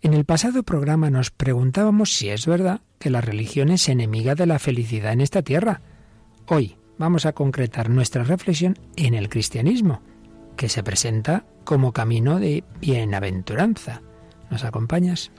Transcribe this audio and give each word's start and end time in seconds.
En 0.00 0.14
el 0.14 0.24
pasado 0.24 0.62
programa 0.62 1.10
nos 1.10 1.30
preguntábamos 1.32 2.14
si 2.14 2.28
es 2.28 2.46
verdad 2.46 2.82
que 3.00 3.10
la 3.10 3.20
religión 3.20 3.68
es 3.70 3.88
enemiga 3.88 4.36
de 4.36 4.46
la 4.46 4.60
felicidad 4.60 5.12
en 5.12 5.20
esta 5.20 5.42
tierra. 5.42 5.80
Hoy 6.46 6.76
vamos 6.98 7.26
a 7.26 7.32
concretar 7.32 7.90
nuestra 7.90 8.22
reflexión 8.22 8.78
en 8.94 9.14
el 9.14 9.28
cristianismo, 9.28 10.00
que 10.56 10.68
se 10.68 10.84
presenta 10.84 11.44
como 11.64 11.92
camino 11.92 12.38
de 12.38 12.62
bienaventuranza. 12.80 14.00
¿Nos 14.50 14.62
acompañas? 14.62 15.32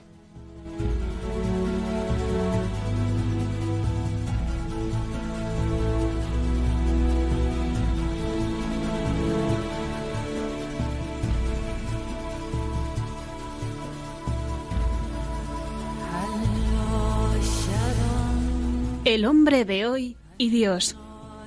El 19.10 19.26
hombre 19.26 19.64
de 19.64 19.86
hoy 19.86 20.16
y 20.38 20.50
Dios, 20.50 20.96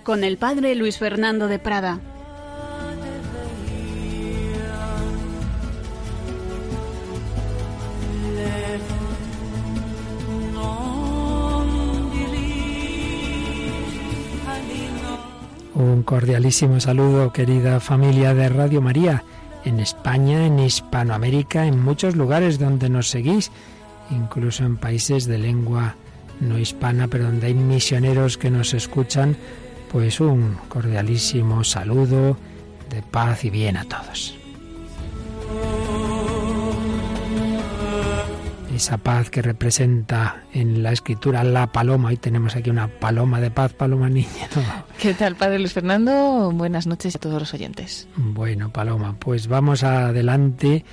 con 0.04 0.26
el 0.26 0.38
padre 0.38 0.76
Luis 0.76 0.98
Fernando 0.98 1.48
de 1.48 1.60
Prada. 1.60 2.02
Un 15.74 16.04
cordialísimo 16.04 16.82
saludo, 16.82 17.32
querida 17.32 17.80
familia 17.80 18.34
de 18.34 18.50
Radio 18.50 18.82
María, 18.82 19.24
en 19.64 19.80
España, 19.80 20.48
en 20.48 20.60
Hispanoamérica, 20.60 21.66
en 21.66 21.82
muchos 21.82 22.18
lugares 22.18 22.60
donde 22.60 22.90
nos 22.90 23.08
seguís, 23.08 23.52
incluso 24.12 24.66
en 24.66 24.76
países 24.76 25.28
de 25.28 25.38
lengua 25.38 25.96
no 26.44 26.60
hispana, 26.60 27.08
pero 27.08 27.26
donde 27.26 27.48
hay 27.48 27.54
misioneros 27.54 28.38
que 28.38 28.52
nos 28.52 28.74
escuchan, 28.74 29.36
pues 29.92 30.20
un 30.20 30.58
cordialísimo 30.70 31.64
saludo 31.64 32.38
de 32.90 33.02
paz 33.02 33.44
y 33.46 33.50
bien 33.50 33.78
a 33.78 33.86
todos. 33.86 34.36
Esa 38.76 38.98
paz 38.98 39.30
que 39.30 39.44
representa 39.44 40.46
en 40.52 40.82
la 40.82 40.92
escritura 40.92 41.44
la 41.44 41.72
paloma, 41.72 42.10
hoy 42.10 42.18
tenemos 42.18 42.56
aquí 42.56 42.72
una 42.72 42.88
paloma 42.88 43.40
de 43.40 43.52
paz, 43.52 43.74
paloma 43.74 44.10
niña. 44.10 44.50
¿Qué 45.00 45.14
tal, 45.14 45.36
Padre 45.36 45.60
Luis 45.60 45.74
Fernando? 45.74 46.52
Buenas 46.52 46.88
noches 46.88 47.16
a 47.16 47.20
todos 47.20 47.40
los 47.40 47.54
oyentes. 47.54 48.08
Bueno, 48.16 48.72
paloma, 48.72 49.16
pues 49.20 49.48
vamos 49.48 49.84
adelante 49.84 50.84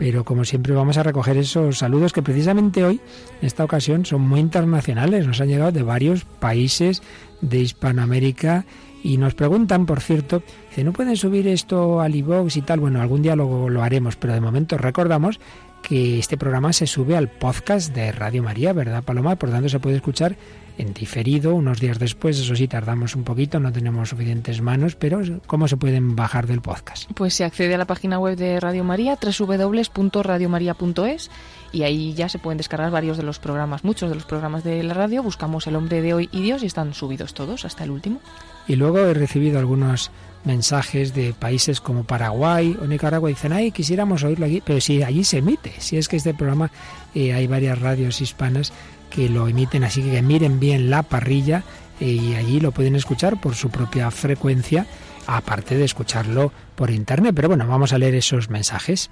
pero 0.00 0.24
como 0.24 0.46
siempre 0.46 0.72
vamos 0.72 0.96
a 0.96 1.02
recoger 1.02 1.36
esos 1.36 1.76
saludos 1.76 2.14
que 2.14 2.22
precisamente 2.22 2.84
hoy, 2.84 3.02
en 3.42 3.46
esta 3.46 3.64
ocasión, 3.64 4.06
son 4.06 4.22
muy 4.22 4.40
internacionales, 4.40 5.26
nos 5.26 5.42
han 5.42 5.48
llegado 5.48 5.72
de 5.72 5.82
varios 5.82 6.24
países 6.24 7.02
de 7.42 7.58
Hispanoamérica 7.58 8.64
y 9.02 9.18
nos 9.18 9.34
preguntan, 9.34 9.84
por 9.84 10.00
cierto, 10.00 10.42
si 10.74 10.84
¿no 10.84 10.94
pueden 10.94 11.18
subir 11.18 11.46
esto 11.48 12.00
al 12.00 12.14
iVoox 12.14 12.56
y 12.56 12.62
tal? 12.62 12.80
Bueno, 12.80 13.02
algún 13.02 13.22
lo, 13.22 13.68
lo 13.68 13.82
haremos, 13.82 14.16
pero 14.16 14.32
de 14.32 14.40
momento 14.40 14.78
recordamos 14.78 15.38
que 15.82 16.18
este 16.18 16.36
programa 16.36 16.72
se 16.72 16.86
sube 16.86 17.16
al 17.16 17.28
podcast 17.28 17.94
de 17.94 18.12
Radio 18.12 18.42
María, 18.42 18.72
¿verdad, 18.72 19.02
Paloma? 19.02 19.36
Por 19.36 19.50
tanto, 19.50 19.68
se 19.68 19.80
puede 19.80 19.96
escuchar 19.96 20.36
en 20.78 20.94
diferido 20.94 21.54
unos 21.54 21.80
días 21.80 21.98
después. 21.98 22.38
Eso 22.38 22.56
sí, 22.56 22.66
tardamos 22.68 23.14
un 23.14 23.24
poquito, 23.24 23.60
no 23.60 23.72
tenemos 23.72 24.08
suficientes 24.10 24.62
manos, 24.62 24.96
pero 24.96 25.20
¿cómo 25.46 25.68
se 25.68 25.76
pueden 25.76 26.16
bajar 26.16 26.46
del 26.46 26.62
podcast? 26.62 27.10
Pues 27.14 27.34
se 27.34 27.44
accede 27.44 27.74
a 27.74 27.78
la 27.78 27.86
página 27.86 28.18
web 28.18 28.36
de 28.36 28.60
Radio 28.60 28.84
María, 28.84 29.18
www.radiomaria.es, 29.20 31.30
y 31.72 31.82
ahí 31.82 32.14
ya 32.14 32.28
se 32.28 32.38
pueden 32.38 32.58
descargar 32.58 32.90
varios 32.90 33.16
de 33.16 33.22
los 33.22 33.38
programas, 33.38 33.84
muchos 33.84 34.08
de 34.08 34.14
los 34.14 34.24
programas 34.24 34.64
de 34.64 34.82
la 34.82 34.94
radio. 34.94 35.22
Buscamos 35.22 35.66
El 35.66 35.76
hombre 35.76 36.02
de 36.02 36.14
hoy 36.14 36.28
y 36.32 36.42
Dios 36.42 36.62
y 36.62 36.66
están 36.66 36.94
subidos 36.94 37.34
todos 37.34 37.64
hasta 37.64 37.84
el 37.84 37.90
último. 37.90 38.20
Y 38.66 38.76
luego 38.76 39.00
he 39.00 39.14
recibido 39.14 39.58
algunos 39.58 40.10
mensajes 40.44 41.14
de 41.14 41.32
países 41.32 41.80
como 41.80 42.04
Paraguay 42.04 42.76
o 42.80 42.86
Nicaragua 42.86 43.28
dicen, 43.28 43.52
ay, 43.52 43.72
quisiéramos 43.72 44.22
oírlo 44.24 44.46
aquí, 44.46 44.62
pero 44.64 44.80
si 44.80 45.02
allí 45.02 45.24
se 45.24 45.38
emite, 45.38 45.72
si 45.78 45.96
es 45.96 46.08
que 46.08 46.16
este 46.16 46.34
programa 46.34 46.70
eh, 47.14 47.32
hay 47.32 47.46
varias 47.46 47.78
radios 47.78 48.20
hispanas 48.20 48.72
que 49.10 49.28
lo 49.28 49.48
emiten, 49.48 49.84
así 49.84 50.02
que 50.02 50.22
miren 50.22 50.60
bien 50.60 50.88
la 50.88 51.02
parrilla 51.02 51.64
eh, 52.00 52.06
y 52.06 52.34
allí 52.34 52.60
lo 52.60 52.72
pueden 52.72 52.96
escuchar 52.96 53.40
por 53.40 53.54
su 53.54 53.70
propia 53.70 54.10
frecuencia, 54.10 54.86
aparte 55.26 55.76
de 55.76 55.84
escucharlo 55.84 56.52
por 56.76 56.90
internet. 56.90 57.34
Pero 57.34 57.48
bueno, 57.48 57.66
vamos 57.66 57.92
a 57.92 57.98
leer 57.98 58.14
esos 58.14 58.48
mensajes. 58.48 59.10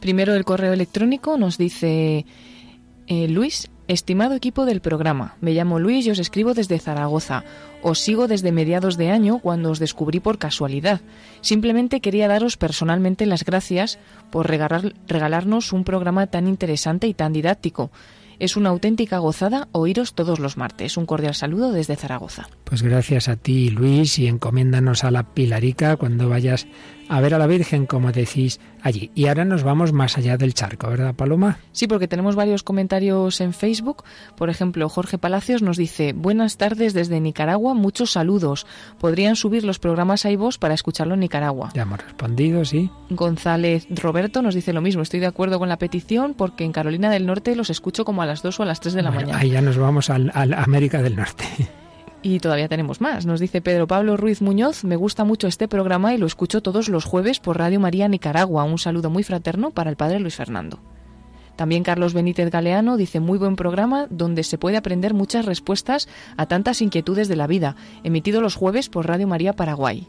Primero 0.00 0.34
el 0.34 0.44
correo 0.44 0.72
electrónico 0.72 1.38
nos 1.38 1.56
dice 1.56 2.26
eh, 3.06 3.28
Luis, 3.28 3.70
estimado 3.88 4.34
equipo 4.34 4.64
del 4.64 4.80
programa, 4.80 5.36
me 5.40 5.52
llamo 5.52 5.78
Luis 5.78 6.06
y 6.06 6.10
os 6.10 6.18
escribo 6.18 6.54
desde 6.54 6.78
Zaragoza. 6.78 7.44
Os 7.82 8.00
sigo 8.00 8.26
desde 8.28 8.52
mediados 8.52 8.96
de 8.96 9.10
año 9.10 9.38
cuando 9.38 9.70
os 9.70 9.78
descubrí 9.78 10.20
por 10.20 10.38
casualidad. 10.38 11.00
Simplemente 11.40 12.00
quería 12.00 12.28
daros 12.28 12.56
personalmente 12.56 13.26
las 13.26 13.44
gracias 13.44 13.98
por 14.30 14.48
regalar, 14.48 14.94
regalarnos 15.06 15.72
un 15.72 15.84
programa 15.84 16.26
tan 16.26 16.48
interesante 16.48 17.06
y 17.06 17.14
tan 17.14 17.32
didáctico. 17.32 17.90
Es 18.38 18.56
una 18.56 18.68
auténtica 18.68 19.18
gozada 19.18 19.68
oíros 19.72 20.14
todos 20.14 20.38
los 20.40 20.56
martes. 20.56 20.96
Un 20.96 21.06
cordial 21.06 21.34
saludo 21.34 21.72
desde 21.72 21.96
Zaragoza. 21.96 22.48
Pues 22.64 22.82
gracias 22.82 23.28
a 23.28 23.36
ti, 23.36 23.70
Luis, 23.70 24.18
y 24.18 24.26
encomiéndanos 24.26 25.04
a 25.04 25.10
la 25.10 25.22
Pilarica 25.34 25.96
cuando 25.96 26.28
vayas 26.28 26.66
a 27.08 27.20
ver 27.20 27.34
a 27.34 27.38
la 27.38 27.46
Virgen, 27.46 27.86
como 27.86 28.12
decís 28.12 28.60
allí. 28.82 29.10
Y 29.14 29.26
ahora 29.26 29.44
nos 29.44 29.62
vamos 29.62 29.92
más 29.92 30.16
allá 30.18 30.36
del 30.36 30.54
charco, 30.54 30.88
¿verdad, 30.88 31.14
Paloma? 31.14 31.58
Sí, 31.72 31.86
porque 31.86 32.08
tenemos 32.08 32.36
varios 32.36 32.62
comentarios 32.62 33.40
en 33.40 33.52
Facebook. 33.52 34.04
Por 34.36 34.50
ejemplo, 34.50 34.88
Jorge 34.88 35.18
Palacios 35.18 35.62
nos 35.62 35.76
dice, 35.76 36.12
buenas 36.12 36.56
tardes 36.56 36.94
desde 36.94 37.20
Nicaragua, 37.20 37.74
muchos 37.74 38.12
saludos. 38.12 38.66
Podrían 38.98 39.36
subir 39.36 39.64
los 39.64 39.78
programas 39.78 40.24
a 40.24 40.30
iVoox 40.30 40.58
para 40.58 40.74
escucharlo 40.74 41.14
en 41.14 41.20
Nicaragua. 41.20 41.70
Ya 41.74 41.82
hemos 41.82 42.02
respondido, 42.02 42.64
sí. 42.64 42.90
González 43.10 43.86
Roberto 43.90 44.42
nos 44.42 44.54
dice 44.54 44.72
lo 44.72 44.80
mismo, 44.80 45.02
estoy 45.02 45.20
de 45.20 45.26
acuerdo 45.26 45.58
con 45.58 45.68
la 45.68 45.78
petición 45.78 46.34
porque 46.34 46.64
en 46.64 46.72
Carolina 46.72 47.10
del 47.10 47.26
Norte 47.26 47.56
los 47.56 47.70
escucho 47.70 48.04
como 48.04 48.22
a 48.22 48.26
las 48.26 48.42
2 48.42 48.60
o 48.60 48.62
a 48.62 48.66
las 48.66 48.80
3 48.80 48.94
de 48.94 49.02
la 49.02 49.10
Bueno, 49.10 49.26
mañana. 49.28 49.42
Ahí 49.42 49.50
ya 49.50 49.62
nos 49.62 49.78
vamos 49.78 50.10
al, 50.10 50.30
al 50.34 50.54
América 50.54 51.02
del 51.02 51.16
Norte. 51.16 51.44
Y 52.26 52.40
todavía 52.40 52.66
tenemos 52.66 53.00
más. 53.00 53.24
Nos 53.24 53.38
dice 53.38 53.60
Pedro 53.60 53.86
Pablo 53.86 54.16
Ruiz 54.16 54.42
Muñoz, 54.42 54.82
me 54.82 54.96
gusta 54.96 55.22
mucho 55.22 55.46
este 55.46 55.68
programa 55.68 56.12
y 56.12 56.18
lo 56.18 56.26
escucho 56.26 56.60
todos 56.60 56.88
los 56.88 57.04
jueves 57.04 57.38
por 57.38 57.56
Radio 57.56 57.78
María 57.78 58.08
Nicaragua. 58.08 58.64
Un 58.64 58.78
saludo 58.78 59.10
muy 59.10 59.22
fraterno 59.22 59.70
para 59.70 59.90
el 59.90 59.96
padre 59.96 60.18
Luis 60.18 60.34
Fernando. 60.34 60.80
También 61.54 61.84
Carlos 61.84 62.14
Benítez 62.14 62.50
Galeano 62.50 62.96
dice 62.96 63.20
muy 63.20 63.38
buen 63.38 63.54
programa 63.54 64.08
donde 64.10 64.42
se 64.42 64.58
puede 64.58 64.76
aprender 64.76 65.14
muchas 65.14 65.46
respuestas 65.46 66.08
a 66.36 66.46
tantas 66.46 66.82
inquietudes 66.82 67.28
de 67.28 67.36
la 67.36 67.46
vida, 67.46 67.76
emitido 68.02 68.40
los 68.40 68.56
jueves 68.56 68.88
por 68.88 69.06
Radio 69.06 69.28
María 69.28 69.52
Paraguay. 69.52 70.08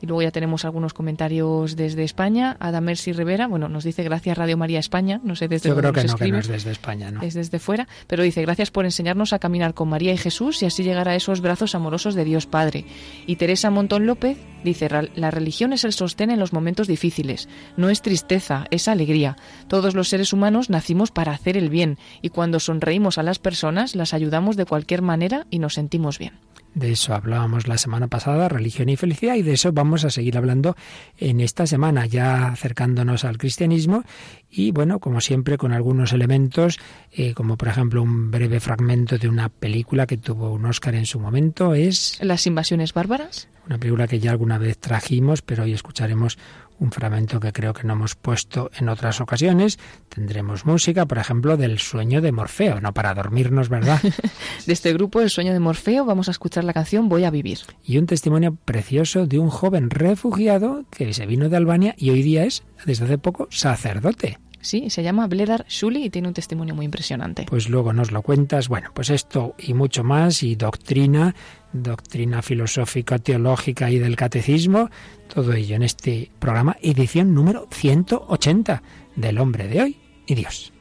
Y 0.00 0.06
luego 0.06 0.22
ya 0.22 0.30
tenemos 0.30 0.64
algunos 0.64 0.94
comentarios 0.94 1.74
desde 1.76 2.04
España. 2.04 2.56
Ada 2.60 2.80
Mercy 2.80 3.12
Rivera, 3.12 3.48
bueno, 3.48 3.68
nos 3.68 3.84
dice 3.84 4.02
gracias 4.04 4.38
Radio 4.38 4.56
María 4.56 4.78
España, 4.78 5.20
no 5.24 5.34
sé 5.34 5.48
desde 5.48 5.68
Yo 5.68 5.74
dónde 5.74 5.88
creo 5.90 5.92
que 5.92 6.02
nos 6.02 6.12
no, 6.12 6.18
que 6.18 6.32
no 6.32 6.38
es 6.38 6.46
desde 6.48 6.70
España, 6.70 7.10
¿no? 7.10 7.22
Es 7.22 7.34
desde 7.34 7.58
fuera, 7.58 7.88
pero 8.06 8.22
dice 8.22 8.42
gracias 8.42 8.70
por 8.70 8.84
enseñarnos 8.84 9.32
a 9.32 9.38
caminar 9.38 9.74
con 9.74 9.88
María 9.88 10.12
y 10.12 10.16
Jesús 10.18 10.62
y 10.62 10.66
así 10.66 10.82
llegar 10.84 11.08
a 11.08 11.16
esos 11.16 11.40
brazos 11.40 11.74
amorosos 11.74 12.14
de 12.14 12.24
Dios 12.24 12.46
Padre. 12.46 12.84
Y 13.26 13.36
Teresa 13.36 13.70
Montón 13.70 14.06
López 14.06 14.38
dice 14.64 14.88
"Ra- 14.88 15.08
la 15.16 15.30
religión 15.30 15.72
es 15.72 15.84
el 15.84 15.92
sostén 15.92 16.30
en 16.30 16.38
los 16.38 16.52
momentos 16.52 16.86
difíciles, 16.86 17.48
no 17.76 17.88
es 17.90 18.00
tristeza, 18.02 18.66
es 18.70 18.86
alegría. 18.88 19.36
Todos 19.66 19.94
los 19.94 20.08
seres 20.08 20.32
humanos 20.32 20.70
nacimos 20.70 21.10
para 21.10 21.32
hacer 21.32 21.56
el 21.56 21.70
bien 21.70 21.98
y 22.22 22.28
cuando 22.28 22.60
sonreímos 22.60 23.18
a 23.18 23.22
las 23.24 23.38
personas 23.38 23.96
las 23.96 24.14
ayudamos 24.14 24.56
de 24.56 24.64
cualquier 24.64 25.02
manera 25.02 25.46
y 25.50 25.58
nos 25.58 25.74
sentimos 25.74 26.18
bien. 26.18 26.34
De 26.78 26.92
eso 26.92 27.12
hablábamos 27.12 27.66
la 27.66 27.76
semana 27.76 28.06
pasada, 28.06 28.48
religión 28.48 28.88
y 28.88 28.96
felicidad, 28.96 29.34
y 29.34 29.42
de 29.42 29.52
eso 29.52 29.72
vamos 29.72 30.04
a 30.04 30.10
seguir 30.10 30.36
hablando 30.36 30.76
en 31.16 31.40
esta 31.40 31.66
semana, 31.66 32.06
ya 32.06 32.46
acercándonos 32.46 33.24
al 33.24 33.36
cristianismo 33.36 34.04
y, 34.48 34.70
bueno, 34.70 35.00
como 35.00 35.20
siempre, 35.20 35.58
con 35.58 35.72
algunos 35.72 36.12
elementos, 36.12 36.78
eh, 37.10 37.34
como 37.34 37.56
por 37.56 37.66
ejemplo 37.66 38.00
un 38.00 38.30
breve 38.30 38.60
fragmento 38.60 39.18
de 39.18 39.28
una 39.28 39.48
película 39.48 40.06
que 40.06 40.18
tuvo 40.18 40.52
un 40.52 40.66
Oscar 40.66 40.94
en 40.94 41.06
su 41.06 41.18
momento, 41.18 41.74
es 41.74 42.16
Las 42.22 42.46
invasiones 42.46 42.94
bárbaras. 42.94 43.48
una 43.66 43.78
película 43.78 44.06
que 44.06 44.20
ya 44.20 44.30
alguna 44.30 44.58
vez 44.58 44.78
trajimos, 44.78 45.42
pero 45.42 45.64
hoy 45.64 45.72
escucharemos 45.72 46.38
un 46.80 46.92
fragmento 46.92 47.40
que 47.40 47.52
creo 47.52 47.72
que 47.72 47.84
no 47.86 47.94
hemos 47.94 48.14
puesto 48.14 48.70
en 48.78 48.88
otras 48.88 49.20
ocasiones. 49.20 49.78
Tendremos 50.08 50.64
música, 50.66 51.06
por 51.06 51.18
ejemplo, 51.18 51.56
del 51.56 51.78
sueño 51.78 52.20
de 52.20 52.32
Morfeo, 52.32 52.80
no 52.80 52.94
para 52.94 53.14
dormirnos, 53.14 53.68
¿verdad? 53.68 54.00
De 54.66 54.72
este 54.72 54.92
grupo, 54.92 55.20
El 55.20 55.30
sueño 55.30 55.52
de 55.52 55.60
Morfeo, 55.60 56.04
vamos 56.04 56.28
a 56.28 56.30
escuchar 56.30 56.64
la 56.64 56.72
canción 56.72 57.08
Voy 57.08 57.24
a 57.24 57.30
vivir. 57.30 57.58
y 57.84 57.98
un 57.98 58.06
testimonio 58.06 58.56
precioso 58.64 59.26
de 59.26 59.38
un 59.38 59.50
joven 59.50 59.90
refugiado 59.90 60.84
que 60.90 61.12
se 61.12 61.26
vino 61.26 61.48
de 61.48 61.56
Albania 61.56 61.94
y 61.98 62.10
hoy 62.10 62.22
día 62.22 62.44
es, 62.44 62.62
desde 62.84 63.04
hace 63.04 63.18
poco, 63.18 63.48
sacerdote. 63.50 64.38
Sí, 64.60 64.90
se 64.90 65.02
llama 65.02 65.26
Bledar 65.26 65.64
Shuli 65.68 66.04
y 66.04 66.10
tiene 66.10 66.28
un 66.28 66.34
testimonio 66.34 66.74
muy 66.74 66.84
impresionante. 66.84 67.46
Pues 67.48 67.68
luego 67.68 67.92
nos 67.92 68.10
lo 68.10 68.22
cuentas. 68.22 68.68
Bueno, 68.68 68.90
pues 68.94 69.10
esto 69.10 69.54
y 69.58 69.74
mucho 69.74 70.04
más, 70.04 70.42
y 70.42 70.56
doctrina, 70.56 71.34
doctrina 71.72 72.42
filosófica, 72.42 73.18
teológica 73.18 73.90
y 73.90 73.98
del 73.98 74.16
catecismo, 74.16 74.90
todo 75.32 75.52
ello 75.52 75.76
en 75.76 75.82
este 75.82 76.30
programa, 76.38 76.76
edición 76.82 77.34
número 77.34 77.68
180 77.70 78.82
del 79.16 79.38
hombre 79.38 79.68
de 79.68 79.82
hoy 79.82 79.96
y 80.26 80.34
Dios. 80.34 80.72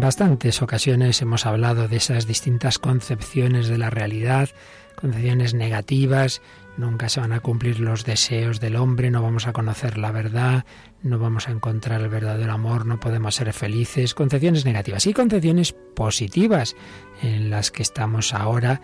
Bastantes 0.00 0.62
ocasiones 0.62 1.20
hemos 1.22 1.46
hablado 1.46 1.86
de 1.86 1.96
esas 1.96 2.26
distintas 2.26 2.78
concepciones 2.78 3.68
de 3.68 3.78
la 3.78 3.90
realidad, 3.90 4.48
concepciones 4.96 5.54
negativas, 5.54 6.42
nunca 6.76 7.08
se 7.08 7.20
van 7.20 7.32
a 7.32 7.40
cumplir 7.40 7.80
los 7.80 8.04
deseos 8.04 8.60
del 8.60 8.76
hombre, 8.76 9.10
no 9.10 9.22
vamos 9.22 9.46
a 9.46 9.52
conocer 9.52 9.98
la 9.98 10.10
verdad, 10.10 10.64
no 11.02 11.18
vamos 11.18 11.48
a 11.48 11.52
encontrar 11.52 12.00
el 12.00 12.08
verdadero 12.08 12.52
amor, 12.52 12.86
no 12.86 12.98
podemos 12.98 13.34
ser 13.34 13.52
felices, 13.52 14.14
concepciones 14.14 14.64
negativas 14.64 15.06
y 15.06 15.12
concepciones 15.12 15.72
positivas 15.72 16.74
en 17.22 17.50
las 17.50 17.70
que 17.70 17.82
estamos 17.82 18.34
ahora 18.34 18.80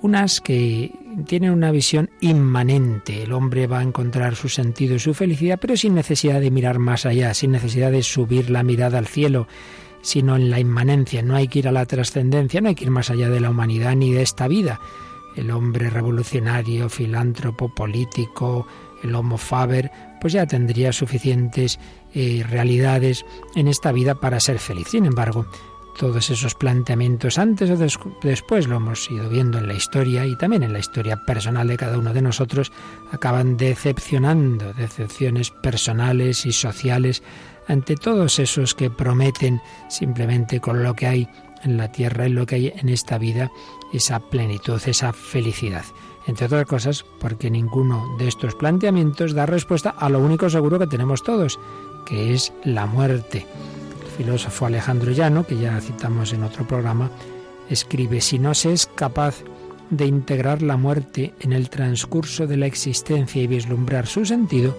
unas 0.00 0.40
que 0.40 0.92
tienen 1.26 1.50
una 1.50 1.70
visión 1.72 2.10
inmanente. 2.20 3.24
El 3.24 3.32
hombre 3.32 3.66
va 3.66 3.80
a 3.80 3.82
encontrar 3.82 4.36
su 4.36 4.48
sentido 4.48 4.94
y 4.94 5.00
su 5.00 5.14
felicidad, 5.14 5.58
pero 5.60 5.76
sin 5.76 5.94
necesidad 5.94 6.40
de 6.40 6.50
mirar 6.50 6.78
más 6.78 7.04
allá, 7.04 7.34
sin 7.34 7.50
necesidad 7.50 7.90
de 7.90 8.02
subir 8.02 8.50
la 8.50 8.62
mirada 8.62 8.98
al 8.98 9.06
cielo, 9.06 9.48
sino 10.02 10.36
en 10.36 10.50
la 10.50 10.60
inmanencia. 10.60 11.22
No 11.22 11.36
hay 11.36 11.48
que 11.48 11.60
ir 11.60 11.68
a 11.68 11.72
la 11.72 11.86
trascendencia, 11.86 12.60
no 12.60 12.68
hay 12.68 12.74
que 12.74 12.84
ir 12.84 12.90
más 12.90 13.10
allá 13.10 13.28
de 13.28 13.40
la 13.40 13.50
humanidad 13.50 13.94
ni 13.96 14.12
de 14.12 14.22
esta 14.22 14.48
vida. 14.48 14.80
El 15.36 15.50
hombre 15.50 15.90
revolucionario, 15.90 16.88
filántropo, 16.88 17.72
político, 17.74 18.66
el 19.02 19.14
homo 19.14 19.38
faber, 19.38 19.90
pues 20.20 20.32
ya 20.32 20.46
tendría 20.46 20.92
suficientes 20.92 21.78
eh, 22.14 22.44
realidades 22.48 23.24
en 23.54 23.68
esta 23.68 23.92
vida 23.92 24.14
para 24.16 24.40
ser 24.40 24.58
feliz. 24.58 24.88
Sin 24.88 25.06
embargo, 25.06 25.46
todos 25.98 26.30
esos 26.30 26.54
planteamientos 26.54 27.38
antes 27.38 27.70
o 27.70 27.76
después, 28.22 28.68
lo 28.68 28.76
hemos 28.76 29.10
ido 29.10 29.28
viendo 29.28 29.58
en 29.58 29.66
la 29.66 29.74
historia 29.74 30.24
y 30.24 30.36
también 30.36 30.62
en 30.62 30.72
la 30.72 30.78
historia 30.78 31.16
personal 31.24 31.66
de 31.66 31.76
cada 31.76 31.98
uno 31.98 32.12
de 32.12 32.22
nosotros, 32.22 32.72
acaban 33.10 33.56
decepcionando, 33.56 34.72
decepciones 34.74 35.50
personales 35.50 36.46
y 36.46 36.52
sociales 36.52 37.22
ante 37.68 37.96
todos 37.96 38.38
esos 38.38 38.74
que 38.74 38.90
prometen 38.90 39.60
simplemente 39.88 40.60
con 40.60 40.82
lo 40.82 40.94
que 40.94 41.06
hay 41.06 41.28
en 41.62 41.76
la 41.76 41.92
tierra 41.92 42.26
y 42.26 42.32
lo 42.32 42.46
que 42.46 42.56
hay 42.56 42.72
en 42.74 42.88
esta 42.88 43.18
vida, 43.18 43.50
esa 43.92 44.20
plenitud, 44.20 44.80
esa 44.86 45.12
felicidad. 45.12 45.84
Entre 46.26 46.46
otras 46.46 46.66
cosas, 46.66 47.04
porque 47.20 47.50
ninguno 47.50 48.16
de 48.18 48.28
estos 48.28 48.54
planteamientos 48.54 49.34
da 49.34 49.46
respuesta 49.46 49.90
a 49.90 50.08
lo 50.08 50.18
único 50.18 50.50
seguro 50.50 50.78
que 50.78 50.86
tenemos 50.86 51.22
todos, 51.22 51.58
que 52.06 52.34
es 52.34 52.52
la 52.64 52.86
muerte 52.86 53.46
filósofo 54.18 54.66
Alejandro 54.66 55.12
Llano, 55.12 55.46
que 55.46 55.56
ya 55.56 55.80
citamos 55.80 56.32
en 56.32 56.42
otro 56.42 56.66
programa, 56.66 57.10
escribe, 57.70 58.20
si 58.20 58.38
no 58.38 58.52
se 58.52 58.72
es 58.72 58.86
capaz 58.86 59.44
de 59.90 60.06
integrar 60.06 60.60
la 60.60 60.76
muerte 60.76 61.34
en 61.40 61.52
el 61.52 61.70
transcurso 61.70 62.46
de 62.46 62.56
la 62.56 62.66
existencia 62.66 63.40
y 63.40 63.46
vislumbrar 63.46 64.06
su 64.06 64.26
sentido, 64.26 64.76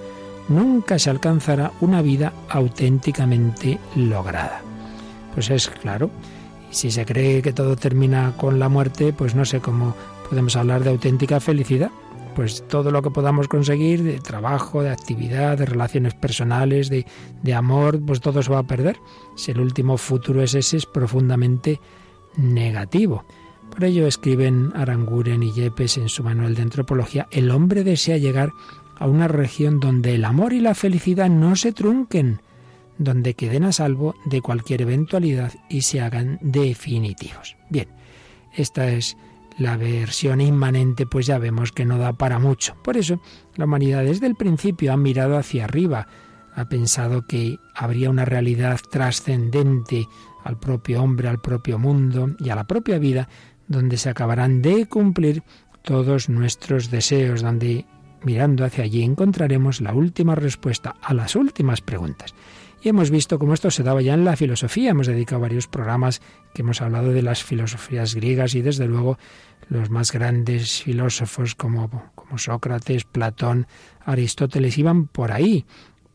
nunca 0.50 1.00
se 1.00 1.10
alcanzará 1.10 1.72
una 1.80 2.02
vida 2.02 2.34
auténticamente 2.50 3.80
lograda. 3.96 4.62
Pues 5.34 5.50
es 5.50 5.70
claro, 5.70 6.10
si 6.72 6.92
se 6.92 7.06
cree 7.06 7.42
que 7.42 7.54
todo 7.54 7.76
termina 7.76 8.34
con 8.36 8.60
la 8.60 8.68
muerte, 8.68 9.14
pues 9.14 9.36
no 9.36 9.46
sé 9.46 9.60
cómo 9.62 9.96
podemos 10.30 10.56
hablar 10.56 10.84
de 10.84 10.90
auténtica 10.90 11.40
felicidad 11.40 11.92
pues 12.40 12.64
todo 12.70 12.90
lo 12.90 13.02
que 13.02 13.12
podamos 13.12 13.50
conseguir 13.50 14.02
de 14.02 14.22
trabajo, 14.22 14.82
de 14.82 14.92
actividad, 14.92 15.58
de 15.58 15.66
relaciones 15.66 16.14
personales, 16.14 16.90
de, 16.90 17.06
de 17.44 17.54
amor, 17.54 18.00
pues 18.00 18.22
todo 18.22 18.42
se 18.42 18.50
va 18.50 18.60
a 18.60 18.64
perder. 18.64 18.98
Si 19.36 19.52
el 19.52 19.60
último 19.60 19.98
futuro 19.98 20.42
es 20.42 20.56
ese, 20.56 20.78
es 20.78 20.86
profundamente 20.86 21.82
negativo. 22.38 23.26
Por 23.70 23.84
ello 23.84 24.08
escriben 24.08 24.72
Aranguren 24.74 25.44
y 25.44 25.52
Yepes 25.52 25.98
en 25.98 26.08
su 26.08 26.24
manual 26.24 26.56
de 26.56 26.62
antropología, 26.62 27.28
el 27.32 27.52
hombre 27.52 27.84
desea 27.84 28.16
llegar 28.16 28.54
a 29.00 29.08
una 29.08 29.28
región 29.28 29.80
donde 29.80 30.14
el 30.16 30.26
amor 30.26 30.54
y 30.54 30.60
la 30.60 30.76
felicidad 30.76 31.30
no 31.30 31.56
se 31.56 31.72
trunquen, 31.72 32.42
donde 32.98 33.34
queden 33.34 33.64
a 33.64 33.72
salvo 33.72 34.14
de 34.26 34.42
cualquier 34.42 34.82
eventualidad 34.82 35.54
y 35.70 35.82
se 35.82 36.02
hagan 36.02 36.38
definitivos. 36.42 37.56
Bien, 37.70 37.88
esta 38.54 38.90
es 38.90 39.18
la 39.58 39.78
versión 39.78 40.42
inmanente 40.42 41.06
pues 41.06 41.26
ya 41.26 41.38
vemos 41.38 41.72
que 41.72 41.86
no 41.86 41.98
da 41.98 42.14
para 42.14 42.40
mucho. 42.40 42.76
Por 42.84 42.98
eso 42.98 43.22
la 43.56 43.66
humanidad 43.66 44.04
desde 44.04 44.28
el 44.28 44.36
principio 44.36 44.92
ha 44.92 44.98
mirado 44.98 45.38
hacia 45.38 45.64
arriba, 45.64 46.08
ha 46.54 46.66
pensado 46.66 47.26
que 47.26 47.58
habría 47.74 48.10
una 48.10 48.26
realidad 48.26 48.80
trascendente 48.92 50.08
al 50.44 50.60
propio 50.60 51.02
hombre, 51.02 51.30
al 51.30 51.40
propio 51.40 51.80
mundo 51.80 52.36
y 52.38 52.50
a 52.50 52.56
la 52.56 52.68
propia 52.68 53.00
vida, 53.00 53.30
donde 53.68 53.98
se 53.98 54.10
acabarán 54.10 54.62
de 54.62 54.88
cumplir 54.88 55.44
todos 55.84 56.28
nuestros 56.28 56.92
deseos, 56.92 57.42
donde 57.42 57.86
mirando 58.24 58.66
hacia 58.66 58.84
allí 58.84 59.04
encontraremos 59.04 59.82
la 59.82 59.94
última 59.94 60.36
respuesta 60.36 60.96
a 61.02 61.14
las 61.14 61.36
últimas 61.36 61.82
preguntas. 61.82 62.34
Y 62.82 62.90
hemos 62.90 63.12
visto 63.12 63.40
cómo 63.40 63.54
esto 63.54 63.72
se 63.72 63.84
daba 63.84 64.02
ya 64.02 64.14
en 64.14 64.24
la 64.24 64.38
filosofía. 64.38 64.92
Hemos 64.92 65.08
dedicado 65.08 65.42
varios 65.42 65.68
programas 65.68 66.22
que 66.54 66.62
hemos 66.62 66.82
hablado 66.82 67.12
de 67.12 67.22
las 67.22 67.44
filosofías 67.44 68.16
griegas 68.16 68.56
y 68.56 68.62
desde 68.62 68.88
luego 68.88 69.18
los 69.68 69.90
más 69.90 70.12
grandes 70.14 70.84
filósofos 70.84 71.56
como, 71.56 72.12
como 72.16 72.38
Sócrates, 72.38 73.04
Platón, 73.04 73.68
Aristóteles 74.06 74.78
iban 74.78 75.08
por 75.08 75.32
ahí. 75.34 75.66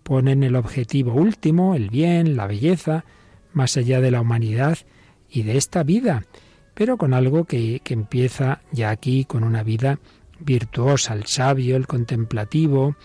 Ponen 0.02 0.42
el 0.42 0.56
objetivo 0.56 1.12
último, 1.12 1.74
el 1.74 1.90
bien, 1.90 2.36
la 2.36 2.46
belleza, 2.46 3.04
más 3.52 3.76
allá 3.76 4.00
de 4.00 4.10
la 4.10 4.22
humanidad 4.22 4.78
y 5.28 5.42
de 5.42 5.56
esta 5.56 5.82
vida, 5.82 6.24
pero 6.74 6.96
con 6.96 7.14
algo 7.14 7.44
que, 7.44 7.80
que 7.84 7.94
empieza 7.94 8.60
ya 8.72 8.90
aquí 8.90 9.24
con 9.24 9.44
una 9.44 9.62
vida 9.62 9.98
virtuosa. 10.44 11.14
El 11.14 11.26
sabio, 11.26 11.76
el 11.76 11.86
contemplativo, 11.86 12.96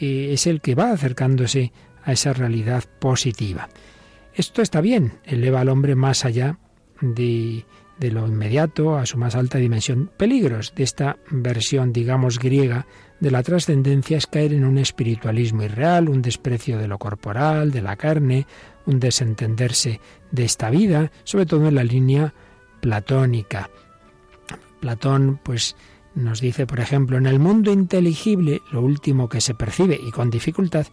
eh, 0.00 0.30
es 0.32 0.46
el 0.46 0.60
que 0.60 0.74
va 0.74 0.92
acercándose 0.92 1.72
a 2.04 2.12
esa 2.12 2.32
realidad 2.32 2.84
positiva. 2.98 3.68
Esto 4.34 4.62
está 4.62 4.80
bien, 4.80 5.20
eleva 5.24 5.60
al 5.60 5.68
hombre 5.68 5.94
más 5.94 6.24
allá 6.24 6.58
de, 7.00 7.64
de 7.98 8.10
lo 8.10 8.26
inmediato 8.26 8.96
a 8.96 9.06
su 9.06 9.18
más 9.18 9.34
alta 9.34 9.58
dimensión. 9.58 10.10
Peligros 10.16 10.74
de 10.74 10.84
esta 10.84 11.18
versión, 11.30 11.92
digamos, 11.92 12.38
griega 12.38 12.86
de 13.20 13.30
la 13.30 13.44
trascendencia 13.44 14.16
es 14.16 14.26
caer 14.26 14.52
en 14.52 14.64
un 14.64 14.78
espiritualismo 14.78 15.62
irreal, 15.62 16.08
un 16.08 16.22
desprecio 16.22 16.78
de 16.78 16.88
lo 16.88 16.98
corporal, 16.98 17.70
de 17.70 17.82
la 17.82 17.94
carne, 17.96 18.46
un 18.86 18.98
desentenderse 18.98 20.00
de 20.32 20.44
esta 20.44 20.70
vida, 20.70 21.12
sobre 21.22 21.46
todo 21.46 21.68
en 21.68 21.76
la 21.76 21.84
línea 21.84 22.34
platónica. 22.80 23.70
Platón, 24.80 25.38
pues, 25.40 25.76
nos 26.14 26.40
dice, 26.40 26.66
por 26.66 26.80
ejemplo, 26.80 27.16
en 27.16 27.26
el 27.26 27.38
mundo 27.38 27.72
inteligible, 27.72 28.60
lo 28.70 28.82
último 28.82 29.28
que 29.28 29.40
se 29.40 29.54
percibe 29.54 29.98
y 30.02 30.10
con 30.10 30.30
dificultad 30.30 30.86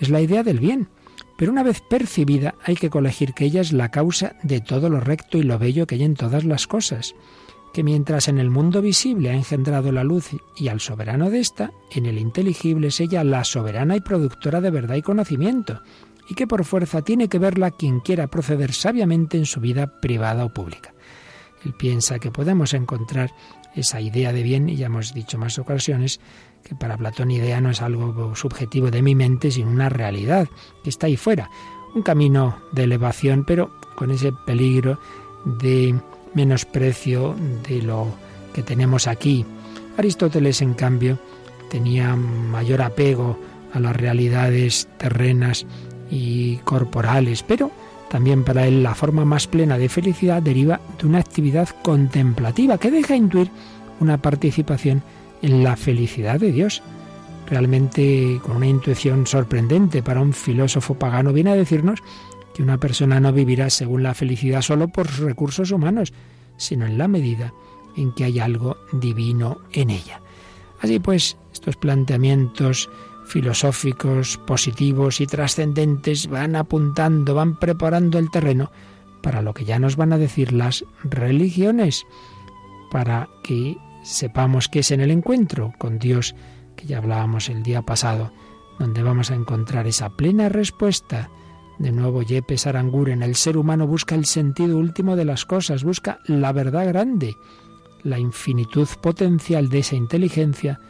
es 0.00 0.10
la 0.10 0.20
idea 0.20 0.42
del 0.42 0.60
bien. 0.60 0.88
Pero 1.36 1.52
una 1.52 1.62
vez 1.62 1.80
percibida 1.80 2.54
hay 2.64 2.76
que 2.76 2.90
colegir 2.90 3.34
que 3.34 3.44
ella 3.44 3.60
es 3.60 3.72
la 3.72 3.90
causa 3.90 4.36
de 4.42 4.60
todo 4.60 4.88
lo 4.88 5.00
recto 5.00 5.38
y 5.38 5.42
lo 5.42 5.58
bello 5.58 5.86
que 5.86 5.96
hay 5.96 6.04
en 6.04 6.14
todas 6.14 6.44
las 6.44 6.66
cosas, 6.66 7.14
que 7.72 7.82
mientras 7.82 8.28
en 8.28 8.38
el 8.38 8.50
mundo 8.50 8.80
visible 8.80 9.30
ha 9.30 9.34
engendrado 9.34 9.92
la 9.92 10.04
luz 10.04 10.30
y 10.56 10.68
al 10.68 10.80
soberano 10.80 11.28
de 11.30 11.40
ésta, 11.40 11.72
en 11.94 12.06
el 12.06 12.18
inteligible 12.18 12.88
es 12.88 13.00
ella 13.00 13.22
la 13.22 13.44
soberana 13.44 13.96
y 13.96 14.00
productora 14.00 14.60
de 14.60 14.70
verdad 14.70 14.96
y 14.96 15.02
conocimiento, 15.02 15.82
y 16.28 16.34
que 16.34 16.46
por 16.46 16.64
fuerza 16.64 17.02
tiene 17.02 17.28
que 17.28 17.38
verla 17.38 17.70
quien 17.70 18.00
quiera 18.00 18.28
proceder 18.28 18.72
sabiamente 18.72 19.36
en 19.36 19.46
su 19.46 19.60
vida 19.60 20.00
privada 20.00 20.44
o 20.44 20.54
pública. 20.54 20.94
Él 21.64 21.74
piensa 21.74 22.18
que 22.18 22.30
podemos 22.30 22.74
encontrar 22.74 23.30
esa 23.76 24.00
idea 24.00 24.32
de 24.32 24.42
bien, 24.42 24.68
y 24.68 24.76
ya 24.76 24.86
hemos 24.86 25.14
dicho 25.14 25.38
más 25.38 25.58
ocasiones, 25.58 26.20
que 26.64 26.74
para 26.74 26.96
Platón 26.96 27.30
idea 27.30 27.60
no 27.60 27.70
es 27.70 27.82
algo 27.82 28.34
subjetivo 28.34 28.90
de 28.90 29.02
mi 29.02 29.14
mente, 29.14 29.50
sino 29.50 29.70
una 29.70 29.88
realidad 29.88 30.48
que 30.82 30.90
está 30.90 31.06
ahí 31.06 31.16
fuera. 31.16 31.50
Un 31.94 32.02
camino 32.02 32.58
de 32.72 32.84
elevación, 32.84 33.44
pero 33.46 33.70
con 33.94 34.10
ese 34.10 34.32
peligro 34.32 34.98
de 35.44 35.94
menosprecio 36.34 37.36
de 37.68 37.82
lo 37.82 38.08
que 38.52 38.62
tenemos 38.62 39.06
aquí. 39.06 39.44
Aristóteles, 39.96 40.60
en 40.60 40.74
cambio, 40.74 41.18
tenía 41.70 42.16
mayor 42.16 42.82
apego 42.82 43.38
a 43.72 43.80
las 43.80 43.96
realidades 43.96 44.88
terrenas 44.98 45.66
y 46.10 46.56
corporales, 46.58 47.42
pero 47.42 47.70
también 48.10 48.44
para 48.44 48.66
él 48.66 48.82
la 48.82 48.94
forma 48.94 49.24
más 49.24 49.46
plena 49.46 49.78
de 49.78 49.88
felicidad 49.88 50.42
deriva 50.42 50.80
de 50.98 51.06
una 51.06 51.18
actividad 51.18 51.68
contemplativa 51.82 52.78
que 52.78 52.90
deja 52.90 53.16
intuir 53.16 53.50
una 54.00 54.20
participación 54.20 55.02
en 55.42 55.64
la 55.64 55.76
felicidad 55.76 56.38
de 56.38 56.52
Dios. 56.52 56.82
Realmente 57.48 58.40
con 58.42 58.56
una 58.56 58.66
intuición 58.66 59.26
sorprendente 59.26 60.02
para 60.02 60.20
un 60.20 60.32
filósofo 60.32 60.94
pagano 60.94 61.32
viene 61.32 61.50
a 61.50 61.56
decirnos 61.56 62.00
que 62.54 62.62
una 62.62 62.78
persona 62.78 63.20
no 63.20 63.32
vivirá 63.32 63.70
según 63.70 64.02
la 64.02 64.14
felicidad 64.14 64.62
solo 64.62 64.88
por 64.88 65.08
sus 65.08 65.24
recursos 65.24 65.70
humanos, 65.70 66.12
sino 66.56 66.86
en 66.86 66.98
la 66.98 67.08
medida 67.08 67.52
en 67.96 68.12
que 68.12 68.24
hay 68.24 68.38
algo 68.38 68.76
divino 68.92 69.58
en 69.72 69.90
ella. 69.90 70.20
Así 70.80 70.98
pues, 70.98 71.36
estos 71.52 71.76
planteamientos 71.76 72.88
filosóficos, 73.26 74.38
positivos 74.46 75.20
y 75.20 75.26
trascendentes 75.26 76.28
van 76.28 76.56
apuntando, 76.56 77.34
van 77.34 77.58
preparando 77.58 78.18
el 78.18 78.30
terreno 78.30 78.70
para 79.22 79.42
lo 79.42 79.52
que 79.54 79.64
ya 79.64 79.78
nos 79.78 79.96
van 79.96 80.12
a 80.12 80.18
decir 80.18 80.52
las 80.52 80.84
religiones, 81.02 82.06
para 82.90 83.28
que 83.42 83.76
sepamos 84.04 84.68
que 84.68 84.78
es 84.78 84.92
en 84.92 85.00
el 85.00 85.10
encuentro 85.10 85.72
con 85.78 85.98
Dios, 85.98 86.36
que 86.76 86.86
ya 86.86 86.98
hablábamos 86.98 87.48
el 87.48 87.62
día 87.62 87.82
pasado, 87.82 88.32
donde 88.78 89.02
vamos 89.02 89.30
a 89.30 89.34
encontrar 89.34 89.86
esa 89.86 90.10
plena 90.10 90.48
respuesta 90.48 91.30
De 91.78 91.92
nuevo, 91.92 92.22
Yepes 92.22 92.66
Aranguren, 92.66 93.22
el 93.22 93.34
ser 93.34 93.58
humano 93.58 93.86
busca 93.86 94.14
el 94.14 94.24
sentido 94.24 94.78
último 94.78 95.14
de 95.14 95.26
las 95.26 95.44
cosas, 95.44 95.84
busca 95.84 96.20
la 96.24 96.52
verdad 96.52 96.86
grande. 96.86 97.36
La 98.02 98.18
infinitud 98.18 98.88
potencial 99.02 99.68
de 99.68 99.80
esa 99.80 99.94
inteligencia 99.94 100.80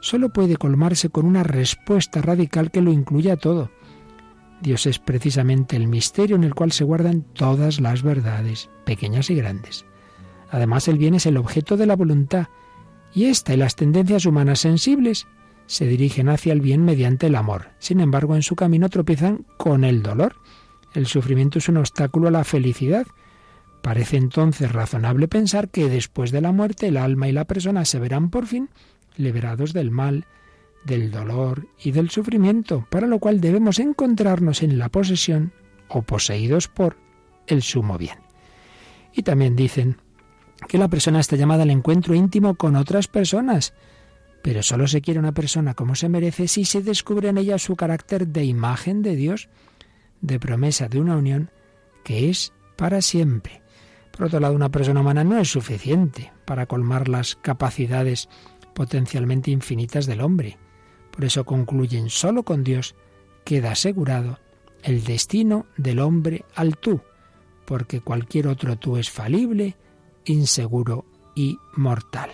solo 0.00 0.30
puede 0.30 0.56
colmarse 0.56 1.10
con 1.10 1.26
una 1.26 1.42
respuesta 1.42 2.20
radical 2.20 2.70
que 2.70 2.80
lo 2.80 2.92
incluya 2.92 3.36
todo. 3.36 3.70
Dios 4.60 4.86
es 4.86 4.98
precisamente 4.98 5.76
el 5.76 5.88
misterio 5.88 6.36
en 6.36 6.44
el 6.44 6.54
cual 6.54 6.72
se 6.72 6.84
guardan 6.84 7.22
todas 7.22 7.80
las 7.80 8.02
verdades, 8.02 8.68
pequeñas 8.84 9.30
y 9.30 9.34
grandes. 9.34 9.86
Además, 10.50 10.88
el 10.88 10.98
bien 10.98 11.14
es 11.14 11.26
el 11.26 11.36
objeto 11.36 11.76
de 11.76 11.86
la 11.86 11.96
voluntad, 11.96 12.48
y 13.14 13.26
esta 13.26 13.54
y 13.54 13.56
las 13.56 13.76
tendencias 13.76 14.26
humanas 14.26 14.60
sensibles 14.60 15.26
se 15.66 15.86
dirigen 15.86 16.28
hacia 16.28 16.52
el 16.52 16.60
bien 16.60 16.84
mediante 16.84 17.28
el 17.28 17.36
amor. 17.36 17.68
Sin 17.78 18.00
embargo, 18.00 18.36
en 18.36 18.42
su 18.42 18.56
camino 18.56 18.88
tropiezan 18.88 19.46
con 19.56 19.84
el 19.84 20.02
dolor. 20.02 20.36
El 20.94 21.06
sufrimiento 21.06 21.58
es 21.58 21.68
un 21.68 21.76
obstáculo 21.76 22.28
a 22.28 22.32
la 22.32 22.44
felicidad. 22.44 23.06
Parece 23.80 24.16
entonces 24.16 24.72
razonable 24.72 25.28
pensar 25.28 25.70
que 25.70 25.88
después 25.88 26.32
de 26.32 26.40
la 26.40 26.52
muerte 26.52 26.88
el 26.88 26.96
alma 26.96 27.28
y 27.28 27.32
la 27.32 27.46
persona 27.46 27.84
se 27.84 27.98
verán 27.98 28.30
por 28.30 28.46
fin 28.46 28.68
liberados 29.16 29.72
del 29.72 29.90
mal, 29.90 30.26
del 30.84 31.10
dolor 31.10 31.68
y 31.82 31.90
del 31.92 32.10
sufrimiento, 32.10 32.86
para 32.90 33.06
lo 33.06 33.18
cual 33.18 33.40
debemos 33.40 33.78
encontrarnos 33.78 34.62
en 34.62 34.78
la 34.78 34.88
posesión 34.88 35.52
o 35.88 36.02
poseídos 36.02 36.68
por 36.68 36.96
el 37.46 37.62
sumo 37.62 37.98
bien. 37.98 38.18
Y 39.12 39.22
también 39.22 39.56
dicen 39.56 39.96
que 40.68 40.78
la 40.78 40.88
persona 40.88 41.20
está 41.20 41.36
llamada 41.36 41.64
al 41.64 41.70
encuentro 41.70 42.14
íntimo 42.14 42.54
con 42.54 42.76
otras 42.76 43.08
personas, 43.08 43.74
pero 44.42 44.62
solo 44.62 44.86
se 44.86 45.00
quiere 45.00 45.20
una 45.20 45.32
persona 45.32 45.74
como 45.74 45.94
se 45.94 46.08
merece 46.08 46.48
si 46.48 46.64
se 46.64 46.82
descubre 46.82 47.28
en 47.28 47.38
ella 47.38 47.58
su 47.58 47.76
carácter 47.76 48.28
de 48.28 48.44
imagen 48.44 49.02
de 49.02 49.16
Dios, 49.16 49.48
de 50.20 50.38
promesa 50.38 50.88
de 50.88 51.00
una 51.00 51.16
unión 51.16 51.50
que 52.04 52.30
es 52.30 52.52
para 52.76 53.02
siempre. 53.02 53.62
Por 54.10 54.26
otro 54.26 54.40
lado, 54.40 54.54
una 54.54 54.70
persona 54.70 55.00
humana 55.00 55.24
no 55.24 55.38
es 55.38 55.50
suficiente 55.50 56.32
para 56.44 56.66
colmar 56.66 57.08
las 57.08 57.36
capacidades 57.36 58.28
potencialmente 58.74 59.50
infinitas 59.50 60.06
del 60.06 60.20
hombre. 60.20 60.58
Por 61.10 61.24
eso 61.24 61.44
concluyen 61.44 62.10
solo 62.10 62.42
con 62.42 62.64
Dios 62.64 62.94
queda 63.44 63.72
asegurado 63.72 64.38
el 64.82 65.04
destino 65.04 65.66
del 65.76 65.98
hombre 65.98 66.44
al 66.54 66.76
tú, 66.76 67.00
porque 67.66 68.00
cualquier 68.00 68.48
otro 68.48 68.76
tú 68.76 68.96
es 68.96 69.10
falible, 69.10 69.76
inseguro 70.24 71.04
y 71.34 71.58
mortal. 71.76 72.30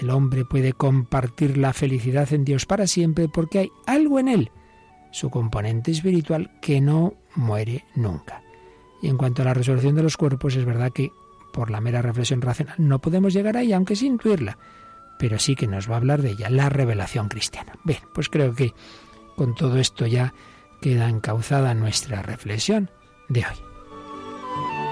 El 0.00 0.10
hombre 0.10 0.44
puede 0.44 0.72
compartir 0.72 1.58
la 1.58 1.72
felicidad 1.72 2.32
en 2.32 2.44
Dios 2.44 2.66
para 2.66 2.86
siempre 2.86 3.28
porque 3.28 3.58
hay 3.58 3.72
algo 3.86 4.18
en 4.18 4.28
él, 4.28 4.50
su 5.10 5.28
componente 5.30 5.90
espiritual, 5.90 6.52
que 6.62 6.80
no 6.80 7.14
muere 7.34 7.84
nunca. 7.94 8.42
Y 9.02 9.08
en 9.08 9.16
cuanto 9.16 9.42
a 9.42 9.46
la 9.46 9.54
resurrección 9.54 9.96
de 9.96 10.02
los 10.02 10.16
cuerpos, 10.16 10.56
es 10.56 10.64
verdad 10.64 10.92
que 10.92 11.10
por 11.52 11.70
la 11.70 11.80
mera 11.80 12.02
reflexión 12.02 12.40
racional 12.42 12.76
no 12.78 13.00
podemos 13.00 13.32
llegar 13.32 13.56
ahí, 13.56 13.72
aunque 13.72 13.96
sin 13.96 14.12
intuirla, 14.12 14.58
pero 15.18 15.38
sí 15.38 15.56
que 15.56 15.66
nos 15.66 15.90
va 15.90 15.94
a 15.94 15.98
hablar 15.98 16.22
de 16.22 16.30
ella, 16.30 16.50
la 16.50 16.68
revelación 16.68 17.28
cristiana. 17.28 17.74
Bien, 17.84 18.00
pues 18.12 18.28
creo 18.28 18.54
que 18.54 18.74
con 19.36 19.54
todo 19.54 19.78
esto 19.78 20.06
ya 20.06 20.34
queda 20.80 21.08
encauzada 21.08 21.74
nuestra 21.74 22.22
reflexión 22.22 22.90
de 23.28 23.40
hoy. 23.40 24.87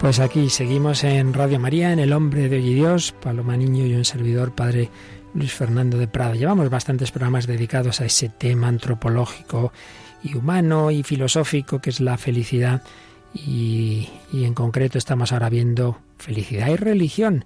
Pues 0.00 0.20
aquí 0.20 0.48
seguimos 0.48 1.02
en 1.02 1.34
Radio 1.34 1.58
María, 1.58 1.92
en 1.92 1.98
El 1.98 2.12
Hombre 2.12 2.48
de 2.48 2.58
Hoy 2.58 2.74
Dios, 2.74 3.12
Paloma 3.20 3.56
Niño 3.56 3.84
y 3.84 3.94
un 3.94 4.04
servidor, 4.04 4.54
Padre 4.54 4.90
Luis 5.34 5.52
Fernando 5.52 5.98
de 5.98 6.06
Prada. 6.06 6.36
Llevamos 6.36 6.70
bastantes 6.70 7.10
programas 7.10 7.48
dedicados 7.48 8.00
a 8.00 8.04
ese 8.04 8.28
tema 8.28 8.68
antropológico 8.68 9.72
y 10.22 10.36
humano 10.36 10.92
y 10.92 11.02
filosófico 11.02 11.80
que 11.80 11.90
es 11.90 11.98
la 11.98 12.16
felicidad 12.16 12.82
y, 13.34 14.08
y 14.32 14.44
en 14.44 14.54
concreto 14.54 14.98
estamos 14.98 15.32
ahora 15.32 15.50
viendo 15.50 15.98
felicidad 16.16 16.68
y 16.68 16.76
religión. 16.76 17.44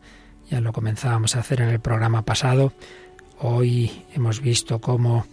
Ya 0.50 0.60
lo 0.60 0.74
comenzábamos 0.74 1.34
a 1.36 1.40
hacer 1.40 1.62
en 1.62 1.70
el 1.70 1.80
programa 1.80 2.22
pasado. 2.22 2.74
Hoy 3.38 3.90
hemos 4.14 4.42
visto 4.42 4.78
cómo 4.78 5.26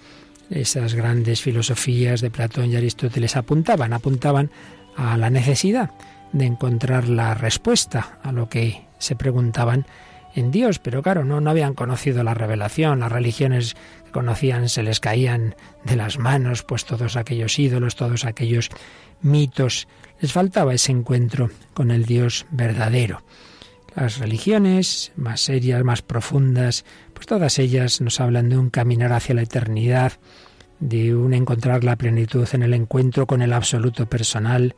esas 0.49 0.93
grandes 0.93 1.41
filosofías 1.41 2.21
de 2.21 2.31
Platón 2.31 2.71
y 2.71 2.77
Aristóteles 2.77 3.35
apuntaban, 3.35 3.91
apuntaban 3.91 4.49
a 4.95 5.17
la 5.17 5.29
necesidad 5.29 5.91
de 6.31 6.45
encontrar 6.45 7.07
la 7.09 7.33
respuesta 7.33 8.19
a 8.23 8.31
lo 8.31 8.49
que 8.49 8.85
se 8.97 9.15
preguntaban 9.15 9.85
en 10.35 10.51
Dios, 10.51 10.79
pero 10.79 11.01
claro, 11.01 11.25
no, 11.25 11.41
no 11.41 11.49
habían 11.49 11.73
conocido 11.73 12.23
la 12.23 12.33
revelación, 12.33 12.99
las 12.99 13.11
religiones 13.11 13.75
que 14.05 14.11
conocían 14.11 14.69
se 14.69 14.83
les 14.83 14.99
caían 14.99 15.55
de 15.83 15.95
las 15.95 16.19
manos, 16.19 16.63
pues 16.63 16.85
todos 16.85 17.15
aquellos 17.15 17.57
ídolos, 17.57 17.95
todos 17.95 18.25
aquellos 18.25 18.69
mitos, 19.21 19.87
les 20.19 20.31
faltaba 20.31 20.73
ese 20.73 20.91
encuentro 20.91 21.49
con 21.73 21.91
el 21.91 22.05
Dios 22.05 22.45
verdadero. 22.51 23.23
Las 23.95 24.19
religiones 24.19 25.11
más 25.15 25.41
serias, 25.41 25.83
más 25.83 26.01
profundas, 26.01 26.85
pues 27.13 27.25
todas 27.25 27.57
ellas 27.59 28.01
nos 28.01 28.19
hablan 28.19 28.49
de 28.49 28.57
un 28.57 28.69
caminar 28.69 29.11
hacia 29.13 29.35
la 29.35 29.41
eternidad, 29.41 30.13
de 30.79 31.15
un 31.15 31.33
encontrar 31.33 31.83
la 31.83 31.97
plenitud 31.97 32.47
en 32.53 32.63
el 32.63 32.73
encuentro 32.73 33.25
con 33.27 33.41
el 33.41 33.51
absoluto 33.51 34.05
personal, 34.07 34.75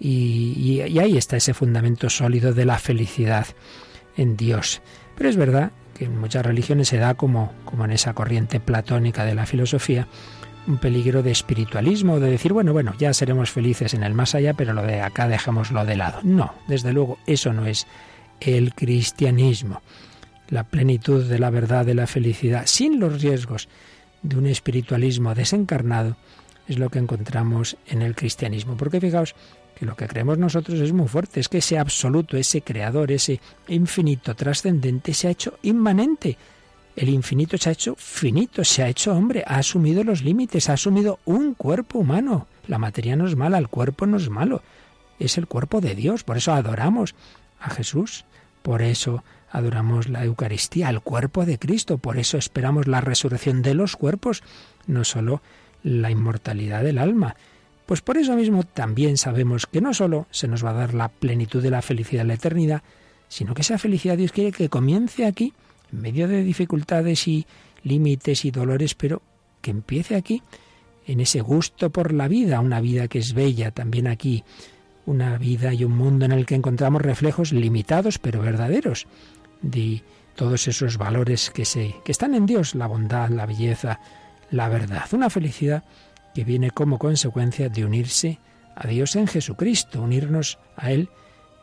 y, 0.00 0.80
ahí 0.98 1.18
está 1.18 1.36
ese 1.36 1.52
fundamento 1.52 2.08
sólido 2.08 2.54
de 2.54 2.64
la 2.64 2.78
felicidad 2.78 3.46
en 4.16 4.36
Dios. 4.36 4.80
Pero 5.14 5.28
es 5.28 5.36
verdad 5.36 5.72
que 5.94 6.06
en 6.06 6.18
muchas 6.18 6.44
religiones 6.44 6.88
se 6.88 6.96
da 6.96 7.14
como, 7.14 7.52
como 7.66 7.84
en 7.84 7.90
esa 7.90 8.14
corriente 8.14 8.58
platónica 8.58 9.24
de 9.26 9.34
la 9.34 9.44
filosofía, 9.44 10.08
un 10.66 10.78
peligro 10.78 11.22
de 11.22 11.30
espiritualismo, 11.30 12.18
de 12.18 12.30
decir, 12.30 12.52
bueno, 12.52 12.72
bueno, 12.72 12.94
ya 12.98 13.12
seremos 13.12 13.50
felices 13.50 13.92
en 13.92 14.02
el 14.02 14.14
más 14.14 14.34
allá, 14.34 14.54
pero 14.54 14.72
lo 14.72 14.82
de 14.82 15.02
acá 15.02 15.28
dejémoslo 15.28 15.84
de 15.84 15.96
lado. 15.96 16.20
No, 16.22 16.54
desde 16.66 16.92
luego, 16.92 17.18
eso 17.26 17.52
no 17.52 17.66
es 17.66 17.86
el 18.40 18.74
cristianismo. 18.74 19.82
La 20.48 20.64
plenitud 20.64 21.24
de 21.24 21.38
la 21.38 21.50
verdad, 21.50 21.84
de 21.84 21.94
la 21.94 22.06
felicidad, 22.06 22.62
sin 22.66 22.98
los 22.98 23.20
riesgos 23.20 23.68
de 24.22 24.36
un 24.36 24.46
espiritualismo 24.46 25.34
desencarnado, 25.34 26.16
es 26.66 26.78
lo 26.78 26.88
que 26.88 26.98
encontramos 26.98 27.76
en 27.86 28.02
el 28.02 28.14
cristianismo. 28.14 28.76
Porque 28.76 29.00
fijaos 29.00 29.34
que 29.80 29.86
lo 29.86 29.96
que 29.96 30.06
creemos 30.06 30.36
nosotros 30.36 30.78
es 30.78 30.92
muy 30.92 31.08
fuerte, 31.08 31.40
es 31.40 31.48
que 31.48 31.56
ese 31.56 31.78
absoluto, 31.78 32.36
ese 32.36 32.60
creador, 32.60 33.10
ese 33.10 33.40
infinito 33.66 34.36
trascendente 34.36 35.14
se 35.14 35.26
ha 35.26 35.30
hecho 35.30 35.58
inmanente. 35.62 36.36
El 36.94 37.08
infinito 37.08 37.56
se 37.56 37.70
ha 37.70 37.72
hecho 37.72 37.94
finito, 37.96 38.62
se 38.62 38.82
ha 38.82 38.88
hecho 38.88 39.14
hombre, 39.14 39.42
ha 39.46 39.56
asumido 39.56 40.04
los 40.04 40.22
límites, 40.22 40.68
ha 40.68 40.74
asumido 40.74 41.18
un 41.24 41.54
cuerpo 41.54 42.00
humano. 42.00 42.46
La 42.66 42.76
materia 42.76 43.16
no 43.16 43.26
es 43.26 43.36
mala, 43.36 43.56
el 43.56 43.68
cuerpo 43.68 44.04
no 44.04 44.18
es 44.18 44.28
malo, 44.28 44.62
es 45.18 45.38
el 45.38 45.46
cuerpo 45.46 45.80
de 45.80 45.94
Dios, 45.94 46.24
por 46.24 46.36
eso 46.36 46.52
adoramos 46.52 47.14
a 47.58 47.70
Jesús, 47.70 48.26
por 48.60 48.82
eso 48.82 49.24
adoramos 49.50 50.10
la 50.10 50.26
Eucaristía, 50.26 50.90
el 50.90 51.00
cuerpo 51.00 51.46
de 51.46 51.58
Cristo, 51.58 51.96
por 51.96 52.18
eso 52.18 52.36
esperamos 52.36 52.86
la 52.86 53.00
resurrección 53.00 53.62
de 53.62 53.72
los 53.72 53.96
cuerpos, 53.96 54.42
no 54.86 55.04
solo 55.04 55.40
la 55.82 56.10
inmortalidad 56.10 56.84
del 56.84 56.98
alma. 56.98 57.34
Pues 57.90 58.02
por 58.02 58.18
eso 58.18 58.36
mismo 58.36 58.62
también 58.62 59.16
sabemos 59.16 59.66
que 59.66 59.80
no 59.80 59.92
solo 59.92 60.28
se 60.30 60.46
nos 60.46 60.64
va 60.64 60.70
a 60.70 60.74
dar 60.74 60.94
la 60.94 61.08
plenitud 61.08 61.60
de 61.60 61.72
la 61.72 61.82
felicidad 61.82 62.22
en 62.22 62.28
la 62.28 62.34
eternidad, 62.34 62.82
sino 63.26 63.52
que 63.52 63.62
esa 63.62 63.78
felicidad 63.78 64.16
Dios 64.16 64.30
quiere 64.30 64.52
que 64.52 64.68
comience 64.68 65.26
aquí, 65.26 65.54
en 65.92 66.00
medio 66.00 66.28
de 66.28 66.44
dificultades 66.44 67.26
y 67.26 67.48
límites 67.82 68.44
y 68.44 68.52
dolores, 68.52 68.94
pero 68.94 69.22
que 69.60 69.72
empiece 69.72 70.14
aquí, 70.14 70.40
en 71.04 71.18
ese 71.18 71.40
gusto 71.40 71.90
por 71.90 72.12
la 72.12 72.28
vida, 72.28 72.60
una 72.60 72.80
vida 72.80 73.08
que 73.08 73.18
es 73.18 73.34
bella 73.34 73.72
también 73.72 74.06
aquí, 74.06 74.44
una 75.04 75.36
vida 75.36 75.74
y 75.74 75.82
un 75.82 75.96
mundo 75.96 76.26
en 76.26 76.30
el 76.30 76.46
que 76.46 76.54
encontramos 76.54 77.02
reflejos 77.02 77.52
limitados 77.52 78.20
pero 78.20 78.40
verdaderos 78.40 79.08
de 79.62 80.04
todos 80.36 80.68
esos 80.68 80.96
valores 80.96 81.50
que 81.50 81.64
se 81.64 81.96
que 82.04 82.12
están 82.12 82.36
en 82.36 82.46
Dios, 82.46 82.76
la 82.76 82.86
bondad, 82.86 83.30
la 83.30 83.46
belleza, 83.46 83.98
la 84.52 84.68
verdad, 84.68 85.06
una 85.10 85.28
felicidad 85.28 85.82
que 86.34 86.44
viene 86.44 86.70
como 86.70 86.98
consecuencia 86.98 87.68
de 87.68 87.84
unirse 87.84 88.38
a 88.74 88.86
Dios 88.86 89.16
en 89.16 89.26
Jesucristo, 89.26 90.02
unirnos 90.02 90.58
a 90.76 90.92
Él 90.92 91.08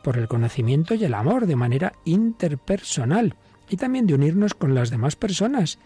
por 0.02 0.16
el 0.16 0.28
conocimiento 0.28 0.94
y 0.94 1.04
el 1.04 1.14
amor 1.14 1.46
de 1.46 1.56
manera 1.56 1.92
interpersonal 2.04 3.34
y 3.68 3.76
también 3.76 4.06
de 4.06 4.14
unirnos 4.14 4.54
con 4.54 4.74
las 4.74 4.90
demás 4.90 5.16
personas, 5.16 5.78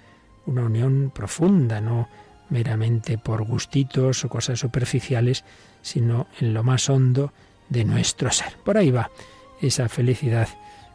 una 0.46 0.62
unión 0.62 1.10
profunda, 1.14 1.80
no 1.80 2.08
meramente 2.50 3.18
por 3.18 3.44
gustitos 3.44 4.24
o 4.24 4.28
cosas 4.28 4.60
superficiales, 4.60 5.44
sino 5.80 6.26
en 6.40 6.54
lo 6.54 6.62
más 6.62 6.88
hondo 6.90 7.32
de 7.68 7.84
nuestro 7.84 8.30
ser. 8.30 8.56
Por 8.64 8.76
ahí 8.76 8.90
va 8.90 9.10
esa 9.60 9.88
felicidad 9.88 10.48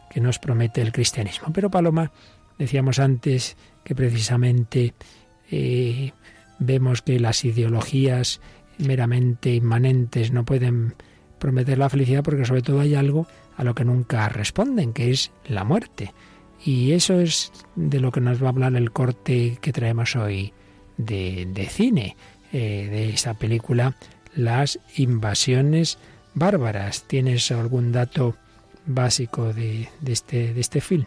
que 0.09 0.21
nos 0.21 0.39
promete 0.39 0.81
el 0.81 0.91
cristianismo. 0.91 1.51
Pero 1.51 1.71
Paloma, 1.71 2.11
decíamos 2.57 2.99
antes 2.99 3.57
que 3.83 3.95
precisamente 3.95 4.93
eh, 5.49 6.11
vemos 6.59 7.01
que 7.01 7.19
las 7.19 7.45
ideologías 7.45 8.41
meramente 8.77 9.53
inmanentes 9.53 10.31
no 10.31 10.45
pueden 10.45 10.95
prometer 11.39 11.77
la 11.77 11.89
felicidad 11.89 12.23
porque 12.23 12.45
sobre 12.45 12.61
todo 12.61 12.79
hay 12.79 12.95
algo 12.95 13.27
a 13.55 13.63
lo 13.63 13.75
que 13.75 13.85
nunca 13.85 14.29
responden, 14.29 14.93
que 14.93 15.11
es 15.11 15.31
la 15.47 15.63
muerte. 15.63 16.13
Y 16.63 16.91
eso 16.91 17.19
es 17.19 17.51
de 17.75 17.99
lo 17.99 18.11
que 18.11 18.21
nos 18.21 18.41
va 18.41 18.47
a 18.47 18.49
hablar 18.49 18.75
el 18.75 18.91
corte 18.91 19.57
que 19.61 19.73
traemos 19.73 20.15
hoy 20.15 20.53
de, 20.97 21.67
cine, 21.69 22.15
eh, 22.51 22.87
de 22.89 23.09
esa 23.09 23.35
película 23.35 23.95
Las 24.35 24.79
invasiones 24.95 25.97
bárbaras. 26.33 27.03
¿Tienes 27.07 27.51
algún 27.51 27.91
dato 27.91 28.35
básico 28.85 29.53
de, 29.53 29.89
este, 30.05 30.53
de 30.53 30.61
este 30.61 30.81
film? 30.81 31.05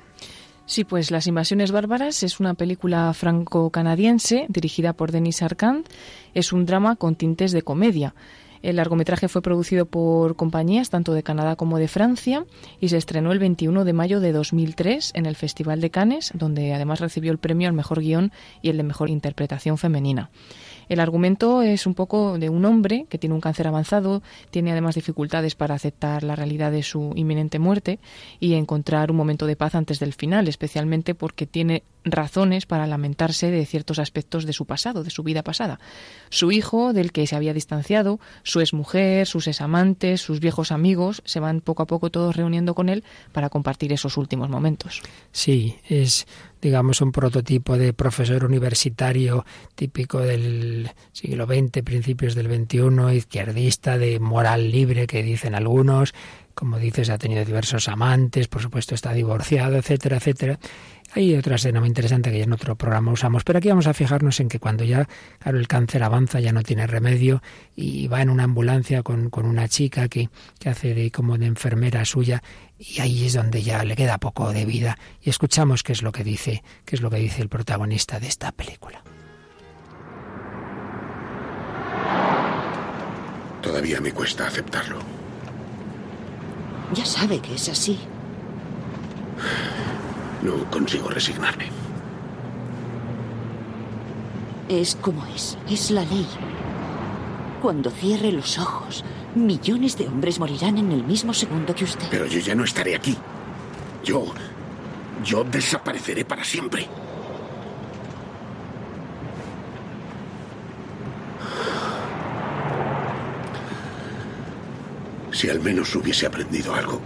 Sí, 0.70 0.84
pues 0.84 1.10
Las 1.10 1.26
Invasiones 1.26 1.72
Bárbaras 1.72 2.22
es 2.22 2.38
una 2.38 2.54
película 2.54 3.12
franco-canadiense 3.12 4.46
dirigida 4.48 4.92
por 4.92 5.10
Denis 5.10 5.42
Arcand. 5.42 5.84
Es 6.32 6.52
un 6.52 6.64
drama 6.64 6.94
con 6.94 7.16
tintes 7.16 7.50
de 7.50 7.62
comedia. 7.62 8.14
El 8.62 8.76
largometraje 8.76 9.26
fue 9.26 9.42
producido 9.42 9.86
por 9.86 10.36
compañías 10.36 10.88
tanto 10.88 11.12
de 11.12 11.24
Canadá 11.24 11.56
como 11.56 11.78
de 11.78 11.88
Francia 11.88 12.46
y 12.78 12.90
se 12.90 12.98
estrenó 12.98 13.32
el 13.32 13.40
21 13.40 13.84
de 13.84 13.92
mayo 13.92 14.20
de 14.20 14.30
2003 14.30 15.10
en 15.14 15.26
el 15.26 15.34
Festival 15.34 15.80
de 15.80 15.90
Cannes, 15.90 16.30
donde 16.34 16.72
además 16.72 17.00
recibió 17.00 17.32
el 17.32 17.38
premio 17.38 17.66
al 17.66 17.74
mejor 17.74 17.98
guion 17.98 18.30
y 18.62 18.68
el 18.68 18.76
de 18.76 18.84
mejor 18.84 19.10
interpretación 19.10 19.76
femenina. 19.76 20.30
El 20.90 20.98
argumento 20.98 21.62
es 21.62 21.86
un 21.86 21.94
poco 21.94 22.36
de 22.36 22.48
un 22.48 22.64
hombre 22.64 23.06
que 23.08 23.16
tiene 23.16 23.36
un 23.36 23.40
cáncer 23.40 23.68
avanzado, 23.68 24.24
tiene 24.50 24.72
además 24.72 24.96
dificultades 24.96 25.54
para 25.54 25.76
aceptar 25.76 26.24
la 26.24 26.34
realidad 26.34 26.72
de 26.72 26.82
su 26.82 27.12
inminente 27.14 27.60
muerte 27.60 28.00
y 28.40 28.54
encontrar 28.54 29.12
un 29.12 29.16
momento 29.16 29.46
de 29.46 29.54
paz 29.54 29.76
antes 29.76 30.00
del 30.00 30.14
final, 30.14 30.48
especialmente 30.48 31.14
porque 31.14 31.46
tiene 31.46 31.84
razones 32.02 32.66
para 32.66 32.88
lamentarse 32.88 33.52
de 33.52 33.64
ciertos 33.66 34.00
aspectos 34.00 34.46
de 34.46 34.52
su 34.52 34.66
pasado, 34.66 35.04
de 35.04 35.10
su 35.10 35.22
vida 35.22 35.44
pasada. 35.44 35.78
Su 36.28 36.50
hijo, 36.50 36.92
del 36.92 37.12
que 37.12 37.24
se 37.28 37.36
había 37.36 37.54
distanciado, 37.54 38.18
su 38.42 38.60
exmujer, 38.60 39.28
sus 39.28 39.46
examantes, 39.46 40.20
sus 40.20 40.40
viejos 40.40 40.72
amigos, 40.72 41.22
se 41.24 41.38
van 41.38 41.60
poco 41.60 41.84
a 41.84 41.86
poco 41.86 42.10
todos 42.10 42.34
reuniendo 42.34 42.74
con 42.74 42.88
él 42.88 43.04
para 43.30 43.48
compartir 43.48 43.92
esos 43.92 44.16
últimos 44.16 44.48
momentos. 44.48 45.02
Sí, 45.30 45.76
es 45.88 46.26
digamos, 46.60 47.00
un 47.00 47.12
prototipo 47.12 47.76
de 47.78 47.92
profesor 47.92 48.44
universitario 48.44 49.44
típico 49.74 50.20
del 50.20 50.90
siglo 51.12 51.46
XX, 51.46 51.82
principios 51.82 52.34
del 52.34 52.46
XXI, 52.46 53.16
izquierdista, 53.16 53.98
de 53.98 54.20
moral 54.20 54.70
libre, 54.70 55.06
que 55.06 55.22
dicen 55.22 55.54
algunos. 55.54 56.14
Como 56.54 56.78
dices, 56.78 57.08
ha 57.08 57.18
tenido 57.18 57.44
diversos 57.44 57.88
amantes, 57.88 58.48
por 58.48 58.60
supuesto 58.60 58.94
está 58.94 59.12
divorciado, 59.12 59.76
etcétera, 59.76 60.18
etcétera. 60.18 60.58
Hay 61.12 61.34
otra 61.34 61.56
escena 61.56 61.80
muy 61.80 61.88
interesante 61.88 62.30
que 62.30 62.38
ya 62.38 62.44
en 62.44 62.52
otro 62.52 62.76
programa 62.76 63.10
usamos, 63.10 63.42
pero 63.42 63.58
aquí 63.58 63.68
vamos 63.68 63.88
a 63.88 63.94
fijarnos 63.94 64.38
en 64.38 64.48
que 64.48 64.60
cuando 64.60 64.84
ya, 64.84 65.08
claro, 65.40 65.58
el 65.58 65.66
cáncer 65.66 66.04
avanza, 66.04 66.38
ya 66.38 66.52
no 66.52 66.62
tiene 66.62 66.86
remedio 66.86 67.42
y 67.74 68.06
va 68.06 68.22
en 68.22 68.30
una 68.30 68.44
ambulancia 68.44 69.02
con, 69.02 69.28
con 69.28 69.44
una 69.44 69.66
chica 69.68 70.08
que, 70.08 70.28
que 70.60 70.68
hace 70.68 70.94
de 70.94 71.10
como 71.10 71.36
de 71.36 71.46
enfermera 71.46 72.04
suya 72.04 72.42
y 72.78 73.00
ahí 73.00 73.26
es 73.26 73.32
donde 73.32 73.62
ya 73.62 73.82
le 73.84 73.96
queda 73.96 74.18
poco 74.18 74.52
de 74.52 74.64
vida 74.64 74.98
y 75.20 75.30
escuchamos 75.30 75.82
qué 75.82 75.92
es 75.92 76.02
lo 76.02 76.12
que 76.12 76.22
dice, 76.22 76.62
qué 76.84 76.94
es 76.94 77.02
lo 77.02 77.10
que 77.10 77.16
dice 77.16 77.42
el 77.42 77.48
protagonista 77.48 78.20
de 78.20 78.28
esta 78.28 78.52
película. 78.52 79.02
Todavía 83.60 84.00
me 84.00 84.12
cuesta 84.12 84.46
aceptarlo. 84.46 85.00
Ya 86.94 87.04
sabe 87.04 87.40
que 87.40 87.54
es 87.54 87.68
así. 87.68 87.98
No 90.42 90.70
consigo 90.70 91.08
resignarme. 91.08 91.66
Es 94.68 94.96
como 94.96 95.26
es. 95.26 95.58
Es 95.68 95.90
la 95.90 96.02
ley. 96.02 96.26
Cuando 97.60 97.90
cierre 97.90 98.32
los 98.32 98.58
ojos, 98.58 99.04
millones 99.34 99.98
de 99.98 100.08
hombres 100.08 100.38
morirán 100.38 100.78
en 100.78 100.92
el 100.92 101.04
mismo 101.04 101.34
segundo 101.34 101.74
que 101.74 101.84
usted. 101.84 102.06
Pero 102.10 102.26
yo 102.26 102.40
ya 102.40 102.54
no 102.54 102.64
estaré 102.64 102.94
aquí. 102.94 103.16
Yo... 104.04 104.26
Yo 105.22 105.44
desapareceré 105.44 106.24
para 106.24 106.42
siempre. 106.42 106.88
Si 115.30 115.50
al 115.50 115.60
menos 115.60 115.94
hubiese 115.94 116.26
aprendido 116.26 116.74
algo. 116.74 117.00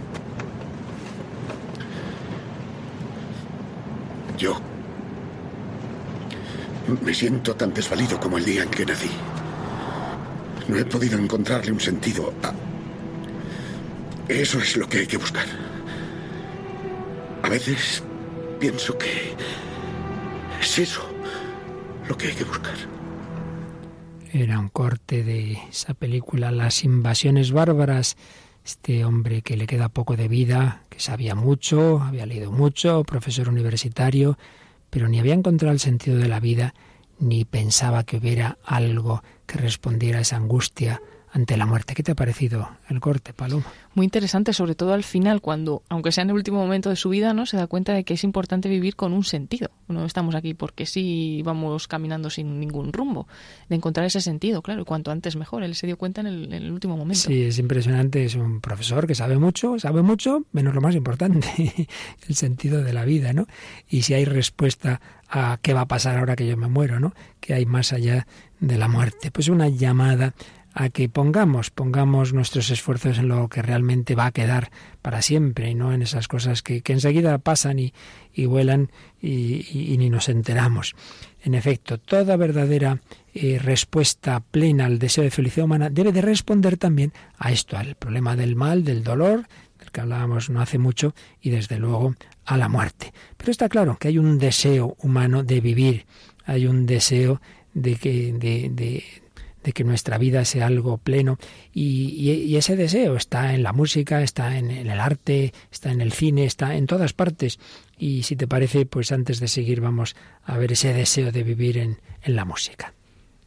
Yo 4.37 4.59
me 7.01 7.13
siento 7.13 7.55
tan 7.55 7.73
desvalido 7.73 8.19
como 8.19 8.37
el 8.37 8.45
día 8.45 8.63
en 8.63 8.69
que 8.69 8.85
nací. 8.85 9.09
No 10.67 10.77
he 10.77 10.85
podido 10.85 11.17
encontrarle 11.17 11.71
un 11.71 11.79
sentido 11.79 12.33
a... 12.43 12.53
Eso 14.31 14.59
es 14.59 14.75
lo 14.77 14.89
que 14.89 14.99
hay 14.99 15.07
que 15.07 15.17
buscar. 15.17 15.45
A 17.43 17.49
veces 17.49 18.03
pienso 18.59 18.97
que 18.97 19.35
es 20.59 20.79
eso 20.79 21.07
lo 22.07 22.17
que 22.17 22.27
hay 22.27 22.33
que 22.33 22.43
buscar. 22.43 22.75
Era 24.33 24.59
un 24.59 24.69
corte 24.69 25.23
de 25.23 25.57
esa 25.69 25.93
película 25.93 26.51
Las 26.51 26.83
invasiones 26.83 27.51
bárbaras. 27.51 28.17
Este 28.65 29.05
hombre 29.05 29.43
que 29.43 29.57
le 29.57 29.67
queda 29.67 29.89
poco 29.89 30.17
de 30.17 30.27
vida, 30.27 30.81
que 30.89 30.99
sabía 30.99 31.35
mucho, 31.35 32.01
había 32.01 32.25
leído 32.25 32.51
mucho, 32.51 33.03
profesor 33.03 33.47
universitario, 33.47 34.39
pero 34.89 35.07
ni 35.07 35.19
había 35.19 35.35
encontrado 35.35 35.71
el 35.71 35.79
sentido 35.79 36.17
de 36.17 36.27
la 36.27 36.39
vida, 36.39 36.73
ni 37.19 37.45
pensaba 37.45 38.03
que 38.03 38.17
hubiera 38.17 38.57
algo 38.65 39.21
que 39.45 39.59
respondiera 39.59 40.17
a 40.17 40.21
esa 40.23 40.37
angustia 40.37 40.99
ante 41.35 41.57
la 41.57 41.65
muerte. 41.65 41.95
¿Qué 41.95 42.01
te 42.01 42.13
ha 42.13 42.15
parecido 42.15 42.69
el 42.89 43.01
corte, 43.01 43.33
Paloma? 43.33 43.65
Muy 43.93 44.05
interesante, 44.05 44.53
sobre 44.53 44.73
todo 44.73 44.93
al 44.93 45.03
final, 45.03 45.41
cuando, 45.41 45.83
aunque 45.89 46.13
sea 46.13 46.21
en 46.21 46.29
el 46.29 46.35
último 46.35 46.59
momento 46.59 46.89
de 46.89 46.95
su 46.95 47.09
vida, 47.09 47.33
¿no? 47.33 47.45
se 47.45 47.57
da 47.57 47.67
cuenta 47.67 47.93
de 47.93 48.05
que 48.05 48.13
es 48.13 48.23
importante 48.23 48.69
vivir 48.69 48.95
con 48.95 49.11
un 49.11 49.25
sentido. 49.25 49.69
No 49.89 50.05
estamos 50.05 50.33
aquí 50.33 50.53
porque 50.53 50.85
sí 50.85 51.41
vamos 51.43 51.89
caminando 51.89 52.29
sin 52.29 52.57
ningún 52.61 52.93
rumbo. 52.93 53.27
De 53.67 53.75
encontrar 53.75 54.05
ese 54.05 54.21
sentido, 54.21 54.61
claro, 54.61 54.83
y 54.83 54.85
cuanto 54.85 55.11
antes 55.11 55.35
mejor. 55.35 55.63
Él 55.63 55.75
se 55.75 55.87
dio 55.87 55.97
cuenta 55.97 56.21
en 56.21 56.27
el, 56.27 56.45
en 56.45 56.63
el 56.63 56.71
último 56.71 56.95
momento. 56.95 57.23
Sí, 57.23 57.43
es 57.43 57.59
impresionante. 57.59 58.23
Es 58.23 58.35
un 58.35 58.61
profesor 58.61 59.05
que 59.05 59.13
sabe 59.13 59.37
mucho, 59.37 59.77
sabe 59.77 60.03
mucho, 60.03 60.45
menos 60.53 60.73
lo 60.73 60.79
más 60.79 60.95
importante, 60.95 61.49
el 62.29 62.35
sentido 62.35 62.81
de 62.81 62.93
la 62.93 63.03
vida, 63.03 63.33
¿no? 63.33 63.45
Y 63.89 64.03
si 64.03 64.13
hay 64.13 64.23
respuesta 64.23 65.01
a 65.27 65.59
qué 65.61 65.73
va 65.73 65.81
a 65.81 65.87
pasar 65.87 66.17
ahora 66.17 66.37
que 66.37 66.47
yo 66.47 66.55
me 66.55 66.69
muero, 66.69 67.01
¿no? 67.01 67.13
Que 67.41 67.53
hay 67.53 67.65
más 67.65 67.91
allá 67.91 68.25
de 68.61 68.77
la 68.77 68.87
muerte. 68.87 69.31
Pues 69.31 69.49
una 69.49 69.67
llamada 69.67 70.33
a 70.75 70.89
que 70.89 71.07
pongamos, 71.07 71.71
pongamos 71.71 72.33
nuestros 72.33 72.69
esfuerzos 72.69 73.17
en 73.17 73.29
lo 73.29 73.47
que 73.47 73.61
realmente 73.61 74.13
va 74.13 74.25
a 74.25 74.31
quedar 74.31 74.71
para 75.01 75.21
siempre 75.21 75.69
y 75.69 75.73
no 75.73 75.93
en 75.93 76.01
esas 76.01 76.27
cosas 76.27 76.61
que, 76.61 76.83
enseguida 76.85 77.37
pasan 77.37 77.79
y, 77.79 77.93
vuelan 78.45 78.91
y, 79.21 79.95
ni 79.97 80.09
nos 80.09 80.27
enteramos. 80.27 80.93
En 81.41 81.55
efecto, 81.55 81.97
toda 81.97 82.35
verdadera 82.35 82.99
eh, 83.33 83.57
respuesta 83.57 84.41
plena 84.41 84.85
al 84.85 84.99
deseo 84.99 85.23
de 85.23 85.31
felicidad 85.31 85.63
humana 85.65 85.89
debe 85.89 86.11
de 86.11 86.21
responder 86.21 86.75
también 86.75 87.13
a 87.37 87.53
esto, 87.53 87.77
al 87.77 87.95
problema 87.95 88.35
del 88.35 88.57
mal, 88.57 88.83
del 88.83 89.01
dolor, 89.01 89.47
del 89.79 89.91
que 89.91 90.01
hablábamos 90.01 90.49
no 90.49 90.59
hace 90.59 90.77
mucho, 90.77 91.15
y 91.39 91.51
desde 91.51 91.79
luego 91.79 92.15
a 92.43 92.57
la 92.57 92.67
muerte. 92.67 93.13
Pero 93.37 93.49
está 93.49 93.69
claro 93.69 93.95
que 93.97 94.09
hay 94.09 94.17
un 94.17 94.39
deseo 94.39 94.97
humano 94.99 95.41
de 95.41 95.61
vivir, 95.61 96.05
hay 96.43 96.67
un 96.67 96.85
deseo 96.85 97.39
de 97.73 97.95
que, 97.95 98.33
de 98.33 99.03
que 99.73 99.83
nuestra 99.83 100.17
vida 100.17 100.45
sea 100.45 100.67
algo 100.67 100.97
pleno 100.97 101.37
y, 101.73 102.55
ese 102.55 102.75
deseo 102.75 103.15
está 103.15 103.53
en 103.53 103.63
la 103.63 103.73
música, 103.73 104.21
está 104.21 104.57
en, 104.57 104.71
el 104.71 104.99
arte, 104.99 105.53
está 105.71 105.91
en 105.91 106.01
el 106.01 106.13
cine, 106.13 106.45
está 106.45 106.75
en 106.75 106.87
todas 106.87 107.13
partes. 107.13 107.59
Y 107.97 108.23
si 108.23 108.35
te 108.35 108.47
parece, 108.47 108.85
pues 108.85 109.11
antes 109.11 109.39
de 109.39 109.47
seguir 109.47 109.81
vamos 109.81 110.15
a 110.43 110.57
ver 110.57 110.71
ese 110.71 110.93
deseo 110.93 111.31
de 111.31 111.43
vivir 111.43 111.77
en, 111.77 111.99
en 112.23 112.35
la 112.35 112.45
música. 112.45 112.93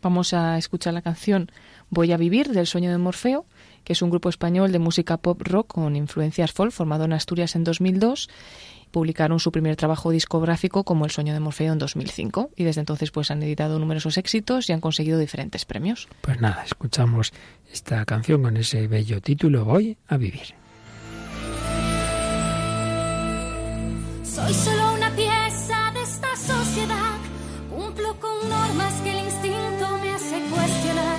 Vamos 0.02 0.32
a 0.32 0.58
escuchar 0.58 0.94
la 0.94 1.02
canción 1.02 1.50
Voy 1.90 2.12
a 2.12 2.18
vivir 2.18 2.48
del 2.48 2.66
sueño 2.66 2.90
de 2.90 2.98
Morfeo, 2.98 3.46
que 3.84 3.94
es 3.94 4.02
un 4.02 4.10
grupo 4.10 4.28
español 4.28 4.72
de 4.72 4.78
música 4.78 5.16
pop 5.16 5.40
rock 5.42 5.68
con 5.68 5.96
influencias 5.96 6.52
folk 6.52 6.70
formado 6.70 7.04
en 7.04 7.14
Asturias 7.14 7.56
en 7.56 7.64
2002 7.64 8.28
publicaron 8.88 9.40
su 9.40 9.52
primer 9.52 9.76
trabajo 9.76 10.10
discográfico 10.10 10.84
como 10.84 11.04
El 11.04 11.10
sueño 11.10 11.32
de 11.32 11.40
Morfeo 11.40 11.72
en 11.72 11.78
2005 11.78 12.50
y 12.56 12.64
desde 12.64 12.80
entonces 12.80 13.10
pues 13.10 13.30
han 13.30 13.42
editado 13.42 13.78
numerosos 13.78 14.18
éxitos 14.18 14.68
y 14.68 14.72
han 14.72 14.80
conseguido 14.80 15.18
diferentes 15.18 15.64
premios. 15.64 16.08
Pues 16.20 16.40
nada, 16.40 16.64
escuchamos 16.64 17.32
esta 17.72 18.04
canción 18.04 18.42
con 18.42 18.56
ese 18.56 18.86
bello 18.86 19.20
título 19.20 19.64
Voy 19.64 19.96
a 20.08 20.16
vivir. 20.16 20.54
Soy 24.22 24.54
solo 24.54 24.94
una 24.94 25.10
pieza 25.16 25.90
de 25.92 26.02
esta 26.02 26.36
sociedad, 26.36 27.16
cumplo 27.70 28.18
con 28.20 28.48
normas 28.48 28.94
que 29.02 29.10
el 29.10 29.24
instinto 29.24 29.98
me 30.00 30.10
hace 30.14 30.40
cuestionar 30.50 31.18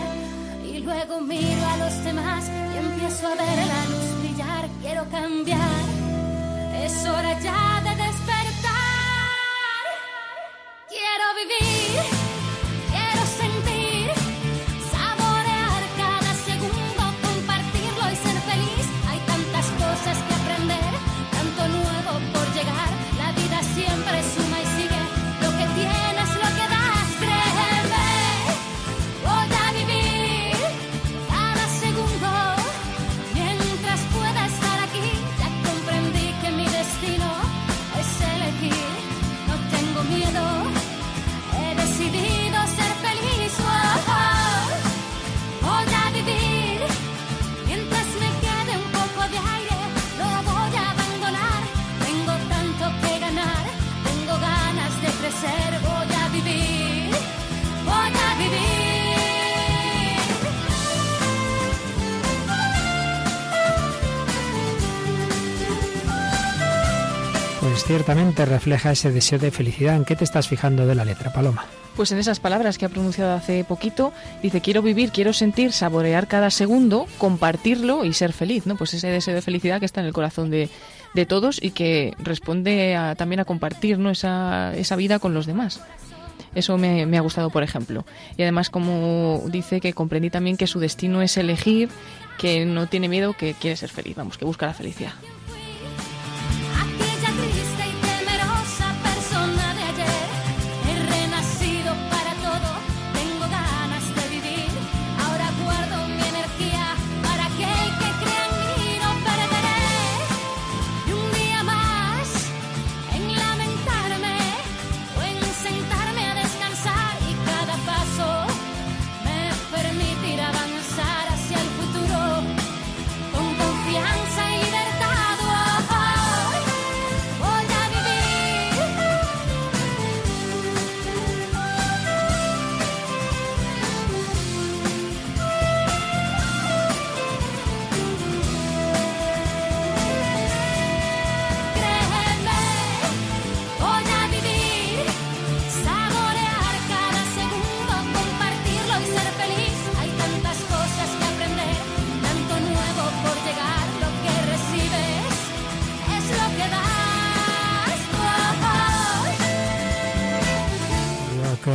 y 0.64 0.80
luego 0.80 1.22
miro 1.22 1.66
a 1.66 1.78
los 1.78 2.04
demás 2.04 2.50
y 2.74 2.78
empiezo 2.78 3.28
a 3.28 3.36
ver 3.36 3.58
la 3.58 3.86
luz 3.86 4.20
brillar 4.22 4.70
quiero 4.82 5.06
cambiar. 5.10 5.99
Es 6.90 7.06
hora 7.06 7.40
ya 7.40 7.82
de 7.84 7.90
despertar. 8.04 8.74
Quiero 10.88 11.26
vivir, 11.36 12.02
ciertamente 67.90 68.46
refleja 68.46 68.92
ese 68.92 69.12
deseo 69.12 69.40
de 69.40 69.50
felicidad. 69.50 69.96
¿En 69.96 70.06
qué 70.06 70.16
te 70.16 70.24
estás 70.24 70.48
fijando 70.48 70.86
de 70.86 70.94
la 70.94 71.04
letra, 71.06 71.34
Paloma? 71.34 71.66
Pues 71.96 72.12
en 72.12 72.20
esas 72.20 72.40
palabras 72.40 72.78
que 72.78 72.86
ha 72.86 72.90
pronunciado 72.90 73.34
hace 73.34 73.64
poquito, 73.64 74.14
dice 74.44 74.62
quiero 74.62 74.84
vivir, 74.84 75.10
quiero 75.12 75.34
sentir, 75.34 75.72
saborear 75.74 76.28
cada 76.28 76.52
segundo, 76.52 77.08
compartirlo 77.18 78.06
y 78.06 78.14
ser 78.14 78.32
feliz, 78.32 78.68
¿no? 78.68 78.76
Pues 78.76 78.94
ese 78.94 79.08
deseo 79.08 79.34
de 79.34 79.42
felicidad 79.42 79.80
que 79.80 79.88
está 79.88 80.02
en 80.02 80.06
el 80.08 80.14
corazón 80.14 80.52
de, 80.52 80.70
de 81.16 81.26
todos 81.26 81.58
y 81.64 81.72
que 81.72 82.14
responde 82.20 82.96
a- 82.96 83.16
también 83.16 83.40
a 83.40 83.46
compartir 83.46 83.98
¿no? 83.98 84.12
esa, 84.12 84.72
esa 84.76 84.96
vida 84.96 85.18
con 85.18 85.34
los 85.34 85.48
demás. 85.48 85.82
Eso 86.54 86.78
me, 86.78 87.08
me 87.08 87.18
ha 87.18 87.22
gustado, 87.22 87.50
por 87.50 87.64
ejemplo. 87.64 88.06
Y 88.38 88.44
además, 88.44 88.70
como 88.70 89.42
dice 89.48 89.82
que 89.82 89.94
comprendí 89.94 90.30
también 90.30 90.58
que 90.58 90.68
su 90.68 90.80
destino 90.80 91.24
es 91.24 91.38
elegir, 91.38 91.90
que 92.38 92.66
no 92.66 92.86
tiene 92.86 93.10
miedo, 93.10 93.34
que 93.34 93.56
quiere 93.56 93.76
ser 93.76 93.90
feliz, 93.90 94.16
vamos, 94.16 94.38
que 94.38 94.46
busca 94.46 94.68
la 94.68 94.76
felicidad. 94.76 95.14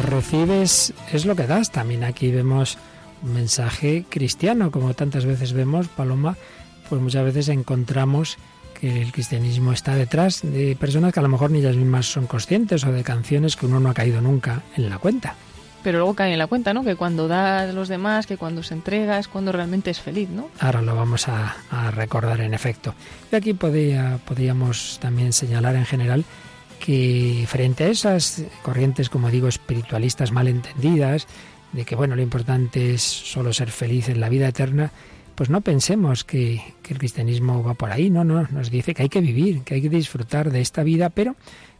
Recibes 0.04 0.92
es 1.12 1.26
lo 1.26 1.36
que 1.36 1.46
das. 1.46 1.70
También 1.70 2.04
aquí 2.04 2.30
vemos 2.30 2.78
un 3.22 3.32
mensaje 3.32 4.04
cristiano, 4.08 4.70
como 4.70 4.94
tantas 4.94 5.24
veces 5.24 5.52
vemos, 5.52 5.88
Paloma, 5.88 6.36
pues 6.88 7.00
muchas 7.00 7.24
veces 7.24 7.48
encontramos 7.48 8.36
que 8.80 9.02
el 9.02 9.12
cristianismo 9.12 9.72
está 9.72 9.94
detrás 9.94 10.42
de 10.42 10.76
personas 10.76 11.12
que 11.12 11.20
a 11.20 11.22
lo 11.22 11.28
mejor 11.28 11.50
ni 11.50 11.58
ellas 11.58 11.76
mismas 11.76 12.06
son 12.06 12.26
conscientes 12.26 12.84
o 12.84 12.92
de 12.92 13.02
canciones 13.02 13.56
que 13.56 13.66
uno 13.66 13.80
no 13.80 13.88
ha 13.88 13.94
caído 13.94 14.20
nunca 14.20 14.62
en 14.76 14.88
la 14.90 14.98
cuenta. 14.98 15.34
Pero 15.82 15.98
luego 15.98 16.14
cae 16.14 16.32
en 16.32 16.38
la 16.38 16.46
cuenta, 16.46 16.72
¿no? 16.72 16.82
Que 16.82 16.96
cuando 16.96 17.28
da 17.28 17.60
a 17.60 17.66
los 17.72 17.88
demás, 17.88 18.26
que 18.26 18.38
cuando 18.38 18.62
se 18.62 18.72
entrega 18.72 19.18
es 19.18 19.28
cuando 19.28 19.52
realmente 19.52 19.90
es 19.90 20.00
feliz, 20.00 20.30
¿no? 20.30 20.48
Ahora 20.58 20.80
lo 20.80 20.96
vamos 20.96 21.28
a, 21.28 21.56
a 21.70 21.90
recordar 21.90 22.40
en 22.40 22.54
efecto. 22.54 22.94
Y 23.30 23.36
aquí 23.36 23.52
podía, 23.52 24.18
podríamos 24.24 24.98
también 25.00 25.34
señalar 25.34 25.76
en 25.76 25.84
general 25.84 26.24
que 26.84 27.46
frente 27.48 27.84
a 27.84 27.88
esas 27.88 28.44
corrientes, 28.62 29.08
como 29.08 29.30
digo, 29.30 29.48
espiritualistas 29.48 30.32
malentendidas, 30.32 31.26
de 31.72 31.86
que 31.86 31.96
bueno, 31.96 32.14
lo 32.14 32.20
importante 32.20 32.92
es 32.92 33.00
solo 33.00 33.54
ser 33.54 33.70
feliz 33.70 34.10
en 34.10 34.20
la 34.20 34.28
vida 34.28 34.48
eterna, 34.48 34.92
pues 35.34 35.48
no 35.48 35.62
pensemos 35.62 36.24
que, 36.24 36.60
que 36.82 36.92
el 36.92 36.98
cristianismo 36.98 37.62
va 37.62 37.72
por 37.72 37.90
ahí, 37.90 38.10
no, 38.10 38.22
no, 38.22 38.46
nos 38.50 38.70
dice 38.70 38.92
que 38.92 39.00
hay 39.00 39.08
que 39.08 39.22
vivir, 39.22 39.62
que 39.62 39.76
hay 39.76 39.80
que 39.80 39.88
disfrutar 39.88 40.50
de 40.50 40.60
esta 40.60 40.82
vida, 40.82 41.08
pero 41.08 41.36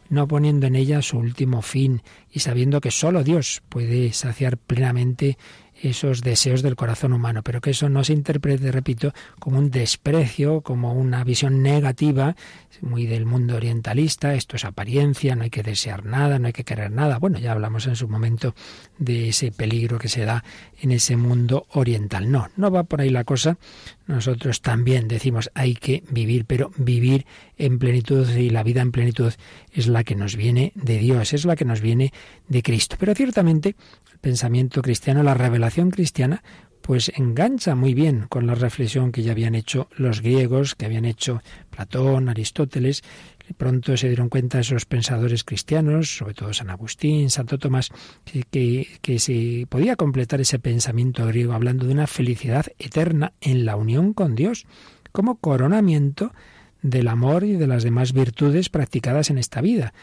no 0.09 0.27
poniendo 0.27 0.65
en 0.65 0.75
ella 0.75 1.03
su 1.03 1.19
último 1.19 1.61
fin 1.61 2.01
y 2.31 2.39
sabiendo 2.39 2.81
que 2.81 2.89
solo 2.89 3.23
Dios 3.23 3.61
puede 3.69 4.11
saciar 4.11 4.57
plenamente 4.57 5.37
esos 5.81 6.21
deseos 6.21 6.61
del 6.61 6.75
corazón 6.75 7.13
humano, 7.13 7.43
pero 7.43 7.61
que 7.61 7.71
eso 7.71 7.89
no 7.89 8.03
se 8.03 8.13
interprete, 8.13 8.71
repito, 8.71 9.13
como 9.39 9.59
un 9.59 9.71
desprecio, 9.71 10.61
como 10.61 10.93
una 10.93 11.23
visión 11.23 11.61
negativa, 11.61 12.35
muy 12.81 13.05
del 13.05 13.25
mundo 13.25 13.55
orientalista, 13.55 14.33
esto 14.33 14.55
es 14.55 14.65
apariencia, 14.65 15.35
no 15.35 15.43
hay 15.43 15.49
que 15.49 15.63
desear 15.63 16.05
nada, 16.05 16.39
no 16.39 16.47
hay 16.47 16.53
que 16.53 16.63
querer 16.63 16.91
nada. 16.91 17.17
Bueno, 17.17 17.39
ya 17.39 17.51
hablamos 17.51 17.87
en 17.87 17.95
su 17.95 18.07
momento 18.07 18.53
de 18.97 19.29
ese 19.29 19.51
peligro 19.51 19.97
que 19.97 20.09
se 20.09 20.25
da 20.25 20.43
en 20.81 20.91
ese 20.91 21.15
mundo 21.15 21.65
oriental. 21.71 22.31
No, 22.31 22.49
no 22.55 22.71
va 22.71 22.83
por 22.83 23.01
ahí 23.01 23.09
la 23.09 23.23
cosa. 23.23 23.57
Nosotros 24.07 24.61
también 24.61 25.07
decimos 25.07 25.49
hay 25.55 25.73
que 25.73 26.03
vivir, 26.11 26.45
pero 26.45 26.71
vivir 26.77 27.25
en 27.57 27.79
plenitud 27.79 28.29
y 28.29 28.49
la 28.49 28.63
vida 28.63 28.81
en 28.81 28.91
plenitud 28.91 29.33
es 29.71 29.87
la 29.87 30.03
que 30.03 30.15
nos 30.15 30.35
viene 30.35 30.71
de 30.75 30.99
Dios, 30.99 31.33
es 31.33 31.45
la 31.45 31.55
que 31.55 31.65
nos 31.65 31.81
viene 31.81 32.13
de 32.47 32.61
Cristo. 32.61 32.97
Pero 32.99 33.15
ciertamente 33.15 33.75
el 34.11 34.19
pensamiento 34.19 34.81
cristiano, 34.81 35.23
la 35.23 35.33
revelación 35.33 35.89
cristiana, 35.89 36.43
pues 36.85 37.11
engancha 37.15 37.73
muy 37.73 37.95
bien 37.95 38.27
con 38.29 38.45
la 38.45 38.53
reflexión 38.53 39.11
que 39.11 39.23
ya 39.23 39.31
habían 39.31 39.55
hecho 39.55 39.89
los 39.97 40.21
griegos, 40.21 40.75
que 40.75 40.85
habían 40.85 41.05
hecho 41.05 41.41
Platón, 41.71 42.29
Aristóteles. 42.29 43.01
Pronto 43.57 43.95
se 43.95 44.07
dieron 44.07 44.29
cuenta 44.29 44.59
esos 44.59 44.85
pensadores 44.85 45.43
cristianos, 45.43 46.17
sobre 46.17 46.33
todo 46.33 46.53
San 46.53 46.69
Agustín, 46.69 47.29
Santo 47.29 47.57
Tomás, 47.57 47.91
que, 48.49 48.87
que 49.01 49.19
se 49.19 49.65
podía 49.69 49.95
completar 49.95 50.41
ese 50.41 50.59
pensamiento 50.59 51.25
griego 51.27 51.53
hablando 51.53 51.85
de 51.85 51.93
una 51.93 52.07
felicidad 52.07 52.65
eterna 52.79 53.33
en 53.41 53.65
la 53.65 53.75
unión 53.75 54.13
con 54.13 54.35
Dios, 54.35 54.65
como 55.11 55.35
coronamiento 55.35 56.33
del 56.81 57.07
amor 57.07 57.43
y 57.43 57.53
de 57.53 57.65
las 57.65 57.83
demás 57.83 58.13
virtudes 58.13 58.69
practicadas 58.69 59.29
en 59.29 59.39
esta 59.39 59.61
vida. 59.61 59.93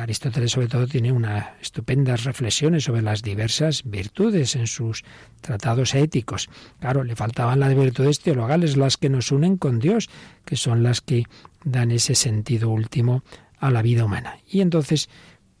Aristóteles 0.00 0.52
sobre 0.52 0.68
todo 0.68 0.86
tiene 0.86 1.10
unas 1.10 1.46
estupendas 1.60 2.24
reflexiones 2.24 2.84
sobre 2.84 3.02
las 3.02 3.22
diversas 3.22 3.82
virtudes 3.84 4.54
en 4.54 4.66
sus 4.66 5.04
tratados 5.40 5.94
éticos. 5.94 6.48
Claro, 6.80 7.04
le 7.04 7.16
faltaban 7.16 7.60
las 7.60 7.74
virtudes 7.74 8.20
teologales, 8.20 8.76
las 8.76 8.96
que 8.96 9.08
nos 9.08 9.32
unen 9.32 9.56
con 9.56 9.80
Dios, 9.80 10.08
que 10.44 10.56
son 10.56 10.82
las 10.82 11.00
que 11.00 11.24
dan 11.64 11.90
ese 11.90 12.14
sentido 12.14 12.70
último 12.70 13.24
a 13.58 13.70
la 13.70 13.82
vida 13.82 14.04
humana. 14.04 14.38
Y 14.48 14.60
entonces 14.60 15.08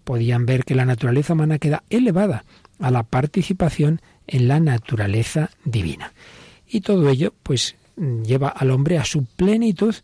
podían 0.04 0.46
ver 0.46 0.64
que 0.64 0.74
la 0.74 0.84
naturaleza 0.84 1.32
humana 1.32 1.58
queda 1.58 1.84
elevada 1.90 2.44
a 2.78 2.90
la 2.90 3.02
participación 3.04 4.00
en 4.26 4.48
la 4.48 4.60
naturaleza 4.60 5.50
divina. 5.64 6.12
Y 6.66 6.80
todo 6.80 7.08
ello, 7.08 7.34
pues, 7.42 7.76
lleva 7.96 8.48
al 8.48 8.70
hombre 8.70 8.98
a 8.98 9.04
su 9.04 9.24
plenitud. 9.24 9.94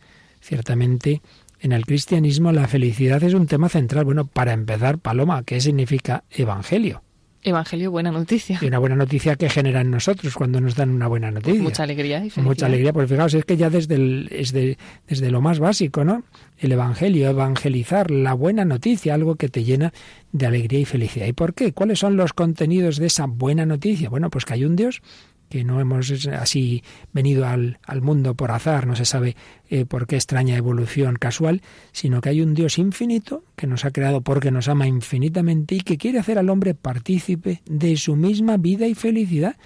Ciertamente, 0.41 1.23
en 1.61 1.73
el 1.73 1.87
cristianismo 1.87 2.53
la 2.53 2.69
felicidad 2.69 3.23
es 3.23 3.35
un 3.35 3.47
tema 3.47 3.69
central. 3.69 4.05
Bueno, 4.05 4.27
para 4.27 4.53
empezar, 4.53 4.99
Paloma, 4.99 5.43
¿qué 5.45 5.61
significa 5.61 6.25
evangelio? 6.31 7.03
Evangelio, 7.43 7.93
buena 7.93 8.11
noticia. 8.11 8.59
Y 8.61 8.67
una 8.67 8.79
buena 8.79 8.97
noticia 8.97 9.37
que 9.37 9.49
genera 9.49 9.81
en 9.81 9.91
nosotros 9.91 10.35
cuando 10.35 10.61
nos 10.61 10.75
dan 10.75 10.91
una 10.91 11.07
buena 11.07 11.31
noticia. 11.31 11.63
Mucha 11.63 11.85
alegría 11.85 12.19
y 12.19 12.31
felicidad. 12.31 12.45
Mucha 12.45 12.67
alegría, 12.67 12.93
porque 12.93 13.09
fijaos, 13.09 13.33
es 13.35 13.45
que 13.45 13.57
ya 13.57 13.71
desde, 13.71 13.95
el, 13.95 14.29
desde, 14.29 14.77
desde 15.07 15.31
lo 15.31 15.41
más 15.41 15.61
básico, 15.61 16.05
¿no? 16.05 16.25
El 16.59 16.73
Evangelio, 16.73 17.31
evangelizar, 17.31 18.11
la 18.11 18.35
buena 18.35 18.65
noticia, 18.65 19.15
algo 19.15 19.37
que 19.37 19.49
te 19.49 19.63
llena 19.63 19.93
de 20.33 20.47
alegría 20.47 20.81
y 20.81 20.85
felicidad. 20.85 21.27
¿Y 21.27 21.33
por 21.33 21.55
qué? 21.55 21.73
¿Cuáles 21.73 22.01
son 22.01 22.17
los 22.17 22.33
contenidos 22.33 22.97
de 22.97 23.07
esa 23.07 23.27
buena 23.27 23.65
noticia? 23.65 24.11
Bueno, 24.11 24.31
pues 24.31 24.45
que 24.45 24.55
hay 24.55 24.65
un 24.65 24.75
Dios 24.75 25.01
que 25.49 25.65
no 25.65 25.81
hemos 25.81 26.11
así 26.29 26.83
venido 27.13 27.47
al, 27.47 27.79
al 27.85 28.03
mundo 28.03 28.35
por 28.35 28.51
azar, 28.51 28.87
no 28.87 28.97
se 28.97 29.05
sabe 29.05 29.37
eh, 29.71 29.85
por 29.85 30.07
qué 30.07 30.17
extraña 30.17 30.57
evolución 30.57 31.17
casual, 31.17 31.63
sino 31.93 32.21
que 32.21 32.31
hay 32.31 32.41
un 32.41 32.55
Dios 32.55 32.79
infinito 32.79 33.45
que 33.57 33.67
nos 33.67 33.85
ha 33.85 33.91
creado 33.91 34.21
porque 34.21 34.51
nos 34.51 34.69
ama 34.69 34.87
infinitamente 34.87 35.77
y 35.77 35.81
que 35.81 35.99
quiere 35.99 36.19
hacer 36.19 36.39
al 36.39 36.51
hombre 36.51 36.75
partícipe 36.75 37.63
de 37.67 37.97
su 37.97 38.17
misma 38.17 38.57
vida 38.57 38.87
y 38.87 38.95
felicidad. 38.95 39.57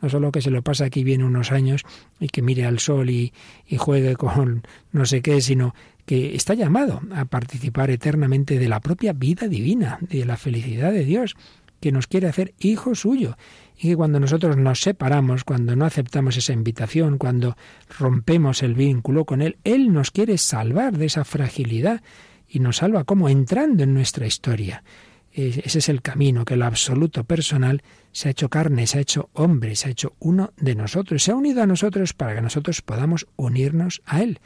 No 0.00 0.08
solo 0.08 0.32
que 0.32 0.42
se 0.42 0.50
lo 0.50 0.62
pasa 0.62 0.86
aquí 0.86 1.04
bien 1.04 1.22
unos 1.22 1.52
años 1.52 1.84
y 2.18 2.26
que 2.28 2.42
mire 2.42 2.66
al 2.66 2.80
sol 2.80 3.08
y, 3.08 3.32
y 3.66 3.76
juegue 3.76 4.16
con 4.16 4.66
no 4.92 5.06
sé 5.06 5.22
qué, 5.22 5.40
sino 5.40 5.74
que 6.06 6.34
está 6.34 6.54
llamado 6.54 7.00
a 7.14 7.24
participar 7.24 7.90
eternamente 7.90 8.58
de 8.58 8.68
la 8.68 8.80
propia 8.80 9.12
vida 9.12 9.46
divina, 9.46 9.98
de 10.00 10.24
la 10.24 10.36
felicidad 10.36 10.92
de 10.92 11.04
Dios, 11.04 11.36
que 11.80 11.92
nos 11.92 12.06
quiere 12.06 12.28
hacer 12.28 12.54
hijo 12.58 12.94
suyo 12.94 13.36
y 13.76 13.88
que 13.88 13.96
cuando 13.96 14.20
nosotros 14.20 14.56
nos 14.56 14.80
separamos, 14.80 15.44
cuando 15.44 15.74
no 15.76 15.84
aceptamos 15.84 16.36
esa 16.36 16.52
invitación, 16.52 17.18
cuando 17.18 17.56
rompemos 17.98 18.62
el 18.62 18.74
vínculo 18.74 19.24
con 19.24 19.42
Él, 19.42 19.56
Él 19.64 19.92
nos 19.92 20.10
quiere 20.10 20.38
salvar 20.38 20.96
de 20.98 21.06
esa 21.06 21.24
fragilidad 21.24 22.02
y 22.48 22.60
nos 22.60 22.78
salva 22.78 23.04
como 23.04 23.28
entrando 23.28 23.82
en 23.82 23.94
nuestra 23.94 24.26
historia. 24.26 24.84
Ese 25.32 25.78
es 25.78 25.88
el 25.88 26.02
camino, 26.02 26.44
que 26.44 26.54
el 26.54 26.62
absoluto 26.62 27.24
personal 27.24 27.82
se 28.12 28.28
ha 28.28 28.32
hecho 28.32 28.50
carne, 28.50 28.86
se 28.86 28.98
ha 28.98 29.00
hecho 29.00 29.30
hombre, 29.32 29.76
se 29.76 29.88
ha 29.88 29.90
hecho 29.90 30.14
uno 30.18 30.52
de 30.58 30.74
nosotros, 30.74 31.22
se 31.22 31.32
ha 31.32 31.34
unido 31.34 31.62
a 31.62 31.66
nosotros 31.66 32.12
para 32.12 32.34
que 32.34 32.42
nosotros 32.42 32.82
podamos 32.82 33.26
unirnos 33.36 34.02
a 34.04 34.22
Él 34.22 34.40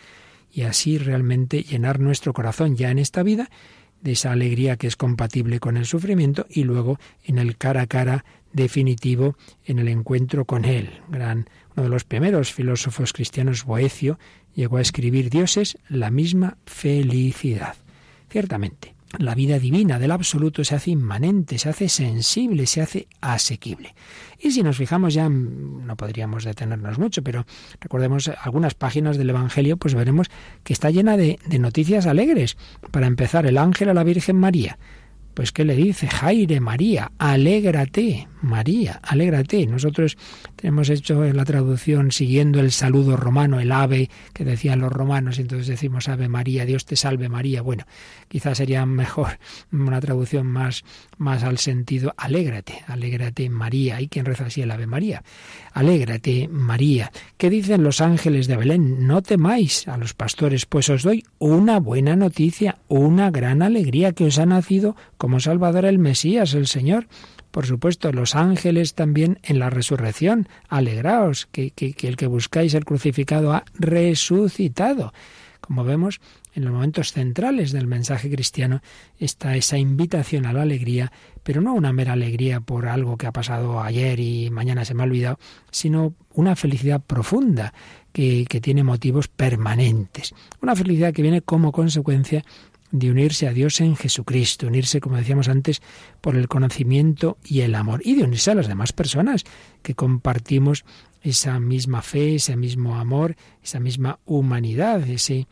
y 0.52 0.62
así 0.62 0.96
realmente 0.98 1.64
llenar 1.64 1.98
nuestro 1.98 2.32
corazón 2.32 2.76
ya 2.76 2.90
en 2.90 2.98
esta 2.98 3.22
vida 3.22 3.50
de 4.00 4.12
esa 4.12 4.32
alegría 4.32 4.76
que 4.76 4.86
es 4.86 4.96
compatible 4.96 5.58
con 5.58 5.76
el 5.76 5.86
sufrimiento 5.86 6.46
y 6.48 6.64
luego 6.64 6.98
en 7.24 7.38
el 7.38 7.56
cara 7.56 7.82
a 7.82 7.86
cara 7.86 8.24
definitivo 8.56 9.36
en 9.64 9.78
el 9.78 9.88
encuentro 9.88 10.46
con 10.46 10.64
Él. 10.64 11.02
Gran, 11.08 11.48
uno 11.76 11.84
de 11.84 11.88
los 11.88 12.04
primeros 12.04 12.52
filósofos 12.52 13.12
cristianos, 13.12 13.64
Boecio, 13.64 14.18
llegó 14.54 14.78
a 14.78 14.82
escribir 14.82 15.30
Dios 15.30 15.56
es 15.56 15.78
la 15.88 16.10
misma 16.10 16.56
felicidad. 16.64 17.76
Ciertamente, 18.30 18.94
la 19.18 19.34
vida 19.34 19.58
divina 19.58 19.98
del 19.98 20.10
absoluto 20.10 20.64
se 20.64 20.74
hace 20.74 20.90
inmanente, 20.90 21.58
se 21.58 21.68
hace 21.68 21.88
sensible, 21.88 22.66
se 22.66 22.80
hace 22.80 23.08
asequible. 23.20 23.94
Y 24.38 24.50
si 24.50 24.62
nos 24.62 24.78
fijamos 24.78 25.14
ya, 25.14 25.28
no 25.28 25.96
podríamos 25.96 26.44
detenernos 26.44 26.98
mucho, 26.98 27.22
pero 27.22 27.46
recordemos 27.80 28.28
algunas 28.42 28.74
páginas 28.74 29.16
del 29.16 29.30
Evangelio, 29.30 29.76
pues 29.76 29.94
veremos 29.94 30.28
que 30.64 30.72
está 30.72 30.90
llena 30.90 31.16
de, 31.16 31.38
de 31.46 31.58
noticias 31.58 32.06
alegres. 32.06 32.56
Para 32.90 33.06
empezar, 33.06 33.46
el 33.46 33.58
ángel 33.58 33.90
a 33.90 33.94
la 33.94 34.04
Virgen 34.04 34.36
María. 34.36 34.78
Pues 35.36 35.52
¿qué 35.52 35.66
le 35.66 35.76
dice? 35.76 36.08
Jaire, 36.08 36.60
María, 36.60 37.12
alégrate, 37.18 38.26
María, 38.40 39.00
alégrate. 39.02 39.66
Nosotros 39.66 40.16
tenemos 40.56 40.88
hecho 40.88 41.22
la 41.24 41.44
traducción 41.44 42.10
siguiendo 42.10 42.58
el 42.58 42.72
saludo 42.72 43.18
romano, 43.18 43.60
el 43.60 43.70
ave 43.70 44.08
que 44.32 44.46
decían 44.46 44.80
los 44.80 44.90
romanos, 44.90 45.38
y 45.38 45.42
entonces 45.42 45.66
decimos 45.66 46.08
Ave 46.08 46.30
María, 46.30 46.64
Dios 46.64 46.86
te 46.86 46.96
salve 46.96 47.28
María. 47.28 47.60
Bueno, 47.60 47.84
quizás 48.28 48.56
sería 48.56 48.86
mejor 48.86 49.38
una 49.72 50.00
traducción 50.00 50.46
más, 50.46 50.84
más 51.18 51.42
al 51.42 51.58
sentido 51.58 52.14
alégrate, 52.16 52.82
alégrate 52.86 53.50
María. 53.50 54.00
¿Y 54.00 54.08
quien 54.08 54.24
reza 54.24 54.46
así 54.46 54.62
el 54.62 54.70
Ave 54.70 54.86
María? 54.86 55.22
Alégrate 55.74 56.48
María. 56.48 57.12
¿Qué 57.36 57.50
dicen 57.50 57.82
los 57.82 58.00
ángeles 58.00 58.46
de 58.46 58.56
Belén? 58.56 59.06
No 59.06 59.20
temáis 59.20 59.86
a 59.86 59.98
los 59.98 60.14
pastores, 60.14 60.64
pues 60.64 60.88
os 60.88 61.02
doy 61.02 61.24
una 61.38 61.78
buena 61.78 62.16
noticia, 62.16 62.78
una 62.88 63.30
gran 63.30 63.60
alegría 63.60 64.12
que 64.12 64.24
os 64.24 64.38
ha 64.38 64.46
nacido 64.46 64.96
como 65.26 65.40
Salvador 65.40 65.86
el 65.86 65.98
Mesías, 65.98 66.54
el 66.54 66.68
Señor. 66.68 67.08
Por 67.50 67.66
supuesto, 67.66 68.12
los 68.12 68.36
ángeles 68.36 68.94
también 68.94 69.40
en 69.42 69.58
la 69.58 69.70
resurrección. 69.70 70.46
Alegraos, 70.68 71.46
que, 71.50 71.72
el 71.76 72.16
que 72.16 72.28
buscáis 72.28 72.74
el 72.74 72.84
crucificado 72.84 73.52
ha 73.52 73.64
resucitado. 73.74 75.12
Como 75.60 75.82
vemos, 75.82 76.20
en 76.54 76.64
los 76.64 76.72
momentos 76.72 77.10
centrales 77.10 77.72
del 77.72 77.88
mensaje 77.88 78.30
cristiano 78.30 78.82
está 79.18 79.56
esa 79.56 79.78
invitación 79.78 80.46
a 80.46 80.52
la 80.52 80.62
alegría, 80.62 81.10
pero 81.42 81.60
no 81.60 81.74
una 81.74 81.92
mera 81.92 82.12
alegría 82.12 82.60
por 82.60 82.86
algo 82.86 83.16
que 83.16 83.26
ha 83.26 83.32
pasado 83.32 83.80
ayer 83.80 84.20
y 84.20 84.50
mañana 84.50 84.84
se 84.84 84.94
me 84.94 85.02
ha 85.02 85.06
olvidado, 85.06 85.40
sino 85.72 86.14
una 86.34 86.54
felicidad 86.54 87.02
profunda 87.04 87.74
que 88.12 88.46
tiene 88.62 88.84
motivos 88.84 89.26
permanentes. 89.26 90.36
Una 90.62 90.76
felicidad 90.76 91.12
que 91.12 91.22
viene 91.22 91.42
como 91.42 91.72
consecuencia 91.72 92.44
de 92.90 93.10
unirse 93.10 93.48
a 93.48 93.52
Dios 93.52 93.80
en 93.80 93.96
Jesucristo, 93.96 94.66
unirse, 94.66 95.00
como 95.00 95.16
decíamos 95.16 95.48
antes, 95.48 95.82
por 96.20 96.36
el 96.36 96.48
conocimiento 96.48 97.38
y 97.44 97.60
el 97.60 97.74
amor, 97.74 98.00
y 98.04 98.14
de 98.14 98.24
unirse 98.24 98.50
a 98.50 98.54
las 98.54 98.68
demás 98.68 98.92
personas 98.92 99.44
que 99.82 99.94
compartimos 99.94 100.84
esa 101.22 101.58
misma 101.58 102.02
fe, 102.02 102.36
ese 102.36 102.56
mismo 102.56 102.96
amor, 102.96 103.36
esa 103.62 103.80
misma 103.80 104.20
humanidad, 104.24 105.08
ese, 105.08 105.48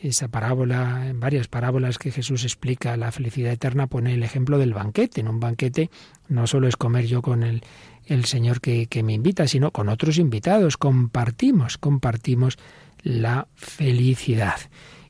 esa 0.00 0.28
parábola, 0.28 1.08
en 1.08 1.20
varias 1.20 1.46
parábolas 1.46 1.98
que 1.98 2.10
Jesús 2.10 2.42
explica 2.42 2.96
la 2.96 3.12
felicidad 3.12 3.52
eterna, 3.52 3.86
pone 3.86 4.14
el 4.14 4.24
ejemplo 4.24 4.58
del 4.58 4.74
banquete. 4.74 5.20
En 5.20 5.28
un 5.28 5.38
banquete 5.38 5.90
no 6.28 6.46
solo 6.48 6.66
es 6.66 6.76
comer 6.76 7.06
yo 7.06 7.22
con 7.22 7.44
el, 7.44 7.62
el 8.06 8.24
Señor 8.24 8.60
que, 8.60 8.88
que 8.88 9.04
me 9.04 9.12
invita, 9.12 9.46
sino 9.46 9.70
con 9.70 9.88
otros 9.88 10.18
invitados. 10.18 10.76
Compartimos, 10.76 11.78
compartimos 11.78 12.58
la 13.04 13.46
felicidad 13.54 14.56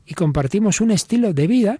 y 0.05 0.13
compartimos 0.13 0.81
un 0.81 0.91
estilo 0.91 1.33
de 1.33 1.47
vida 1.47 1.79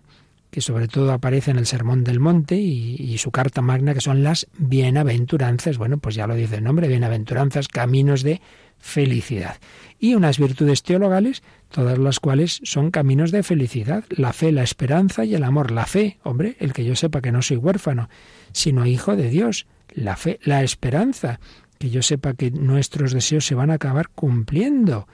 que 0.53 0.61
sobre 0.61 0.87
todo 0.87 1.11
aparece 1.11 1.49
en 1.49 1.57
el 1.57 1.65
Sermón 1.65 2.03
del 2.03 2.19
Monte 2.19 2.55
y, 2.57 3.17
su 3.17 3.31
carta 3.31 3.63
magna, 3.63 3.95
que 3.95 4.01
son 4.01 4.23
las 4.23 4.47
bienaventuranzas. 4.55 5.79
Bueno, 5.79 5.97
pues 5.97 6.13
ya 6.13 6.27
lo 6.27 6.35
dice 6.35 6.57
el 6.57 6.63
nombre, 6.63 6.87
bienaventuranzas, 6.87 7.67
caminos 7.67 8.21
de 8.21 8.39
felicidad. 8.77 9.57
Y 9.97 10.13
unas 10.13 10.37
virtudes 10.37 10.83
teologales, 10.83 11.41
todas 11.69 11.97
las 11.97 12.19
cuales 12.19 12.61
son 12.63 12.91
caminos 12.91 13.31
de 13.31 13.41
felicidad, 13.41 14.03
la 14.09 14.31
fe, 14.31 14.51
la 14.51 14.61
esperanza 14.61 15.25
y 15.25 15.33
el 15.33 15.43
amor. 15.43 15.71
La 15.71 15.87
fe, 15.87 16.19
hombre, 16.21 16.55
el 16.59 16.71
que 16.71 16.85
yo 16.85 16.95
sepa 16.95 17.21
que 17.21 17.31
no 17.31 17.41
soy 17.41 17.57
huérfano, 17.57 18.07
sino 18.51 18.85
hijo 18.85 19.15
de 19.15 19.29
Dios. 19.29 19.65
La 19.89 20.17
fe, 20.17 20.39
la 20.43 20.61
esperanza, 20.61 21.39
que 21.79 21.89
yo 21.89 22.03
sepa 22.03 22.35
que 22.35 22.51
nuestros 22.51 23.11
deseos 23.11 23.43
se 23.43 23.55
van 23.55 23.71
a 23.71 23.75
acabar 23.75 24.09
cumpliendo. 24.09 25.07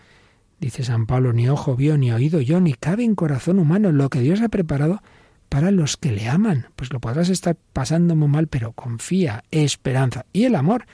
Dice 0.59 0.83
San 0.83 1.05
Pablo, 1.05 1.31
ni 1.31 1.47
ojo 1.47 1.75
vio, 1.75 1.97
ni 1.97 2.11
oído 2.11 2.41
yo, 2.41 2.59
ni 2.59 2.73
cabe 2.73 3.03
en 3.03 3.15
corazón 3.15 3.59
humano 3.59 3.91
lo 3.91 4.09
que 4.09 4.19
Dios 4.19 4.41
ha 4.41 4.49
preparado 4.49 5.01
para 5.47 5.71
los 5.71 5.97
que 5.97 6.11
le 6.11 6.27
aman. 6.27 6.67
Pues 6.75 6.91
lo 6.91 6.99
podrás 6.99 7.29
estar 7.29 7.55
pasando 7.73 8.15
muy 8.15 8.27
mal, 8.27 8.47
pero 8.47 8.73
confía, 8.73 9.43
esperanza. 9.51 10.25
Y 10.33 10.43
el 10.43 10.55
amor, 10.55 10.85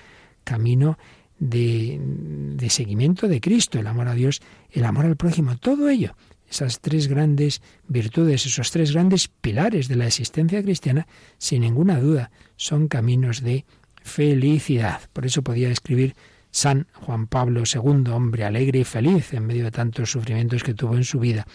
camino 0.44 0.98
de, 1.40 2.00
de, 2.00 2.70
seguimiento 2.70 3.28
de 3.28 3.42
Cristo, 3.42 3.80
el 3.80 3.88
amor 3.88 4.08
a 4.08 4.14
Dios, 4.14 4.42
el 4.72 4.86
amor 4.86 5.06
al 5.06 5.18
prójimo, 5.18 5.58
todo 5.58 5.90
ello, 5.90 6.16
esas 6.50 6.80
tres 6.80 7.08
grandes 7.08 7.62
virtudes, 7.88 8.46
esos 8.46 8.72
tres 8.72 8.94
grandes 8.94 9.28
pilares 9.28 9.88
de 9.88 9.96
la 9.96 10.08
existencia 10.08 10.62
cristiana, 10.62 11.08
sin 11.38 11.62
ninguna 11.62 12.00
duda, 12.00 12.32
son 12.56 12.88
caminos 12.88 13.42
de 13.42 13.66
felicidad. 14.04 15.02
Por 15.12 15.26
eso 15.26 15.42
podía 15.42 15.70
escribir 15.70 16.16
San 16.56 16.88
Juan 16.94 17.28
Pablo 17.28 17.64
II, 17.66 18.10
hombre 18.14 18.46
alegre 18.46 18.80
y 18.80 18.84
feliz 18.86 19.34
en 19.34 19.46
medio 19.46 19.66
de 19.66 19.72
tantos 19.72 20.12
sufrimientos 20.12 20.64
que 20.64 20.74
tuvo 20.74 20.96
en 20.96 21.04
su 21.04 21.20
vida. 21.20 21.46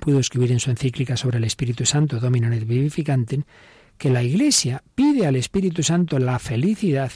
Pudo 0.00 0.18
escribir 0.18 0.50
en 0.50 0.60
su 0.60 0.70
encíclica 0.70 1.18
sobre 1.18 1.36
el 1.36 1.44
Espíritu 1.44 1.84
Santo, 1.84 2.18
Domino 2.18 2.50
et 2.50 2.66
Vivificantem, 2.66 3.42
que 3.98 4.08
la 4.08 4.22
Iglesia 4.22 4.82
pide 4.94 5.26
al 5.26 5.36
Espíritu 5.36 5.82
Santo 5.82 6.18
la 6.18 6.38
felicidad 6.38 7.12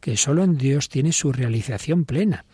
que 0.00 0.16
solo 0.16 0.42
en 0.42 0.56
Dios 0.56 0.88
tiene 0.88 1.12
su 1.12 1.32
realización 1.32 2.06
plena, 2.06 2.46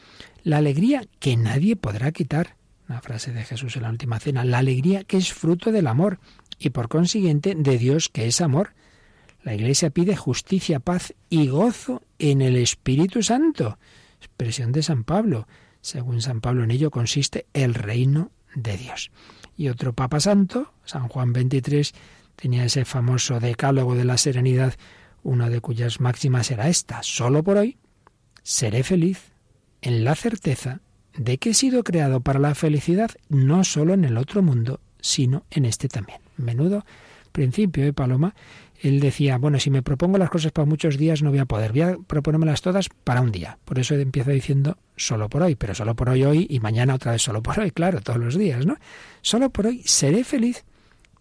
la 0.42 0.56
alegría 0.56 1.04
que 1.20 1.36
nadie 1.36 1.76
podrá 1.76 2.10
quitar, 2.10 2.56
una 2.88 3.00
frase 3.00 3.32
de 3.32 3.44
Jesús 3.44 3.76
en 3.76 3.82
la 3.82 3.90
última 3.90 4.18
cena, 4.18 4.44
la 4.44 4.58
alegría 4.58 5.04
que 5.04 5.18
es 5.18 5.32
fruto 5.32 5.70
del 5.70 5.86
amor 5.86 6.18
y 6.58 6.70
por 6.70 6.88
consiguiente 6.88 7.54
de 7.56 7.78
Dios 7.78 8.08
que 8.08 8.26
es 8.26 8.40
amor. 8.40 8.70
La 9.44 9.54
Iglesia 9.54 9.90
pide 9.90 10.16
justicia, 10.16 10.80
paz 10.80 11.14
y 11.28 11.48
gozo 11.48 12.02
en 12.18 12.40
el 12.40 12.56
Espíritu 12.56 13.22
Santo, 13.22 13.78
expresión 14.18 14.72
de 14.72 14.82
San 14.82 15.04
Pablo. 15.04 15.46
Según 15.82 16.22
San 16.22 16.40
Pablo 16.40 16.64
en 16.64 16.70
ello 16.70 16.90
consiste 16.90 17.46
el 17.52 17.74
reino 17.74 18.30
de 18.54 18.78
Dios. 18.78 19.10
Y 19.54 19.68
otro 19.68 19.92
Papa 19.92 20.18
Santo, 20.18 20.72
San 20.86 21.08
Juan 21.08 21.34
XXIII, 21.34 21.92
tenía 22.36 22.64
ese 22.64 22.86
famoso 22.86 23.38
decálogo 23.38 23.94
de 23.94 24.06
la 24.06 24.16
serenidad, 24.16 24.74
una 25.22 25.50
de 25.50 25.60
cuyas 25.60 26.00
máximas 26.00 26.50
era 26.50 26.68
esta, 26.68 27.02
solo 27.02 27.44
por 27.44 27.58
hoy 27.58 27.76
seré 28.42 28.82
feliz 28.82 29.32
en 29.82 30.04
la 30.04 30.14
certeza 30.14 30.80
de 31.16 31.36
que 31.36 31.50
he 31.50 31.54
sido 31.54 31.84
creado 31.84 32.20
para 32.20 32.38
la 32.38 32.54
felicidad 32.54 33.10
no 33.28 33.62
solo 33.64 33.92
en 33.92 34.06
el 34.06 34.16
otro 34.16 34.42
mundo, 34.42 34.80
sino 35.00 35.44
en 35.50 35.66
este 35.66 35.88
también. 35.88 36.20
Menudo 36.38 36.84
principio 37.34 37.84
de 37.84 37.92
Paloma 37.92 38.34
él 38.80 39.00
decía, 39.00 39.38
bueno, 39.38 39.58
si 39.58 39.70
me 39.70 39.82
propongo 39.82 40.18
las 40.18 40.30
cosas 40.30 40.52
para 40.52 40.66
muchos 40.66 40.98
días 40.98 41.22
no 41.22 41.30
voy 41.30 41.38
a 41.38 41.46
poder, 41.46 41.72
voy 41.72 41.80
a 41.80 41.96
proponérmelas 42.06 42.60
todas 42.60 42.88
para 42.88 43.22
un 43.22 43.32
día. 43.32 43.58
Por 43.64 43.78
eso 43.78 43.94
empieza 43.94 44.30
diciendo 44.30 44.76
solo 44.96 45.28
por 45.28 45.42
hoy, 45.42 45.54
pero 45.54 45.74
solo 45.74 45.94
por 45.96 46.10
hoy 46.10 46.24
hoy 46.24 46.46
y 46.50 46.60
mañana 46.60 46.94
otra 46.94 47.12
vez 47.12 47.22
solo 47.22 47.42
por 47.42 47.58
hoy, 47.58 47.70
claro, 47.70 48.00
todos 48.00 48.18
los 48.18 48.36
días, 48.36 48.66
¿no? 48.66 48.76
Solo 49.22 49.50
por 49.50 49.66
hoy 49.68 49.82
seré 49.84 50.22
feliz 50.22 50.64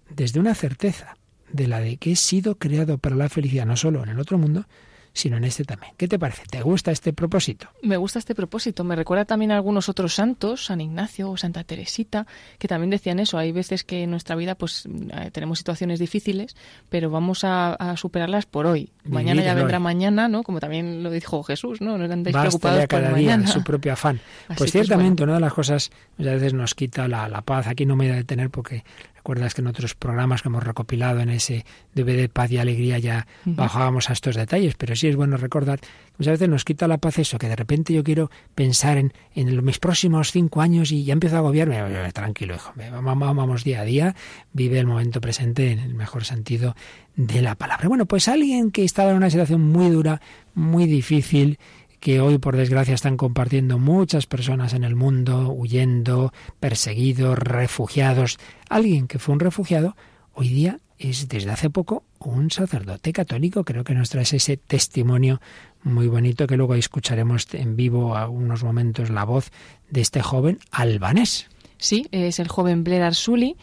desde 0.10 0.40
una 0.40 0.56
certeza 0.56 1.16
de 1.52 1.68
la 1.68 1.80
de 1.80 1.98
que 1.98 2.12
he 2.12 2.16
sido 2.16 2.56
creado 2.56 2.98
para 2.98 3.16
la 3.16 3.30
felicidad, 3.30 3.66
no 3.66 3.78
solo 3.78 4.04
en 4.04 4.10
el 4.10 4.20
otro 4.20 4.38
mundo, 4.38 4.66
sino 5.14 5.38
en 5.38 5.44
este 5.44 5.64
también. 5.64 5.94
¿Qué 5.98 6.08
te 6.08 6.18
parece? 6.18 6.44
¿Te 6.50 6.62
gusta 6.62 6.92
este 6.92 7.14
propósito? 7.14 7.68
Me 7.82 7.98
gusta 7.98 8.20
este 8.20 8.34
propósito. 8.36 8.84
Me 8.84 8.96
recuerda 8.96 9.26
también 9.26 9.52
a 9.52 9.56
algunos 9.56 9.88
otros 9.90 10.16
santos, 10.16 10.66
San 10.66 10.82
Ignacio 10.82 11.30
o 11.30 11.38
Santa 11.38 11.64
Teresita, 11.64 12.26
que 12.58 12.68
también 12.68 12.90
decían 12.90 13.20
eso. 13.20 13.38
Hay 13.38 13.52
veces 13.52 13.84
que 13.84 14.04
en 14.04 14.12
nuestra 14.12 14.36
vida 14.36 14.56
pues 14.56 14.86
eh, 14.86 15.30
tenemos 15.32 15.60
situaciones 15.60 16.00
difíciles, 16.00 16.56
pero 16.90 17.10
vamos 17.10 17.44
a, 17.44 17.74
a 17.74 17.96
superarlas 17.96 18.46
por 18.46 18.66
hoy. 18.66 18.92
mañana 19.06 19.44
ya 19.44 19.54
vendrá 19.54 19.78
hoy. 19.78 19.84
mañana, 19.84 20.28
¿no? 20.28 20.44
Como 20.44 20.60
también 20.60 21.04
lo 21.04 21.12
dijo 21.12 21.44
Jesús, 21.44 21.80
¿no? 21.82 21.98
No 21.98 22.08
Basta 22.08 22.42
preocupados 22.42 22.80
ya 22.80 22.88
cada 22.88 23.10
día 23.10 23.32
mañana. 23.38 23.48
su 23.48 23.64
propio 23.64 23.94
afán. 23.94 24.20
Así 24.48 24.58
Pues 24.58 24.72
ciertamente, 24.72 25.24
bueno. 25.24 25.34
una 25.34 25.40
de 25.40 25.42
las 25.42 25.54
cosas 25.54 25.92
muchas 26.18 26.34
veces 26.36 26.54
nos 26.54 26.74
quita 26.74 27.08
la, 27.08 27.30
la 27.30 27.42
paz. 27.42 27.68
Aquí 27.68 27.86
no 27.86 27.96
me 27.96 28.06
voy 28.06 28.14
a 28.14 28.18
detener 28.18 28.50
porque 28.50 28.84
recuerdas 29.24 29.54
que 29.54 29.62
en 29.62 29.68
otros 29.68 29.96
programas 29.96 30.42
que 30.42 30.50
hemos 30.50 30.66
recopilado 30.66 31.22
en 31.22 31.30
ese 31.30 31.66
DVD 31.96 32.30
Paz 32.30 32.52
y 32.52 32.58
Alegría 32.58 33.00
ya 33.00 33.26
bajábamos 33.46 34.10
a 34.10 34.14
estos 34.14 34.36
detalles, 34.36 34.76
pero 34.76 34.98
sí 34.98 35.08
es 35.08 35.16
bueno 35.16 35.38
recordar 35.38 35.80
que 35.80 35.88
muchas 36.18 36.34
veces 36.34 36.50
nos 36.50 36.66
quita 36.66 36.90
la 36.90 36.98
paz 36.98 37.20
eso, 37.20 37.38
que 37.38 37.48
de 37.48 37.56
repente 37.56 37.94
yo 37.94 38.04
quiero 38.04 38.30
pensar 38.54 38.98
en, 38.98 39.14
en 39.34 39.64
mis 39.64 39.80
próximos 39.80 40.34
cinco 40.34 40.60
años 40.60 40.92
y 40.92 41.06
ya 41.06 41.14
empiezo 41.14 41.38
a 41.38 41.40
agobiarme. 41.40 42.12
Tranquilo, 42.12 42.56
hijo, 42.56 42.74
vamos, 42.92 43.34
vamos 43.38 43.64
día 43.64 43.80
a 43.80 43.86
día, 43.86 44.14
vive 44.52 44.78
el 44.78 44.88
momento 44.88 45.22
presente 45.22 45.72
en 45.72 45.80
el 45.80 45.94
mejor 45.94 46.26
sentido 46.26 46.76
de 47.16 47.42
la 47.42 47.56
palabra. 47.56 47.88
Bueno, 47.88 48.06
pues 48.06 48.28
alguien 48.28 48.72
que 48.72 48.84
estaba 48.84 49.12
en 49.12 49.18
una 49.18 49.30
situación 49.30 49.62
muy 49.62 49.90
dura, 49.90 50.20
muy 50.54 50.86
difícil, 50.86 51.60
que 52.04 52.20
hoy 52.20 52.38
por 52.38 52.58
desgracia 52.58 52.94
están 52.94 53.16
compartiendo 53.16 53.80
muchas 53.80 54.26
personas 54.26 54.74
en 54.74 54.84
el 54.84 54.94
mundo, 54.94 55.54
huyendo, 55.54 56.34
perseguidos, 56.60 57.40
refugiados. 57.40 58.40
Alguien 58.68 59.08
que 59.08 59.20
fue 59.20 59.32
un 59.32 59.40
refugiado, 59.40 59.96
hoy 60.34 60.50
día 60.50 60.80
es 61.00 61.30
desde 61.30 61.52
hace 61.52 61.70
poco 61.70 62.04
un 62.20 62.52
sacerdote 62.52 63.14
católico. 63.14 63.64
Creo 63.64 63.86
que 63.86 63.94
nos 63.94 64.10
traes 64.10 64.34
ese 64.34 64.58
testimonio 64.58 65.40
muy 65.82 66.10
bonito 66.10 66.46
que 66.46 66.58
luego 66.58 66.76
escucharemos 66.76 67.48
en 67.54 67.78
vivo 67.78 68.18
a 68.18 68.28
unos 68.28 68.66
momentos 68.66 69.10
la 69.10 69.24
voz 69.24 69.50
de 69.90 70.02
este 70.02 70.22
joven 70.22 70.60
albanés. 70.72 71.48
Sí, 71.78 72.10
es 72.12 72.38
el 72.40 72.50
joven 72.50 72.84
Blair 72.84 73.04
Arsuli. 73.04 73.56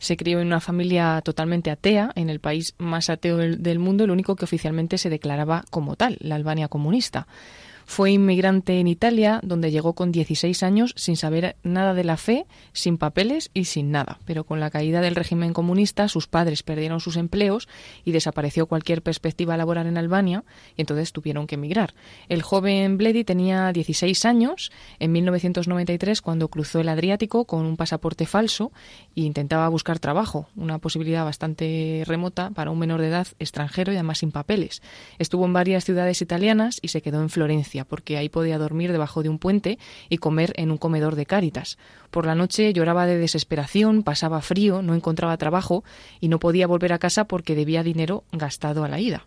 Se 0.00 0.16
crió 0.16 0.40
en 0.40 0.48
una 0.48 0.58
familia 0.58 1.22
totalmente 1.24 1.70
atea, 1.70 2.10
en 2.16 2.28
el 2.28 2.40
país 2.40 2.74
más 2.76 3.08
ateo 3.08 3.36
del 3.36 3.78
mundo, 3.78 4.02
el 4.02 4.10
único 4.10 4.34
que 4.34 4.46
oficialmente 4.46 4.98
se 4.98 5.10
declaraba 5.10 5.64
como 5.70 5.94
tal, 5.94 6.18
la 6.18 6.34
Albania 6.34 6.66
comunista. 6.66 7.28
Fue 7.86 8.12
inmigrante 8.12 8.80
en 8.80 8.88
Italia, 8.88 9.40
donde 9.42 9.70
llegó 9.70 9.94
con 9.94 10.10
16 10.10 10.62
años 10.62 10.94
sin 10.96 11.16
saber 11.16 11.56
nada 11.62 11.94
de 11.94 12.04
la 12.04 12.16
fe, 12.16 12.46
sin 12.72 12.98
papeles 12.98 13.50
y 13.54 13.66
sin 13.66 13.90
nada. 13.90 14.18
Pero 14.24 14.44
con 14.44 14.60
la 14.60 14.70
caída 14.70 15.00
del 15.00 15.14
régimen 15.14 15.52
comunista, 15.52 16.08
sus 16.08 16.26
padres 16.26 16.62
perdieron 16.62 17.00
sus 17.00 17.16
empleos 17.16 17.68
y 18.04 18.12
desapareció 18.12 18.66
cualquier 18.66 19.02
perspectiva 19.02 19.56
laboral 19.56 19.86
en 19.86 19.98
Albania 19.98 20.44
y 20.76 20.82
entonces 20.82 21.12
tuvieron 21.12 21.46
que 21.46 21.56
emigrar. 21.56 21.94
El 22.28 22.42
joven 22.42 22.96
Bledi 22.96 23.24
tenía 23.24 23.72
16 23.72 24.24
años 24.24 24.72
en 24.98 25.12
1993 25.12 26.22
cuando 26.22 26.48
cruzó 26.48 26.80
el 26.80 26.88
Adriático 26.88 27.44
con 27.44 27.66
un 27.66 27.76
pasaporte 27.76 28.26
falso 28.26 28.72
e 29.14 29.22
intentaba 29.22 29.68
buscar 29.68 29.98
trabajo, 29.98 30.48
una 30.56 30.78
posibilidad 30.78 31.24
bastante 31.24 32.02
remota 32.06 32.50
para 32.50 32.70
un 32.70 32.78
menor 32.78 33.00
de 33.00 33.08
edad 33.08 33.26
extranjero 33.38 33.92
y 33.92 33.96
además 33.96 34.18
sin 34.18 34.32
papeles. 34.32 34.82
Estuvo 35.18 35.44
en 35.44 35.52
varias 35.52 35.84
ciudades 35.84 36.22
italianas 36.22 36.78
y 36.82 36.88
se 36.88 37.02
quedó 37.02 37.20
en 37.20 37.30
Florencia 37.30 37.73
porque 37.82 38.16
ahí 38.16 38.28
podía 38.28 38.58
dormir 38.58 38.92
debajo 38.92 39.24
de 39.24 39.28
un 39.28 39.40
puente 39.40 39.80
y 40.08 40.18
comer 40.18 40.52
en 40.56 40.70
un 40.70 40.78
comedor 40.78 41.16
de 41.16 41.26
Cáritas. 41.26 41.78
Por 42.12 42.26
la 42.26 42.36
noche 42.36 42.72
lloraba 42.72 43.06
de 43.06 43.18
desesperación, 43.18 44.04
pasaba 44.04 44.40
frío, 44.40 44.82
no 44.82 44.94
encontraba 44.94 45.36
trabajo 45.36 45.82
y 46.20 46.28
no 46.28 46.38
podía 46.38 46.68
volver 46.68 46.92
a 46.92 47.00
casa 47.00 47.24
porque 47.24 47.56
debía 47.56 47.82
dinero 47.82 48.22
gastado 48.30 48.84
a 48.84 48.88
la 48.88 49.00
ida. 49.00 49.26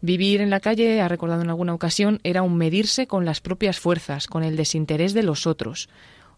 Vivir 0.00 0.40
en 0.40 0.50
la 0.50 0.58
calle, 0.58 1.00
ha 1.00 1.06
recordado 1.06 1.42
en 1.42 1.50
alguna 1.50 1.74
ocasión, 1.74 2.18
era 2.24 2.42
un 2.42 2.56
medirse 2.56 3.06
con 3.06 3.24
las 3.24 3.40
propias 3.40 3.78
fuerzas, 3.78 4.26
con 4.26 4.42
el 4.42 4.56
desinterés 4.56 5.14
de 5.14 5.22
los 5.22 5.46
otros. 5.46 5.88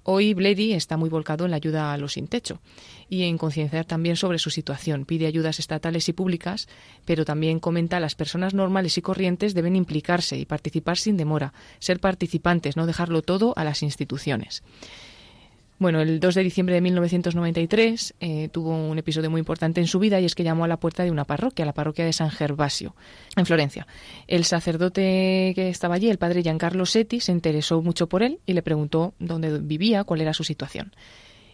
Hoy 0.07 0.35
Bledy 0.35 0.75
está 0.75 0.99
muy 0.99 1.09
volcado 1.09 1.47
en 1.47 1.51
la 1.51 1.57
ayuda 1.57 1.95
a 1.95 1.97
los 1.97 2.13
sin 2.13 2.29
techo 2.29 2.61
y 3.09 3.23
en 3.23 3.39
concienciar 3.39 3.87
también 3.87 4.17
sobre 4.17 4.39
su 4.39 4.51
situación. 4.51 5.07
Pide 5.07 5.27
ayudas 5.27 5.59
estatales 5.59 6.11
y 6.11 6.13
públicas, 6.13 6.69
pero 7.07 7.25
también 7.25 7.59
comenta 7.59 7.99
las 8.01 8.15
personas 8.15 8.53
normales 8.53 8.99
y 8.99 9.03
corrientes 9.03 9.55
deben 9.55 9.77
implicarse 9.77 10.37
y 10.37 10.45
participar 10.45 10.99
sin 10.99 11.17
demora, 11.17 11.55
ser 11.79 12.01
participantes, 12.01 12.77
no 12.77 12.85
dejarlo 12.85 13.23
todo 13.23 13.55
a 13.57 13.65
las 13.65 13.83
instituciones. 13.83 14.63
Bueno, 15.79 16.01
el 16.01 16.21
2 16.21 16.35
de 16.37 16.43
diciembre 16.45 16.77
de 16.77 16.81
1993 16.81 18.15
eh, 18.21 18.49
tuvo 18.53 18.71
un 18.71 18.97
episodio 18.97 19.31
muy 19.31 19.41
importante 19.41 19.81
en 19.81 19.89
su 19.89 19.99
vida 19.99 20.21
y 20.21 20.25
es 20.25 20.35
que 20.35 20.45
llamó 20.45 20.65
a 20.65 20.69
la 20.69 20.77
puerta 20.77 21.03
de 21.03 21.11
una 21.11 21.25
parroquia, 21.25 21.67
la 21.67 21.73
parroquia 21.73 22.05
de 22.05 22.13
San 22.13 22.31
Gervasio, 22.31 22.95
en 23.37 23.45
Florencia. 23.45 23.87
El 24.29 24.45
sacerdote 24.45 25.53
que 25.55 25.69
estaba 25.69 25.97
allí, 25.97 26.09
el 26.09 26.19
padre 26.19 26.43
Giancarlo 26.43 26.87
Setti, 26.87 27.19
se 27.19 27.33
interesó 27.33 27.83
mucho 27.83 28.09
por 28.09 28.23
él 28.23 28.39
y 28.47 28.53
le 28.53 28.63
preguntó 28.63 29.15
dónde 29.19 29.59
vivía, 29.59 30.05
cuál 30.05 30.21
era 30.21 30.33
su 30.33 30.45
situación. 30.45 30.93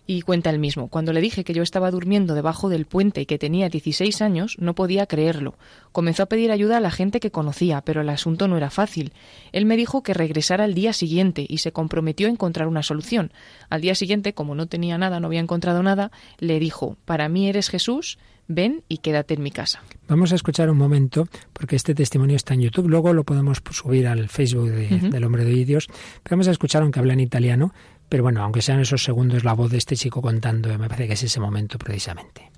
Y 0.07 0.23
cuenta 0.23 0.51
él 0.51 0.59
mismo, 0.59 0.89
cuando 0.89 1.13
le 1.13 1.21
dije 1.21 1.45
que 1.45 1.55
yo 1.55 1.63
estaba 1.63 1.91
durmiendo 1.91 2.35
debajo 2.35 2.69
del 2.69 2.85
puente 2.87 3.21
y 3.21 3.27
que 3.27 3.39
tenía 3.39 3.69
16 3.69 4.23
años, 4.23 4.57
no 4.59 4.75
podía 4.75 5.07
creerlo. 5.07 5.55
Comenzó 5.93 6.25
a 6.25 6.27
pedir 6.27 6.51
ayuda 6.51 6.79
a 6.79 6.81
la 6.81 6.91
gente 6.91 7.21
que 7.21 7.31
conocía, 7.31 7.81
pero 7.83 8.01
el 8.01 8.09
asunto 8.09 8.49
no 8.49 8.57
era 8.57 8.71
fácil. 8.71 9.13
Él 9.53 9.67
me 9.67 9.77
dijo 9.77 10.03
que 10.03 10.13
regresara 10.15 10.65
al 10.65 10.75
día 10.75 10.93
siguiente 10.93 11.47
y 11.49 11.59
se 11.59 11.71
comprometió 11.73 12.27
a 12.27 12.31
encontrar 12.31 12.67
una 12.67 12.83
solución. 12.83 13.33
Al 13.69 13.83
día 13.83 13.95
siguiente, 13.95 14.33
como 14.35 14.55
no 14.57 14.67
tenía 14.67 14.99
nada, 14.99 15.21
no 15.21 15.29
había 15.29 15.41
encontrado 15.41 15.83
nada, 15.83 16.11
le 16.39 16.59
dijo, 16.59 16.97
para 17.05 17.29
mí 17.29 17.49
eres 17.49 17.69
Jesús, 17.69 18.19
ven 18.49 18.83
y 18.89 18.99
quédate 18.99 19.35
en 19.35 19.43
mi 19.45 19.53
casa. 19.53 19.81
Vamos 20.09 20.33
a 20.33 20.35
escuchar 20.35 20.69
un 20.71 20.77
momento, 20.77 21.29
porque 21.53 21.77
este 21.77 21.95
testimonio 21.95 22.35
está 22.35 22.55
en 22.55 22.63
YouTube, 22.63 22.89
luego 22.89 23.13
lo 23.13 23.23
podemos 23.23 23.63
subir 23.71 24.09
al 24.09 24.29
Facebook 24.29 24.71
de- 24.71 25.09
del 25.09 25.23
Hombre 25.25 25.45
de 25.45 25.53
Hoy 25.53 25.65
Dios, 25.65 25.87
pero 26.25 26.35
vamos 26.35 26.49
a 26.49 26.51
escuchar 26.51 26.83
aunque 26.83 26.99
habla 26.99 27.13
en 27.13 27.21
italiano, 27.21 27.73
pero 28.11 28.25
bueno, 28.25 28.43
aunque 28.43 28.61
sean 28.61 28.81
esos 28.81 29.05
segundos, 29.05 29.45
la 29.45 29.53
voz 29.53 29.71
de 29.71 29.79
este 29.79 29.95
chico 29.95 30.21
contando, 30.21 30.69
me 30.77 30.89
parece 30.89 31.07
que 31.07 31.13
es 31.15 31.23
ese 31.23 31.39
momento 31.39 31.79
precisamente. 31.79 32.51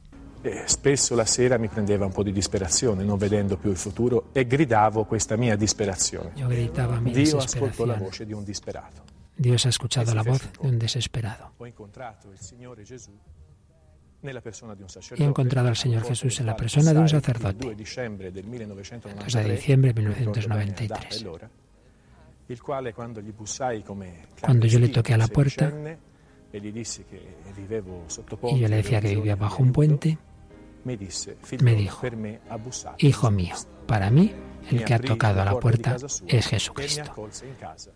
Eh, 0.42 0.64
spesso 0.66 1.14
la 1.14 1.26
sera 1.26 1.58
mi 1.58 1.68
prendeva 1.68 2.06
un 2.06 2.10
po' 2.10 2.22
di 2.22 2.32
disperazione, 2.32 3.04
non 3.04 3.18
vedendo 3.18 3.58
più 3.58 3.70
il 3.70 3.76
futuro, 3.76 4.30
e 4.32 4.46
gridavo 4.46 5.04
questa 5.04 5.36
mia 5.36 5.54
disperazione. 5.54 6.32
Yo 6.36 6.48
gritaba 6.48 6.98
mi 7.00 7.12
Dio 7.12 7.36
ascoltò 7.36 7.84
la 7.84 7.96
voce 7.96 8.24
di 8.24 8.32
un 8.32 8.44
disperato. 8.44 9.02
Dios 9.34 9.66
ha 9.66 9.68
escuchado 9.68 10.14
la 10.14 10.22
voz 10.22 10.40
de 10.40 10.66
un 10.66 10.78
desesperado. 10.78 11.52
Ho 11.58 11.66
incontrato 11.66 12.30
il 12.30 12.40
Signore 12.40 12.82
Gesù 12.82 13.12
nella 14.20 14.40
persona 14.40 14.74
di 14.74 14.80
un 14.80 14.88
sacerdote. 14.88 15.22
He 15.22 15.26
encontrado 15.26 15.68
al 15.68 15.76
Señor 15.76 16.02
Jesús 16.02 16.40
en 16.40 16.46
la 16.46 16.56
persona 16.56 16.94
de 16.94 16.98
un 16.98 17.08
sacerdote. 17.08 17.66
2 17.66 17.74
dicembre 17.74 18.32
del 18.32 18.44
2 18.44 18.50
1993, 18.50 19.44
de 19.44 19.54
diciembre 19.54 19.92
de 19.92 20.00
non 20.00 20.14
ricordo 20.14 20.48
bene 20.48 20.48
la 20.48 20.56
1993. 20.56 21.50
Cuando 24.40 24.66
yo 24.66 24.78
le 24.78 24.88
toqué 24.88 25.14
a 25.14 25.18
la 25.18 25.28
puerta 25.28 25.72
Y 26.52 26.60
yo 28.60 28.68
le 28.68 28.76
decía 28.76 29.00
que 29.00 29.14
vivía 29.14 29.36
bajo 29.36 29.62
un 29.62 29.72
puente. 29.72 30.18
me 30.84 30.96
disse, 30.96 31.36
Me 31.36 31.46
"Figliolo, 31.46 31.78
dijo, 31.78 32.06
Hijo 32.98 33.30
mío, 33.30 33.50
Cristo". 33.54 33.70
para 33.86 34.10
mí 34.10 34.32
el 34.70 34.84
que 34.84 34.94
ha 34.94 34.98
tocado 34.98 35.40
a 35.40 35.44
la 35.44 35.58
puerta 35.58 35.96
es 36.26 36.46
Jesucristo. 36.46 37.28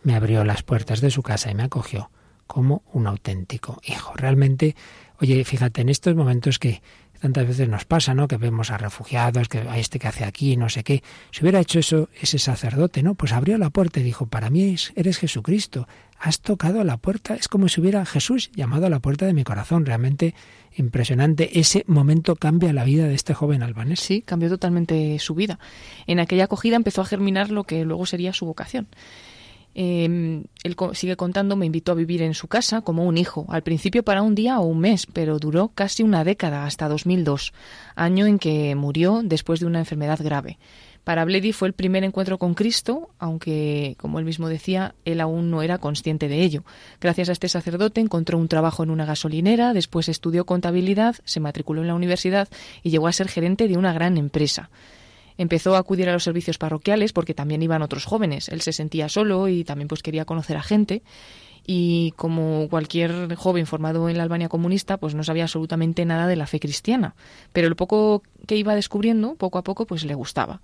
Me 0.04 0.14
abrió 0.14 0.44
las 0.44 0.62
puertas 0.62 1.00
de 1.00 1.10
su 1.10 1.22
casa 1.22 1.50
y 1.50 1.54
me 1.54 1.64
acogió 1.64 2.10
como 2.46 2.82
un 2.92 3.06
auténtico 3.08 3.80
hijo. 3.84 4.12
Realmente, 4.14 4.76
oye, 5.20 5.44
fíjate, 5.44 5.80
en 5.80 5.88
estos 5.88 6.14
momentos 6.14 6.58
que 6.60 6.80
tantas 7.20 7.46
veces 7.46 7.68
nos 7.68 7.84
pasa, 7.84 8.14
¿no? 8.14 8.28
Que 8.28 8.36
vemos 8.36 8.70
a 8.70 8.78
refugiados, 8.78 9.48
que 9.48 9.58
a 9.58 9.78
este 9.78 9.98
que 9.98 10.08
hace 10.08 10.24
aquí, 10.24 10.56
no 10.56 10.68
sé 10.68 10.84
qué. 10.84 11.02
Si 11.30 11.42
hubiera 11.42 11.60
hecho 11.60 11.78
eso 11.78 12.08
ese 12.20 12.38
sacerdote, 12.38 13.02
¿no? 13.02 13.14
Pues 13.14 13.32
abrió 13.32 13.58
la 13.58 13.70
puerta 13.70 14.00
y 14.00 14.02
dijo, 14.02 14.26
para 14.26 14.50
mí 14.50 14.74
es- 14.74 14.92
eres 14.96 15.18
Jesucristo. 15.18 15.86
Has 16.18 16.40
tocado 16.40 16.82
la 16.82 16.96
puerta. 16.96 17.34
Es 17.34 17.46
como 17.48 17.68
si 17.68 17.80
hubiera 17.80 18.04
Jesús 18.06 18.50
llamado 18.54 18.86
a 18.86 18.90
la 18.90 19.00
puerta 19.00 19.26
de 19.26 19.34
mi 19.34 19.44
corazón. 19.44 19.84
Realmente 19.84 20.34
impresionante. 20.74 21.58
Ese 21.60 21.84
momento 21.86 22.36
cambia 22.36 22.72
la 22.72 22.84
vida 22.84 23.06
de 23.06 23.14
este 23.14 23.34
joven 23.34 23.62
albanés. 23.62 24.00
Sí, 24.00 24.22
cambió 24.22 24.48
totalmente 24.48 25.18
su 25.18 25.34
vida. 25.34 25.58
En 26.06 26.18
aquella 26.20 26.44
acogida 26.44 26.76
empezó 26.76 27.02
a 27.02 27.06
germinar 27.06 27.50
lo 27.50 27.64
que 27.64 27.84
luego 27.84 28.06
sería 28.06 28.32
su 28.32 28.46
vocación. 28.46 28.88
Eh, 29.78 30.42
él 30.62 30.76
sigue 30.94 31.16
contando, 31.16 31.54
me 31.54 31.66
invitó 31.66 31.92
a 31.92 31.96
vivir 31.96 32.22
en 32.22 32.32
su 32.32 32.48
casa 32.48 32.80
como 32.80 33.04
un 33.04 33.18
hijo, 33.18 33.44
al 33.50 33.62
principio 33.62 34.02
para 34.02 34.22
un 34.22 34.34
día 34.34 34.58
o 34.58 34.64
un 34.64 34.78
mes, 34.78 35.06
pero 35.06 35.38
duró 35.38 35.68
casi 35.68 36.02
una 36.02 36.24
década, 36.24 36.64
hasta 36.64 36.88
2002, 36.88 37.52
año 37.94 38.24
en 38.24 38.38
que 38.38 38.74
murió 38.74 39.20
después 39.22 39.60
de 39.60 39.66
una 39.66 39.80
enfermedad 39.80 40.18
grave. 40.22 40.58
Para 41.04 41.26
Bledy 41.26 41.52
fue 41.52 41.68
el 41.68 41.74
primer 41.74 42.04
encuentro 42.04 42.38
con 42.38 42.54
Cristo, 42.54 43.10
aunque, 43.18 43.96
como 43.98 44.18
él 44.18 44.24
mismo 44.24 44.48
decía, 44.48 44.94
él 45.04 45.20
aún 45.20 45.50
no 45.50 45.60
era 45.60 45.76
consciente 45.76 46.26
de 46.26 46.42
ello. 46.42 46.64
Gracias 46.98 47.28
a 47.28 47.32
este 47.32 47.50
sacerdote 47.50 48.00
encontró 48.00 48.38
un 48.38 48.48
trabajo 48.48 48.82
en 48.82 48.88
una 48.88 49.04
gasolinera, 49.04 49.74
después 49.74 50.08
estudió 50.08 50.46
contabilidad, 50.46 51.16
se 51.24 51.38
matriculó 51.38 51.82
en 51.82 51.88
la 51.88 51.94
universidad 51.94 52.48
y 52.82 52.90
llegó 52.90 53.08
a 53.08 53.12
ser 53.12 53.28
gerente 53.28 53.68
de 53.68 53.76
una 53.76 53.92
gran 53.92 54.16
empresa. 54.16 54.70
Empezó 55.38 55.76
a 55.76 55.78
acudir 55.78 56.08
a 56.08 56.12
los 56.12 56.24
servicios 56.24 56.58
parroquiales 56.58 57.12
porque 57.12 57.34
también 57.34 57.62
iban 57.62 57.82
otros 57.82 58.04
jóvenes. 58.04 58.48
Él 58.48 58.60
se 58.62 58.72
sentía 58.72 59.08
solo 59.08 59.48
y 59.48 59.64
también 59.64 59.88
pues 59.88 60.02
quería 60.02 60.24
conocer 60.24 60.56
a 60.56 60.62
gente 60.62 61.02
y 61.66 62.12
como 62.12 62.68
cualquier 62.68 63.34
joven 63.34 63.66
formado 63.66 64.08
en 64.08 64.16
la 64.16 64.22
Albania 64.22 64.48
comunista, 64.48 64.98
pues 64.98 65.14
no 65.14 65.24
sabía 65.24 65.44
absolutamente 65.44 66.04
nada 66.04 66.28
de 66.28 66.36
la 66.36 66.46
fe 66.46 66.60
cristiana, 66.60 67.16
pero 67.52 67.66
el 67.66 67.74
poco 67.74 68.22
que 68.46 68.56
iba 68.56 68.74
descubriendo, 68.74 69.34
poco 69.34 69.58
a 69.58 69.64
poco, 69.64 69.84
pues 69.86 70.04
le 70.04 70.14
gustaba. 70.14 70.60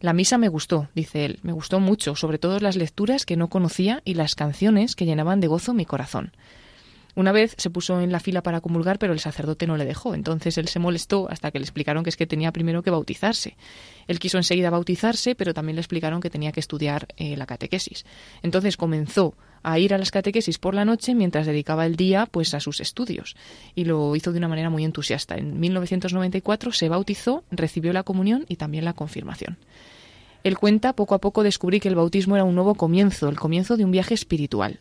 La 0.00 0.12
misa 0.12 0.38
me 0.38 0.48
gustó, 0.48 0.88
dice 0.94 1.24
él, 1.24 1.40
me 1.42 1.52
gustó 1.52 1.80
mucho, 1.80 2.14
sobre 2.14 2.38
todo 2.38 2.60
las 2.60 2.76
lecturas 2.76 3.26
que 3.26 3.36
no 3.36 3.48
conocía 3.48 4.02
y 4.04 4.14
las 4.14 4.34
canciones 4.34 4.94
que 4.94 5.06
llenaban 5.06 5.40
de 5.40 5.48
gozo 5.48 5.74
mi 5.74 5.84
corazón. 5.84 6.32
Una 7.16 7.32
vez 7.32 7.54
se 7.56 7.70
puso 7.70 8.00
en 8.02 8.12
la 8.12 8.20
fila 8.20 8.42
para 8.42 8.60
comulgar, 8.60 8.98
pero 8.98 9.14
el 9.14 9.20
sacerdote 9.20 9.66
no 9.66 9.78
le 9.78 9.86
dejó. 9.86 10.14
Entonces 10.14 10.58
él 10.58 10.68
se 10.68 10.78
molestó 10.78 11.28
hasta 11.30 11.50
que 11.50 11.58
le 11.58 11.64
explicaron 11.64 12.04
que 12.04 12.10
es 12.10 12.16
que 12.16 12.26
tenía 12.26 12.52
primero 12.52 12.82
que 12.82 12.90
bautizarse. 12.90 13.56
Él 14.06 14.18
quiso 14.18 14.36
enseguida 14.36 14.68
bautizarse, 14.68 15.34
pero 15.34 15.54
también 15.54 15.76
le 15.76 15.80
explicaron 15.80 16.20
que 16.20 16.28
tenía 16.28 16.52
que 16.52 16.60
estudiar 16.60 17.08
eh, 17.16 17.34
la 17.38 17.46
catequesis. 17.46 18.04
Entonces 18.42 18.76
comenzó 18.76 19.34
a 19.62 19.78
ir 19.78 19.94
a 19.94 19.98
las 19.98 20.10
catequesis 20.10 20.58
por 20.58 20.74
la 20.74 20.84
noche 20.84 21.14
mientras 21.14 21.46
dedicaba 21.46 21.86
el 21.86 21.96
día 21.96 22.26
pues 22.26 22.52
a 22.52 22.60
sus 22.60 22.80
estudios 22.80 23.34
y 23.74 23.84
lo 23.84 24.14
hizo 24.14 24.30
de 24.32 24.38
una 24.38 24.48
manera 24.48 24.68
muy 24.68 24.84
entusiasta. 24.84 25.36
En 25.36 25.58
1994 25.58 26.70
se 26.72 26.90
bautizó, 26.90 27.44
recibió 27.50 27.94
la 27.94 28.02
comunión 28.02 28.44
y 28.46 28.56
también 28.56 28.84
la 28.84 28.92
confirmación. 28.92 29.56
Él 30.44 30.58
cuenta, 30.58 30.92
poco 30.92 31.14
a 31.14 31.18
poco 31.18 31.42
descubrí 31.42 31.80
que 31.80 31.88
el 31.88 31.96
bautismo 31.96 32.36
era 32.36 32.44
un 32.44 32.54
nuevo 32.54 32.74
comienzo, 32.74 33.28
el 33.28 33.36
comienzo 33.36 33.76
de 33.76 33.84
un 33.84 33.90
viaje 33.90 34.14
espiritual. 34.14 34.80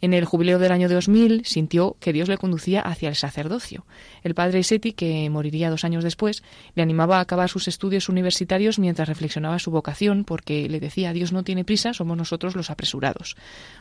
En 0.00 0.12
el 0.12 0.24
jubileo 0.24 0.58
del 0.58 0.72
año 0.72 0.88
2000 0.88 1.44
sintió 1.44 1.96
que 2.00 2.12
Dios 2.12 2.28
le 2.28 2.36
conducía 2.36 2.80
hacia 2.80 3.08
el 3.08 3.14
sacerdocio. 3.14 3.86
El 4.22 4.34
padre 4.34 4.62
Seti, 4.62 4.92
que 4.92 5.28
moriría 5.30 5.70
dos 5.70 5.84
años 5.84 6.04
después, 6.04 6.42
le 6.74 6.82
animaba 6.82 7.18
a 7.18 7.20
acabar 7.20 7.48
sus 7.48 7.66
estudios 7.66 8.08
universitarios 8.08 8.78
mientras 8.78 9.08
reflexionaba 9.08 9.58
su 9.58 9.70
vocación, 9.70 10.24
porque 10.24 10.68
le 10.68 10.80
decía 10.80 11.12
Dios 11.12 11.32
no 11.32 11.44
tiene 11.44 11.64
prisa, 11.64 11.94
somos 11.94 12.16
nosotros 12.16 12.56
los 12.56 12.70
apresurados. 12.70 13.36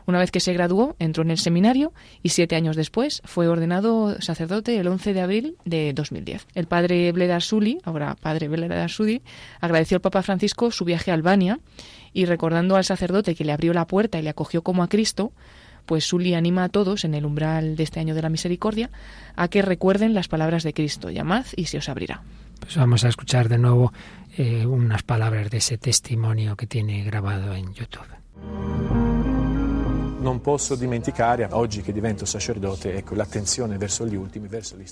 Una 0.05 0.19
vez 0.19 0.31
que 0.31 0.39
se 0.39 0.53
graduó, 0.53 0.95
entró 0.99 1.23
en 1.23 1.31
el 1.31 1.37
seminario 1.37 1.93
y 2.23 2.29
siete 2.29 2.55
años 2.55 2.75
después 2.75 3.21
fue 3.25 3.47
ordenado 3.47 4.21
sacerdote 4.21 4.77
el 4.77 4.87
11 4.87 5.13
de 5.13 5.21
abril 5.21 5.57
de 5.65 5.93
2010. 5.93 6.47
El 6.55 6.67
padre 6.67 7.11
Bledar 7.11 7.41
Suli, 7.41 7.79
ahora 7.83 8.15
padre 8.15 8.47
Bledar 8.47 8.89
Suli, 8.89 9.21
agradeció 9.59 9.97
al 9.97 10.01
Papa 10.01 10.21
Francisco 10.21 10.71
su 10.71 10.85
viaje 10.85 11.11
a 11.11 11.13
Albania 11.13 11.59
y 12.13 12.25
recordando 12.25 12.77
al 12.77 12.85
sacerdote 12.85 13.35
que 13.35 13.43
le 13.43 13.51
abrió 13.51 13.73
la 13.73 13.87
puerta 13.87 14.17
y 14.17 14.21
le 14.21 14.29
acogió 14.29 14.61
como 14.61 14.83
a 14.83 14.87
Cristo, 14.87 15.33
pues 15.85 16.05
Sully 16.05 16.33
anima 16.33 16.65
a 16.65 16.69
todos 16.69 17.05
en 17.05 17.13
el 17.13 17.25
umbral 17.25 17.75
de 17.75 17.83
este 17.83 17.99
año 17.99 18.15
de 18.15 18.21
la 18.21 18.29
misericordia 18.29 18.89
a 19.35 19.47
que 19.47 19.61
recuerden 19.61 20.13
las 20.13 20.27
palabras 20.27 20.63
de 20.63 20.73
Cristo, 20.73 21.09
llamad 21.09 21.45
y 21.55 21.65
se 21.65 21.77
os 21.77 21.89
abrirá. 21.89 22.23
Pues 22.59 22.77
vamos 22.77 23.03
a 23.03 23.09
escuchar 23.09 23.49
de 23.49 23.57
nuevo 23.57 23.93
eh, 24.37 24.65
unas 24.65 25.03
palabras 25.03 25.49
de 25.49 25.57
ese 25.57 25.77
testimonio 25.77 26.55
que 26.55 26.67
tiene 26.67 27.03
grabado 27.03 27.53
en 27.53 27.73
YouTube. 27.73 28.07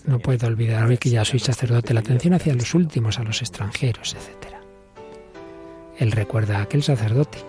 No 0.06 0.20
puedo 0.20 0.46
olvidar 0.46 0.86
hoy 0.86 0.98
que 0.98 1.10
ya 1.10 1.26
soy 1.26 1.40
sacerdote 1.40 1.96
la 1.96 2.02
atención 2.02 2.36
hacia 2.36 2.54
los 2.54 2.74
últimos, 2.76 3.18
a 3.18 3.24
los 3.24 3.42
extranjeros, 3.42 4.14
etc. 4.14 4.54
Él 5.98 6.12
recuerda 6.12 6.60
a 6.60 6.62
aquel 6.62 6.84
sacerdote 6.84 7.40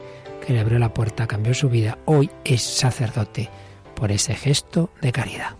que 0.44 0.52
le 0.52 0.60
abrió 0.60 0.78
la 0.78 0.94
puerta, 0.94 1.26
cambió 1.26 1.54
su 1.54 1.68
vida, 1.68 1.98
hoy 2.04 2.30
es 2.44 2.62
sacerdote 2.62 3.50
por 3.94 4.12
ese 4.12 4.34
gesto 4.34 4.90
de 5.00 5.12
caridad. 5.12 5.56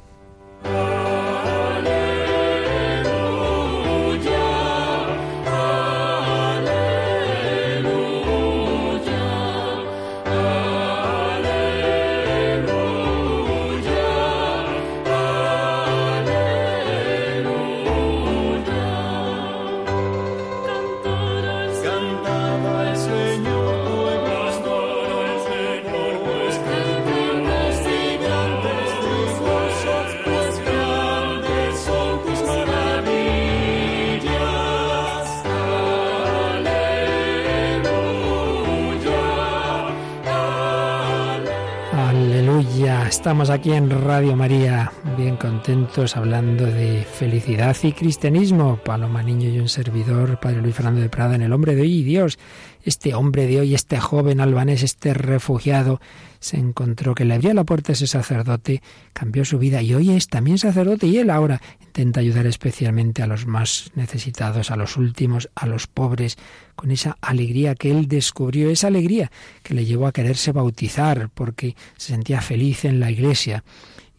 Estamos 43.24 43.48
aquí 43.48 43.72
en 43.72 43.88
Radio 43.88 44.36
María, 44.36 44.92
bien 45.16 45.38
contentos 45.38 46.14
hablando 46.14 46.66
de 46.66 47.06
felicidad 47.10 47.74
y 47.82 47.92
cristianismo. 47.92 48.78
Paloma 48.84 49.22
Niño 49.22 49.48
y 49.48 49.58
un 49.60 49.70
servidor, 49.70 50.38
Padre 50.38 50.60
Luis 50.60 50.74
Fernando 50.74 51.00
de 51.00 51.08
Prada, 51.08 51.34
en 51.34 51.40
el 51.40 51.54
hombre 51.54 51.74
de 51.74 51.80
hoy 51.80 52.02
Dios. 52.02 52.38
Este 52.82 53.14
hombre 53.14 53.46
de 53.46 53.60
hoy, 53.60 53.74
este 53.74 53.98
joven 53.98 54.42
albanés, 54.42 54.82
este 54.82 55.14
refugiado, 55.14 56.02
se 56.44 56.58
encontró 56.58 57.14
que 57.14 57.24
le 57.24 57.32
abría 57.32 57.54
la 57.54 57.64
puerta 57.64 57.92
a 57.92 57.94
ese 57.94 58.06
sacerdote, 58.06 58.82
cambió 59.14 59.46
su 59.46 59.58
vida 59.58 59.80
y 59.80 59.94
hoy 59.94 60.10
es 60.10 60.28
también 60.28 60.58
sacerdote 60.58 61.06
y 61.06 61.16
él 61.16 61.30
ahora 61.30 61.62
intenta 61.80 62.20
ayudar 62.20 62.46
especialmente 62.46 63.22
a 63.22 63.26
los 63.26 63.46
más 63.46 63.90
necesitados, 63.94 64.70
a 64.70 64.76
los 64.76 64.98
últimos, 64.98 65.48
a 65.54 65.64
los 65.64 65.86
pobres, 65.86 66.36
con 66.76 66.90
esa 66.90 67.16
alegría 67.22 67.74
que 67.74 67.90
él 67.90 68.08
descubrió, 68.08 68.68
esa 68.68 68.88
alegría 68.88 69.32
que 69.62 69.72
le 69.72 69.86
llevó 69.86 70.06
a 70.06 70.12
quererse 70.12 70.52
bautizar 70.52 71.30
porque 71.32 71.76
se 71.96 72.12
sentía 72.12 72.42
feliz 72.42 72.84
en 72.84 73.00
la 73.00 73.10
iglesia 73.10 73.64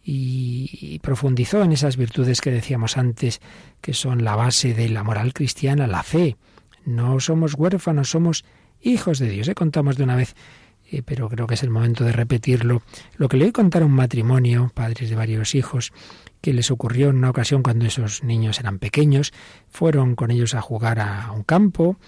y, 0.02 0.98
profundizó 1.02 1.62
en 1.62 1.70
esas 1.70 1.96
virtudes 1.96 2.40
que 2.40 2.50
decíamos 2.50 2.96
antes, 2.96 3.40
que 3.80 3.94
son 3.94 4.24
la 4.24 4.34
base 4.34 4.74
de 4.74 4.88
la 4.88 5.04
moral 5.04 5.32
cristiana, 5.32 5.86
la 5.86 6.02
fe. 6.02 6.36
No 6.84 7.20
somos 7.20 7.54
huérfanos, 7.54 8.10
somos 8.10 8.44
hijos 8.80 9.20
de 9.20 9.28
Dios. 9.28 9.46
¿eh? 9.46 9.54
Contamos 9.54 9.96
de 9.96 10.04
una 10.04 10.16
vez, 10.16 10.34
eh, 10.90 11.02
pero 11.04 11.28
creo 11.28 11.46
que 11.46 11.54
es 11.54 11.62
el 11.62 11.70
momento 11.70 12.04
de 12.04 12.12
repetirlo, 12.12 12.82
lo 13.16 13.28
que 13.28 13.36
le 13.36 13.44
voy 13.44 13.50
a 13.50 13.52
contar 13.52 13.82
a 13.82 13.86
un 13.86 13.92
matrimonio, 13.92 14.70
padres 14.74 15.10
de 15.10 15.16
varios 15.16 15.54
hijos, 15.54 15.92
que 16.40 16.52
les 16.52 16.70
ocurrió 16.70 17.10
en 17.10 17.16
una 17.16 17.30
ocasión 17.30 17.62
cuando 17.62 17.86
esos 17.86 18.22
niños 18.22 18.60
eran 18.60 18.78
pequeños, 18.78 19.32
fueron 19.68 20.14
con 20.14 20.30
ellos 20.30 20.54
a 20.54 20.60
jugar 20.60 21.00
a 21.00 21.32
un 21.32 21.42
campo, 21.42 21.98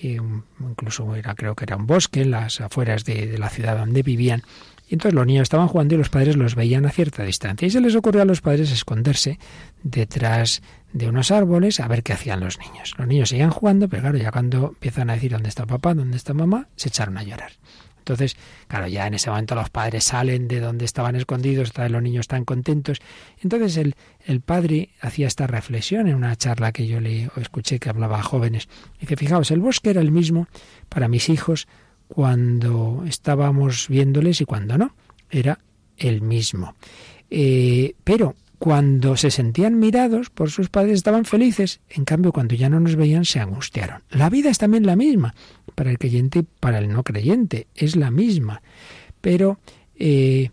eh, 0.00 0.20
incluso 0.60 1.16
era, 1.16 1.34
creo 1.34 1.56
que 1.56 1.64
era 1.64 1.76
un 1.76 1.86
bosque, 1.86 2.22
en 2.22 2.30
las 2.30 2.60
afueras 2.60 3.04
de, 3.04 3.26
de 3.26 3.38
la 3.38 3.50
ciudad 3.50 3.76
donde 3.76 4.02
vivían, 4.02 4.42
y 4.88 4.94
entonces 4.94 5.14
los 5.14 5.26
niños 5.26 5.42
estaban 5.42 5.68
jugando 5.68 5.94
y 5.94 5.98
los 5.98 6.08
padres 6.08 6.36
los 6.36 6.54
veían 6.54 6.86
a 6.86 6.90
cierta 6.90 7.22
distancia. 7.22 7.66
Y 7.66 7.70
se 7.70 7.80
les 7.80 7.94
ocurrió 7.94 8.22
a 8.22 8.24
los 8.24 8.40
padres 8.40 8.72
esconderse 8.72 9.38
detrás 9.82 10.62
de 10.94 11.08
unos 11.08 11.30
árboles 11.30 11.78
a 11.80 11.88
ver 11.88 12.02
qué 12.02 12.14
hacían 12.14 12.40
los 12.40 12.58
niños. 12.58 12.94
Los 12.96 13.06
niños 13.06 13.28
seguían 13.28 13.50
jugando, 13.50 13.88
pero 13.88 14.02
claro, 14.02 14.16
ya 14.16 14.32
cuando 14.32 14.68
empiezan 14.68 15.10
a 15.10 15.14
decir 15.14 15.32
dónde 15.32 15.50
está 15.50 15.66
papá, 15.66 15.92
dónde 15.92 16.16
está 16.16 16.32
mamá, 16.32 16.68
se 16.76 16.88
echaron 16.88 17.18
a 17.18 17.22
llorar. 17.22 17.52
Entonces, 18.08 18.38
claro, 18.68 18.86
ya 18.86 19.06
en 19.06 19.12
ese 19.12 19.28
momento 19.28 19.54
los 19.54 19.68
padres 19.68 20.04
salen 20.04 20.48
de 20.48 20.60
donde 20.60 20.86
estaban 20.86 21.14
escondidos, 21.14 21.72
los 21.76 22.02
niños 22.02 22.22
están 22.22 22.46
contentos. 22.46 23.00
Entonces 23.42 23.76
el, 23.76 23.96
el 24.24 24.40
padre 24.40 24.90
hacía 25.02 25.26
esta 25.26 25.46
reflexión 25.46 26.08
en 26.08 26.14
una 26.14 26.34
charla 26.34 26.72
que 26.72 26.86
yo 26.86 27.00
le 27.00 27.28
escuché 27.36 27.78
que 27.78 27.90
hablaba 27.90 28.18
a 28.18 28.22
jóvenes. 28.22 28.70
Dice, 28.98 29.16
fijaos, 29.16 29.50
el 29.50 29.60
bosque 29.60 29.90
era 29.90 30.00
el 30.00 30.10
mismo 30.10 30.48
para 30.88 31.06
mis 31.06 31.28
hijos 31.28 31.68
cuando 32.06 33.04
estábamos 33.06 33.88
viéndoles 33.88 34.40
y 34.40 34.46
cuando 34.46 34.78
no. 34.78 34.94
Era 35.30 35.58
el 35.98 36.22
mismo. 36.22 36.76
Eh, 37.28 37.94
pero 38.04 38.34
cuando 38.58 39.16
se 39.16 39.30
sentían 39.30 39.78
mirados 39.78 40.30
por 40.30 40.50
sus 40.50 40.68
padres 40.68 40.94
estaban 40.94 41.24
felices, 41.24 41.80
en 41.90 42.04
cambio 42.04 42.32
cuando 42.32 42.54
ya 42.54 42.68
no 42.68 42.80
nos 42.80 42.96
veían 42.96 43.24
se 43.24 43.38
angustiaron. 43.38 44.02
La 44.10 44.30
vida 44.30 44.50
es 44.50 44.58
también 44.58 44.84
la 44.84 44.96
misma, 44.96 45.34
para 45.78 45.92
el 45.92 45.98
creyente 45.98 46.40
y 46.40 46.42
para 46.42 46.78
el 46.78 46.88
no 46.88 47.04
creyente, 47.04 47.68
es 47.76 47.94
la 47.94 48.10
misma, 48.10 48.62
pero, 49.20 49.60
eh, 49.96 50.50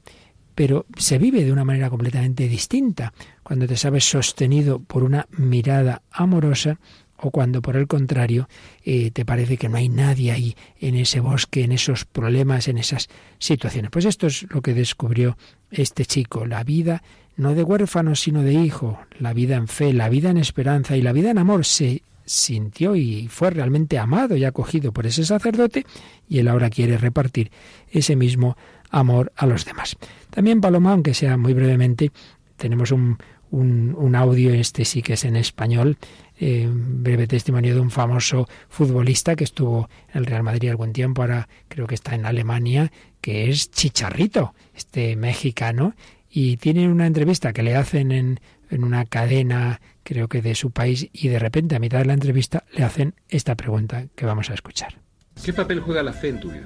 pero 0.53 0.85
se 0.99 1.17
vive 1.17 1.43
de 1.43 1.51
una 1.51 1.65
manera 1.65 1.89
completamente 1.89 2.47
distinta. 2.47 3.11
Cuando 3.41 3.65
te 3.65 3.75
sabes 3.75 4.07
sostenido 4.07 4.77
por 4.77 5.03
una 5.03 5.27
mirada 5.31 6.03
amorosa 6.11 6.79
o 7.17 7.31
cuando 7.31 7.63
por 7.63 7.75
el 7.75 7.87
contrario 7.87 8.47
eh, 8.83 9.09
te 9.09 9.25
parece 9.25 9.57
que 9.57 9.67
no 9.67 9.77
hay 9.77 9.89
nadie 9.89 10.31
ahí 10.31 10.55
en 10.79 10.93
ese 10.93 11.21
bosque, 11.21 11.63
en 11.63 11.71
esos 11.71 12.05
problemas, 12.05 12.67
en 12.67 12.77
esas 12.77 13.09
situaciones. 13.39 13.89
Pues 13.89 14.05
esto 14.05 14.27
es 14.27 14.45
lo 14.51 14.61
que 14.61 14.75
descubrió 14.75 15.39
este 15.71 16.05
chico, 16.05 16.45
la 16.45 16.63
vida 16.63 17.01
no 17.35 17.55
de 17.55 17.63
huérfano 17.63 18.13
sino 18.13 18.43
de 18.43 18.53
hijo, 18.53 18.99
la 19.17 19.33
vida 19.33 19.55
en 19.55 19.67
fe, 19.67 19.91
la 19.91 20.07
vida 20.07 20.29
en 20.29 20.37
esperanza 20.37 20.95
y 20.95 21.01
la 21.01 21.13
vida 21.13 21.31
en 21.31 21.39
amor 21.39 21.65
se 21.65 22.03
sintió 22.25 22.95
y 22.95 23.27
fue 23.27 23.51
realmente 23.51 23.97
amado 23.97 24.35
y 24.35 24.45
acogido 24.45 24.91
por 24.91 25.05
ese 25.05 25.25
sacerdote 25.25 25.85
y 26.27 26.39
él 26.39 26.47
ahora 26.47 26.69
quiere 26.69 26.97
repartir 26.97 27.51
ese 27.89 28.15
mismo 28.15 28.57
amor 28.89 29.31
a 29.35 29.45
los 29.45 29.65
demás. 29.65 29.97
También 30.29 30.61
Paloma, 30.61 30.91
aunque 30.91 31.13
sea 31.13 31.37
muy 31.37 31.53
brevemente, 31.53 32.11
tenemos 32.57 32.91
un, 32.91 33.17
un, 33.51 34.15
audio, 34.15 34.53
este 34.53 34.85
sí 34.85 35.01
que 35.01 35.13
es 35.13 35.25
en 35.25 35.35
español, 35.35 35.97
eh, 36.39 36.69
breve 36.69 37.27
testimonio 37.27 37.73
de 37.75 37.79
un 37.79 37.91
famoso 37.91 38.47
futbolista 38.69 39.35
que 39.35 39.43
estuvo 39.43 39.89
en 40.13 40.19
el 40.19 40.25
Real 40.25 40.43
Madrid 40.43 40.69
algún 40.69 40.93
tiempo, 40.93 41.21
ahora 41.21 41.47
creo 41.67 41.87
que 41.87 41.95
está 41.95 42.15
en 42.15 42.25
Alemania, 42.25 42.91
que 43.21 43.49
es 43.49 43.71
Chicharrito, 43.71 44.53
este 44.73 45.15
mexicano, 45.15 45.95
y 46.29 46.57
tiene 46.57 46.89
una 46.89 47.07
entrevista 47.07 47.53
que 47.53 47.63
le 47.63 47.75
hacen 47.75 48.11
en, 48.11 48.39
en 48.69 48.83
una 48.83 49.05
cadena, 49.05 49.79
creo 50.05 50.29
que 50.29 50.41
de 50.41 50.55
su 50.55 50.71
país, 50.71 51.09
y 51.11 51.27
de 51.27 51.39
repente 51.39 51.75
a 51.75 51.79
mitad 51.79 51.97
de 51.97 52.05
la 52.05 52.13
entrevista 52.13 52.63
le 52.71 52.83
hacen 52.83 53.15
esta 53.27 53.55
pregunta 53.55 54.05
que 54.15 54.25
vamos 54.25 54.49
a 54.49 54.53
escuchar. 54.53 54.99
¿Qué 55.43 55.51
papel 55.51 55.81
juega 55.81 56.03
la 56.03 56.13
fe 56.13 56.29
en 56.29 56.39
tu 56.39 56.51
vida? 56.51 56.65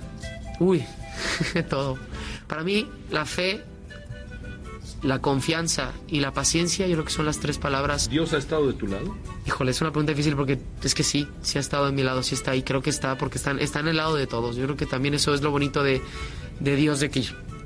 Uy, 0.59 0.83
todo. 1.69 1.97
Para 2.47 2.63
mí, 2.63 2.85
la 3.09 3.25
fe, 3.25 3.61
la 5.01 5.19
confianza 5.19 5.93
y 6.07 6.19
la 6.19 6.33
paciencia, 6.33 6.85
yo 6.85 6.95
creo 6.95 7.05
que 7.05 7.13
son 7.13 7.25
las 7.25 7.39
tres 7.39 7.57
palabras. 7.57 8.09
¿Dios 8.09 8.33
ha 8.33 8.37
estado 8.37 8.67
de 8.67 8.73
tu 8.73 8.87
lado? 8.87 9.15
Híjole, 9.47 9.71
es 9.71 9.79
una 9.79 9.91
pregunta 9.91 10.11
difícil 10.11 10.35
porque 10.35 10.59
es 10.83 10.93
que 10.93 11.03
sí, 11.03 11.27
sí 11.41 11.57
ha 11.57 11.61
estado 11.61 11.87
en 11.87 11.95
mi 11.95 12.03
lado, 12.03 12.21
sí 12.21 12.35
está 12.35 12.51
ahí, 12.51 12.61
creo 12.61 12.81
que 12.81 12.89
está, 12.89 13.17
porque 13.17 13.37
está, 13.37 13.51
está 13.51 13.79
en 13.79 13.87
el 13.87 13.97
lado 13.97 14.15
de 14.15 14.27
todos. 14.27 14.57
Yo 14.57 14.65
creo 14.65 14.75
que 14.75 14.85
también 14.85 15.13
eso 15.13 15.33
es 15.33 15.41
lo 15.41 15.49
bonito 15.49 15.81
de, 15.81 16.01
de 16.59 16.75
Dios, 16.75 16.99
de 16.99 17.09
que, 17.09 17.23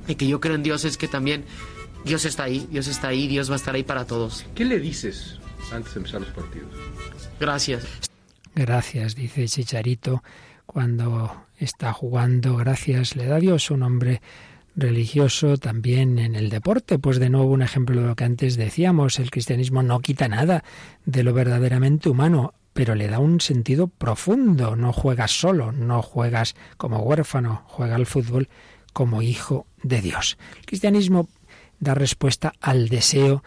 de 0.07 0.15
que 0.15 0.28
yo 0.28 0.39
creo 0.39 0.53
en 0.53 0.63
Dios, 0.63 0.86
es 0.86 0.97
que 0.97 1.07
también 1.07 1.45
Dios 2.05 2.26
está 2.26 2.43
ahí, 2.43 2.67
Dios 2.69 2.88
está 2.88 3.07
ahí, 3.07 3.28
Dios 3.28 3.49
va 3.49 3.53
a 3.53 3.57
estar 3.57 3.74
ahí 3.74 3.84
para 3.84 4.05
todos. 4.05 4.45
¿Qué 4.53 4.65
le 4.65 4.80
dices 4.80 5.39
antes 5.72 5.93
de 5.93 5.99
empezar 5.99 6.22
los 6.22 6.30
partidos? 6.32 6.74
Gracias. 7.39 7.86
Gracias, 8.55 9.16
dice 9.16 9.47
Chicharito 9.47 10.24
cuando 10.66 11.45
está 11.57 11.93
jugando. 11.93 12.57
Gracias, 12.57 13.16
le 13.16 13.26
da 13.26 13.39
Dios 13.39 13.72
un 13.72 13.82
nombre 13.82 14.22
religioso 14.76 15.57
también 15.57 16.20
en 16.20 16.36
el 16.36 16.49
deporte. 16.49 16.99
Pues 16.99 17.20
de 17.20 17.30
nuevo 17.30 17.51
un 17.51 17.61
ejemplo 17.61 18.01
de 18.01 18.07
lo 18.07 18.16
que 18.16 18.24
antes 18.24 18.57
decíamos, 18.57 19.20
el 19.20 19.32
cristianismo 19.32 19.84
no 19.84 19.99
quita 19.99 20.28
nada 20.28 20.64
de 21.05 21.24
lo 21.24 21.34
verdaderamente 21.34 22.09
humano, 22.09 22.53
pero 22.74 22.95
le 22.95 23.07
da 23.07 23.20
un 23.20 23.39
sentido 23.39 23.88
profundo. 23.88 24.76
No 24.76 24.93
juegas 24.93 25.32
solo, 25.32 25.72
no 25.72 26.01
juegas 26.01 26.55
como 26.78 26.99
huérfano, 26.99 27.64
juega 27.68 27.95
al 27.95 28.05
fútbol 28.05 28.49
como 28.93 29.22
hijo 29.22 29.68
de 29.82 30.01
Dios. 30.01 30.38
El 30.59 30.66
cristianismo 30.66 31.28
da 31.80 31.93
respuesta 31.93 32.53
al 32.61 32.88
deseo 32.89 33.43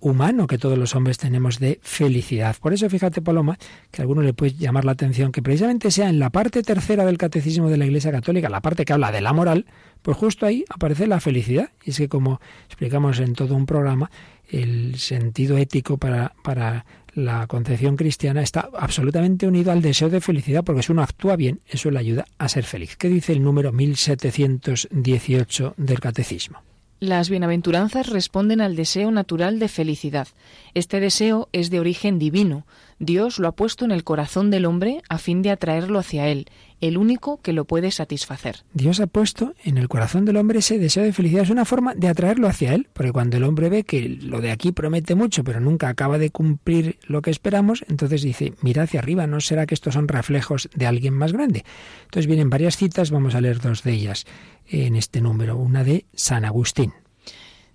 humano 0.00 0.46
que 0.46 0.58
todos 0.58 0.78
los 0.78 0.94
hombres 0.94 1.18
tenemos 1.18 1.58
de 1.58 1.78
felicidad. 1.82 2.56
Por 2.60 2.72
eso 2.72 2.88
fíjate, 2.88 3.20
Paloma, 3.20 3.58
que 3.90 4.00
a 4.00 4.02
alguno 4.02 4.22
le 4.22 4.32
puede 4.32 4.54
llamar 4.54 4.84
la 4.84 4.92
atención 4.92 5.32
que 5.32 5.42
precisamente 5.42 5.90
sea 5.90 6.08
en 6.08 6.18
la 6.18 6.30
parte 6.30 6.62
tercera 6.62 7.04
del 7.04 7.18
catecismo 7.18 7.68
de 7.68 7.76
la 7.76 7.86
Iglesia 7.86 8.10
Católica, 8.10 8.48
la 8.48 8.62
parte 8.62 8.84
que 8.84 8.92
habla 8.92 9.12
de 9.12 9.20
la 9.20 9.32
moral, 9.32 9.66
pues 10.02 10.16
justo 10.16 10.46
ahí 10.46 10.64
aparece 10.70 11.06
la 11.06 11.20
felicidad. 11.20 11.70
Y 11.84 11.90
es 11.90 11.98
que 11.98 12.08
como 12.08 12.40
explicamos 12.66 13.20
en 13.20 13.34
todo 13.34 13.54
un 13.54 13.66
programa, 13.66 14.10
el 14.48 14.98
sentido 14.98 15.58
ético 15.58 15.98
para, 15.98 16.34
para 16.42 16.86
la 17.14 17.46
concepción 17.46 17.96
cristiana 17.96 18.42
está 18.42 18.70
absolutamente 18.78 19.46
unido 19.46 19.72
al 19.72 19.82
deseo 19.82 20.08
de 20.08 20.20
felicidad, 20.20 20.64
porque 20.64 20.82
si 20.82 20.92
uno 20.92 21.02
actúa 21.02 21.36
bien, 21.36 21.60
eso 21.66 21.90
le 21.90 21.98
ayuda 21.98 22.26
a 22.38 22.48
ser 22.48 22.64
feliz. 22.64 22.96
¿Qué 22.96 23.08
dice 23.08 23.32
el 23.32 23.42
número 23.42 23.72
1718 23.72 25.74
del 25.76 26.00
catecismo? 26.00 26.62
Las 27.00 27.30
bienaventuranzas 27.30 28.08
responden 28.08 28.60
al 28.60 28.74
deseo 28.74 29.12
natural 29.12 29.60
de 29.60 29.68
felicidad. 29.68 30.26
Este 30.74 30.98
deseo 30.98 31.48
es 31.52 31.70
de 31.70 31.78
origen 31.78 32.18
divino. 32.18 32.66
Dios 32.98 33.38
lo 33.38 33.46
ha 33.46 33.52
puesto 33.52 33.84
en 33.84 33.92
el 33.92 34.02
corazón 34.02 34.50
del 34.50 34.64
hombre 34.64 35.02
a 35.08 35.18
fin 35.18 35.40
de 35.42 35.52
atraerlo 35.52 36.00
hacia 36.00 36.26
él, 36.26 36.46
el 36.80 36.96
único 36.96 37.40
que 37.40 37.52
lo 37.52 37.64
puede 37.64 37.90
satisfacer. 37.90 38.64
Dios 38.72 39.00
ha 39.00 39.06
puesto 39.06 39.54
en 39.64 39.78
el 39.78 39.88
corazón 39.88 40.24
del 40.24 40.36
hombre 40.36 40.60
ese 40.60 40.78
deseo 40.78 41.02
de 41.02 41.12
felicidad. 41.12 41.42
Es 41.42 41.50
una 41.50 41.64
forma 41.64 41.94
de 41.94 42.08
atraerlo 42.08 42.48
hacia 42.48 42.74
él, 42.74 42.88
porque 42.92 43.12
cuando 43.12 43.36
el 43.36 43.44
hombre 43.44 43.68
ve 43.68 43.84
que 43.84 44.08
lo 44.08 44.40
de 44.40 44.50
aquí 44.50 44.72
promete 44.72 45.14
mucho, 45.14 45.44
pero 45.44 45.60
nunca 45.60 45.88
acaba 45.88 46.18
de 46.18 46.30
cumplir 46.30 46.98
lo 47.06 47.22
que 47.22 47.30
esperamos, 47.30 47.84
entonces 47.88 48.22
dice, 48.22 48.54
mira 48.62 48.84
hacia 48.84 49.00
arriba, 49.00 49.26
¿no 49.26 49.40
será 49.40 49.66
que 49.66 49.74
estos 49.74 49.94
son 49.94 50.08
reflejos 50.08 50.68
de 50.74 50.86
alguien 50.86 51.14
más 51.14 51.32
grande? 51.32 51.64
Entonces 52.04 52.26
vienen 52.26 52.50
varias 52.50 52.76
citas, 52.76 53.10
vamos 53.10 53.34
a 53.34 53.40
leer 53.40 53.60
dos 53.60 53.82
de 53.82 53.92
ellas 53.92 54.26
en 54.68 54.96
este 54.96 55.20
número, 55.20 55.56
una 55.56 55.84
de 55.84 56.04
San 56.14 56.44
Agustín. 56.44 56.92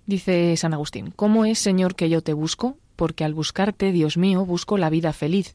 Dice 0.06 0.56
San 0.56 0.74
Agustín, 0.74 1.12
¿cómo 1.14 1.44
es, 1.44 1.58
Señor, 1.58 1.94
que 1.94 2.08
yo 2.10 2.22
te 2.22 2.34
busco? 2.34 2.76
Porque 2.96 3.24
al 3.24 3.34
buscarte, 3.34 3.90
Dios 3.90 4.16
mío, 4.16 4.44
busco 4.44 4.78
la 4.78 4.90
vida 4.90 5.12
feliz. 5.12 5.54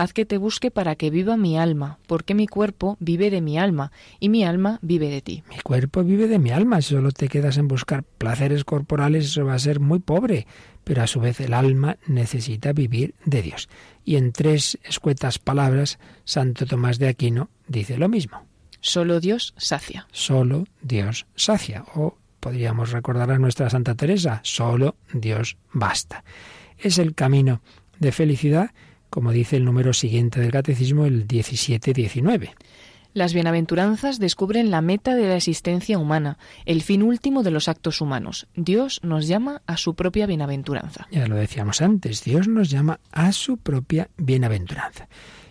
Haz 0.00 0.14
que 0.14 0.24
te 0.24 0.38
busque 0.38 0.70
para 0.70 0.96
que 0.96 1.10
viva 1.10 1.36
mi 1.36 1.58
alma, 1.58 1.98
porque 2.06 2.34
mi 2.34 2.46
cuerpo 2.46 2.96
vive 3.00 3.28
de 3.28 3.42
mi 3.42 3.58
alma, 3.58 3.92
y 4.18 4.30
mi 4.30 4.44
alma 4.44 4.78
vive 4.80 5.10
de 5.10 5.20
ti. 5.20 5.44
Mi 5.50 5.58
cuerpo 5.58 6.02
vive 6.02 6.26
de 6.26 6.38
mi 6.38 6.52
alma. 6.52 6.80
Si 6.80 6.94
solo 6.94 7.10
te 7.10 7.28
quedas 7.28 7.58
en 7.58 7.68
buscar 7.68 8.02
placeres 8.02 8.64
corporales, 8.64 9.26
eso 9.26 9.44
va 9.44 9.52
a 9.52 9.58
ser 9.58 9.78
muy 9.78 9.98
pobre. 9.98 10.46
Pero 10.84 11.02
a 11.02 11.06
su 11.06 11.20
vez 11.20 11.38
el 11.40 11.52
alma 11.52 11.98
necesita 12.06 12.72
vivir 12.72 13.14
de 13.26 13.42
Dios. 13.42 13.68
Y 14.02 14.16
en 14.16 14.32
tres 14.32 14.78
escuetas 14.84 15.38
palabras, 15.38 15.98
Santo 16.24 16.64
Tomás 16.64 16.98
de 16.98 17.08
Aquino 17.08 17.50
dice 17.68 17.98
lo 17.98 18.08
mismo. 18.08 18.46
Solo 18.80 19.20
Dios 19.20 19.52
sacia. 19.58 20.06
Solo 20.12 20.64
Dios 20.80 21.26
sacia. 21.36 21.84
O 21.94 22.16
podríamos 22.40 22.92
recordar 22.92 23.30
a 23.32 23.38
nuestra 23.38 23.68
Santa 23.68 23.94
Teresa, 23.96 24.40
solo 24.44 24.96
Dios 25.12 25.58
basta. 25.74 26.24
Es 26.78 26.96
el 26.96 27.14
camino 27.14 27.60
de 27.98 28.12
felicidad, 28.12 28.70
como 29.10 29.32
dice 29.32 29.56
el 29.56 29.64
número 29.64 29.92
siguiente 29.92 30.40
del 30.40 30.52
catecismo, 30.52 31.04
el 31.04 31.28
17-19. 31.28 32.50
Las 33.12 33.34
bienaventuranzas 33.34 34.20
descubren 34.20 34.70
la 34.70 34.82
meta 34.82 35.16
de 35.16 35.26
la 35.26 35.34
existencia 35.34 35.98
humana, 35.98 36.38
el 36.64 36.82
fin 36.82 37.02
último 37.02 37.42
de 37.42 37.50
los 37.50 37.66
actos 37.66 38.00
humanos. 38.00 38.46
Dios 38.54 39.00
nos 39.02 39.26
llama 39.26 39.62
a 39.66 39.76
su 39.76 39.96
propia 39.96 40.26
bienaventuranza. 40.26 41.08
Ya 41.10 41.26
lo 41.26 41.34
decíamos 41.34 41.82
antes, 41.82 42.22
Dios 42.22 42.46
nos 42.46 42.70
llama 42.70 43.00
a 43.10 43.32
su 43.32 43.56
propia 43.56 44.10
bienaventuranza. 44.16 45.08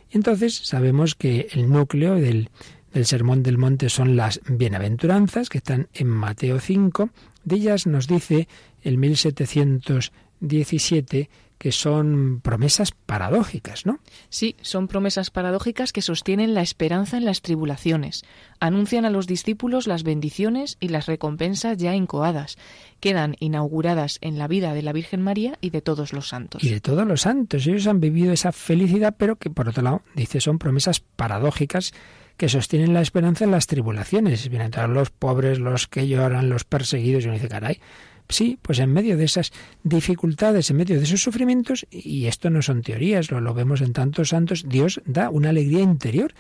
Entonces 0.10 0.55
sabemos 0.55 1.16
que 1.16 1.49
el 1.51 1.70
núcleo 1.70 2.16
del, 2.16 2.49
del 2.93 3.05
Sermón 3.05 3.43
del 3.43 3.57
Monte 3.57 3.89
son 3.89 4.16
las 4.16 4.39
bienaventuranzas, 4.47 5.49
que 5.49 5.57
están 5.57 5.89
en 5.93 6.07
Mateo 6.07 6.62
5. 6.62 7.10
De 7.43 7.57
ellas 7.57 7.88
nos 7.88 8.07
dice 8.07 8.47
el 8.84 8.97
1717 8.97 11.30
que 11.60 11.74
son 11.74 12.39
promesas 12.41 12.91
paradójicas, 12.91 13.86
¿no? 13.86 13.99
Sí, 14.30 14.55
son 14.62 14.88
promesas 14.88 15.30
paradójicas 15.30 15.91
que 15.91 16.01
sostienen 16.01 16.53
la 16.53 16.62
esperanza 16.62 17.18
en 17.18 17.26
las 17.26 17.41
tribulaciones, 17.41 18.24
anuncian 18.62 19.03
a 19.05 19.10
los 19.10 19.28
discípulos 19.28 19.86
las 19.86 20.03
bendiciones 20.03 20.78
y 20.80 20.88
las 20.88 21.05
recompensas 21.05 21.78
ya 21.78 21.93
incoadas, 21.93 22.57
quedan 23.01 23.36
inauguradas 23.39 24.20
en 24.22 24.39
la 24.39 24.47
vida 24.47 24.74
de 24.74 24.82
la 24.82 24.93
Virgen 24.93 25.22
María 25.22 25.57
y 25.60 25.70
de 25.72 25.82
todos 25.82 26.14
los 26.14 26.30
santos. 26.30 26.64
Y 26.64 26.70
de 26.70 26.80
todos 26.80 27.05
los 27.05 27.22
santos, 27.22 27.68
ellos 27.68 27.88
han 27.88 27.99
vivido 27.99 28.32
esa 28.32 28.53
felicidad, 28.53 29.16
pero 29.18 29.36
que 29.36 29.49
por 29.49 29.68
otro 29.68 29.84
lado, 29.84 30.01
dice, 30.16 30.39
son 30.39 30.60
promesas 30.60 31.01
paradójicas 31.01 31.93
que 32.38 32.47
sostienen 32.47 32.93
la 32.93 33.01
esperanza 33.01 33.43
en 33.43 33.51
las 33.51 33.68
tribulaciones. 33.68 34.47
Vienen 34.47 34.72
todos 34.72 34.89
los 34.89 35.10
pobres, 35.10 35.60
los 35.60 35.88
que 35.88 36.07
lloran, 36.07 36.47
los 36.49 36.64
perseguidos, 36.64 37.26
y 37.26 37.28
uno 37.28 37.34
dice, 37.34 37.49
caray, 37.49 37.82
sí, 38.30 38.58
pues 38.62 38.80
en 38.80 38.94
medio 38.94 39.18
de 39.18 39.26
esas 39.26 39.52
dificultades, 39.84 40.70
en 40.70 40.78
medio 40.78 40.98
de 40.98 41.04
esos 41.04 41.22
sufrimientos, 41.22 41.86
y 41.90 42.28
esto 42.28 42.50
no 42.50 42.62
son 42.62 42.82
teorías, 42.82 43.32
lo, 43.32 43.54
vemos 43.54 43.82
en 43.82 43.94
tantos 43.94 44.30
santos, 44.30 44.66
Dios 44.68 45.02
da 45.06 45.30
una 45.30 45.50
alegría 45.50 45.82
interior 45.82 46.34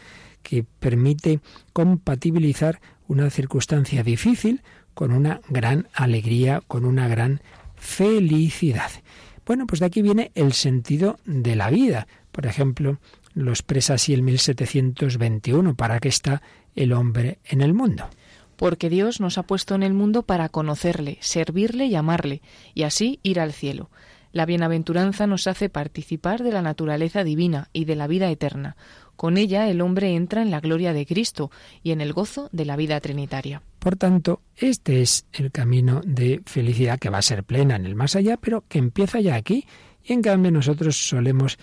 que 0.43 0.63
permite 0.63 1.41
compatibilizar 1.73 2.79
una 3.07 3.29
circunstancia 3.29 4.03
difícil 4.03 4.61
con 4.93 5.11
una 5.11 5.41
gran 5.49 5.87
alegría, 5.93 6.61
con 6.67 6.85
una 6.85 7.07
gran 7.07 7.41
felicidad. 7.75 8.91
Bueno, 9.45 9.65
pues 9.65 9.79
de 9.79 9.87
aquí 9.87 10.01
viene 10.01 10.31
el 10.35 10.53
sentido 10.53 11.19
de 11.25 11.55
la 11.55 11.69
vida. 11.69 12.07
Por 12.31 12.45
ejemplo, 12.45 12.99
lo 13.33 13.51
expresa 13.51 13.95
así 13.95 14.13
el 14.13 14.21
1721. 14.21 15.75
¿Para 15.75 15.99
qué 15.99 16.09
está 16.09 16.41
el 16.75 16.93
hombre 16.93 17.39
en 17.45 17.61
el 17.61 17.73
mundo? 17.73 18.09
Porque 18.59 18.89
Dios 18.89 19.21
nos 19.21 19.37
ha 19.37 19.43
puesto 19.43 19.73
en 19.73 19.83
el 19.83 19.93
mundo 19.93 20.23
para 20.23 20.49
conocerle, 20.49 21.17
servirle 21.21 21.85
y 21.85 21.95
amarle, 21.95 22.41
y 22.73 22.83
así 22.83 23.21
ir 23.23 23.39
al 23.39 23.53
cielo. 23.53 23.89
La 24.33 24.45
bienaventuranza 24.45 25.27
nos 25.27 25.47
hace 25.47 25.69
participar 25.69 26.43
de 26.43 26.51
la 26.51 26.61
naturaleza 26.61 27.23
divina 27.23 27.69
y 27.71 27.85
de 27.85 27.95
la 27.95 28.05
vida 28.07 28.29
eterna. 28.29 28.75
Con 29.15 29.37
ella 29.37 29.69
el 29.69 29.79
hombre 29.79 30.13
entra 30.13 30.41
en 30.41 30.51
la 30.51 30.59
gloria 30.59 30.91
de 30.91 31.05
Cristo 31.05 31.51
y 31.83 31.91
en 31.91 32.01
el 32.01 32.11
gozo 32.11 32.49
de 32.51 32.65
la 32.65 32.75
vida 32.75 32.99
trinitaria. 32.99 33.61
Por 33.79 33.95
tanto, 33.95 34.41
este 34.57 35.01
es 35.01 35.25
el 35.31 35.53
camino 35.53 36.01
de 36.05 36.41
felicidad 36.45 36.99
que 36.99 37.09
va 37.09 37.19
a 37.19 37.21
ser 37.21 37.45
plena 37.45 37.77
en 37.77 37.85
el 37.85 37.95
más 37.95 38.17
allá, 38.17 38.35
pero 38.35 38.65
que 38.67 38.79
empieza 38.79 39.21
ya 39.21 39.35
aquí. 39.35 39.65
Y 40.03 40.11
en 40.11 40.21
cambio 40.21 40.51
nosotros 40.51 40.97
solemos 40.97 41.57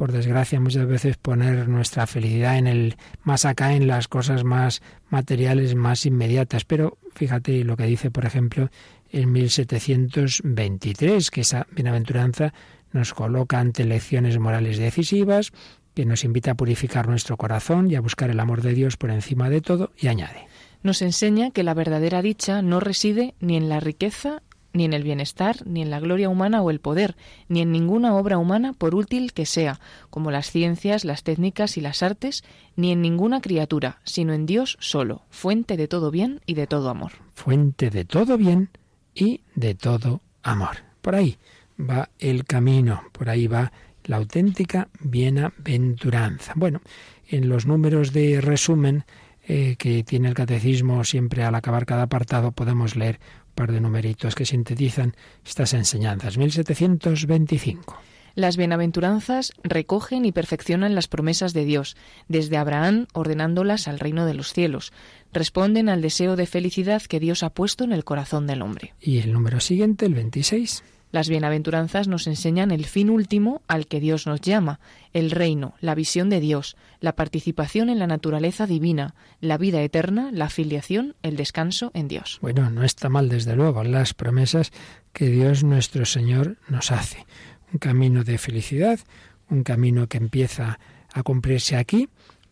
por 0.00 0.10
desgracia, 0.12 0.58
muchas 0.60 0.86
veces 0.86 1.18
poner 1.18 1.68
nuestra 1.68 2.06
felicidad 2.06 2.56
en 2.56 2.66
el 2.66 2.96
más 3.22 3.44
acá, 3.44 3.74
en 3.74 3.86
las 3.86 4.08
cosas 4.08 4.44
más 4.44 4.80
materiales, 5.10 5.74
más 5.74 6.06
inmediatas. 6.06 6.64
Pero 6.64 6.96
fíjate 7.12 7.62
lo 7.64 7.76
que 7.76 7.84
dice, 7.84 8.10
por 8.10 8.24
ejemplo, 8.24 8.70
en 9.10 9.30
1723, 9.30 11.30
que 11.30 11.42
esa 11.42 11.66
bienaventuranza 11.72 12.54
nos 12.92 13.12
coloca 13.12 13.60
ante 13.60 13.84
lecciones 13.84 14.38
morales 14.38 14.78
decisivas, 14.78 15.52
que 15.92 16.06
nos 16.06 16.24
invita 16.24 16.52
a 16.52 16.54
purificar 16.54 17.06
nuestro 17.06 17.36
corazón 17.36 17.90
y 17.90 17.96
a 17.96 18.00
buscar 18.00 18.30
el 18.30 18.40
amor 18.40 18.62
de 18.62 18.72
Dios 18.72 18.96
por 18.96 19.10
encima 19.10 19.50
de 19.50 19.60
todo, 19.60 19.92
y 19.98 20.08
añade. 20.08 20.46
Nos 20.82 21.02
enseña 21.02 21.50
que 21.50 21.62
la 21.62 21.74
verdadera 21.74 22.22
dicha 22.22 22.62
no 22.62 22.80
reside 22.80 23.34
ni 23.38 23.58
en 23.58 23.68
la 23.68 23.80
riqueza, 23.80 24.40
ni 24.72 24.84
en 24.84 24.92
el 24.92 25.02
bienestar, 25.02 25.66
ni 25.66 25.82
en 25.82 25.90
la 25.90 26.00
gloria 26.00 26.28
humana 26.28 26.62
o 26.62 26.70
el 26.70 26.80
poder, 26.80 27.16
ni 27.48 27.60
en 27.60 27.72
ninguna 27.72 28.14
obra 28.14 28.38
humana 28.38 28.72
por 28.72 28.94
útil 28.94 29.32
que 29.32 29.46
sea, 29.46 29.80
como 30.10 30.30
las 30.30 30.50
ciencias, 30.50 31.04
las 31.04 31.22
técnicas 31.22 31.76
y 31.76 31.80
las 31.80 32.02
artes, 32.02 32.44
ni 32.76 32.92
en 32.92 33.02
ninguna 33.02 33.40
criatura, 33.40 34.00
sino 34.04 34.32
en 34.32 34.46
Dios 34.46 34.76
solo, 34.80 35.22
fuente 35.30 35.76
de 35.76 35.88
todo 35.88 36.10
bien 36.10 36.40
y 36.46 36.54
de 36.54 36.66
todo 36.66 36.90
amor. 36.90 37.12
Fuente 37.34 37.90
de 37.90 38.04
todo 38.04 38.36
bien 38.36 38.70
y 39.14 39.42
de 39.54 39.74
todo 39.74 40.20
amor. 40.42 40.78
Por 41.00 41.14
ahí 41.14 41.38
va 41.78 42.10
el 42.18 42.44
camino, 42.44 43.02
por 43.12 43.28
ahí 43.28 43.46
va 43.46 43.72
la 44.04 44.16
auténtica 44.16 44.88
bienaventuranza. 45.00 46.52
Bueno, 46.56 46.80
en 47.28 47.48
los 47.48 47.66
números 47.66 48.12
de 48.12 48.40
resumen 48.40 49.04
eh, 49.46 49.76
que 49.78 50.04
tiene 50.04 50.28
el 50.28 50.34
catecismo 50.34 51.02
siempre 51.04 51.44
al 51.44 51.54
acabar 51.54 51.86
cada 51.86 52.02
apartado 52.02 52.52
podemos 52.52 52.94
leer 52.94 53.18
par 53.60 53.72
de 53.72 53.80
numeritos 53.82 54.34
que 54.34 54.46
sintetizan 54.46 55.14
estas 55.44 55.74
enseñanzas. 55.74 56.38
1725. 56.38 58.00
Las 58.34 58.56
bienaventuranzas 58.56 59.52
recogen 59.62 60.24
y 60.24 60.32
perfeccionan 60.32 60.94
las 60.94 61.08
promesas 61.08 61.52
de 61.52 61.66
Dios, 61.66 61.94
desde 62.26 62.56
Abraham 62.56 63.06
ordenándolas 63.12 63.86
al 63.86 63.98
reino 63.98 64.24
de 64.24 64.32
los 64.32 64.54
cielos. 64.54 64.94
Responden 65.34 65.90
al 65.90 66.00
deseo 66.00 66.36
de 66.36 66.46
felicidad 66.46 67.02
que 67.02 67.20
Dios 67.20 67.42
ha 67.42 67.50
puesto 67.50 67.84
en 67.84 67.92
el 67.92 68.02
corazón 68.02 68.46
del 68.46 68.62
hombre. 68.62 68.94
Y 68.98 69.18
el 69.18 69.30
número 69.30 69.60
siguiente, 69.60 70.06
el 70.06 70.14
26. 70.14 70.82
Las 71.12 71.28
bienaventuranzas 71.28 72.06
nos 72.06 72.26
enseñan 72.26 72.70
el 72.70 72.86
fin 72.86 73.10
último 73.10 73.62
al 73.66 73.86
que 73.86 73.98
Dios 73.98 74.26
nos 74.26 74.40
llama, 74.40 74.78
el 75.12 75.30
reino, 75.30 75.74
la 75.80 75.94
visión 75.94 76.30
de 76.30 76.40
Dios, 76.40 76.76
la 77.00 77.16
participación 77.16 77.88
en 77.88 77.98
la 77.98 78.06
naturaleza 78.06 78.66
divina, 78.66 79.14
la 79.40 79.58
vida 79.58 79.82
eterna, 79.82 80.30
la 80.32 80.48
filiación, 80.50 81.16
el 81.22 81.36
descanso 81.36 81.90
en 81.94 82.06
Dios. 82.06 82.38
Bueno, 82.40 82.70
no 82.70 82.84
está 82.84 83.08
mal 83.08 83.28
desde 83.28 83.56
luego 83.56 83.82
las 83.82 84.14
promesas 84.14 84.70
que 85.12 85.26
Dios 85.26 85.64
nuestro 85.64 86.04
Señor 86.04 86.58
nos 86.68 86.92
hace. 86.92 87.26
Un 87.72 87.78
camino 87.78 88.22
de 88.22 88.38
felicidad, 88.38 89.00
un 89.48 89.64
camino 89.64 90.06
que 90.06 90.18
empieza 90.18 90.78
a 91.12 91.22
cumplirse 91.24 91.76
aquí, 91.76 92.08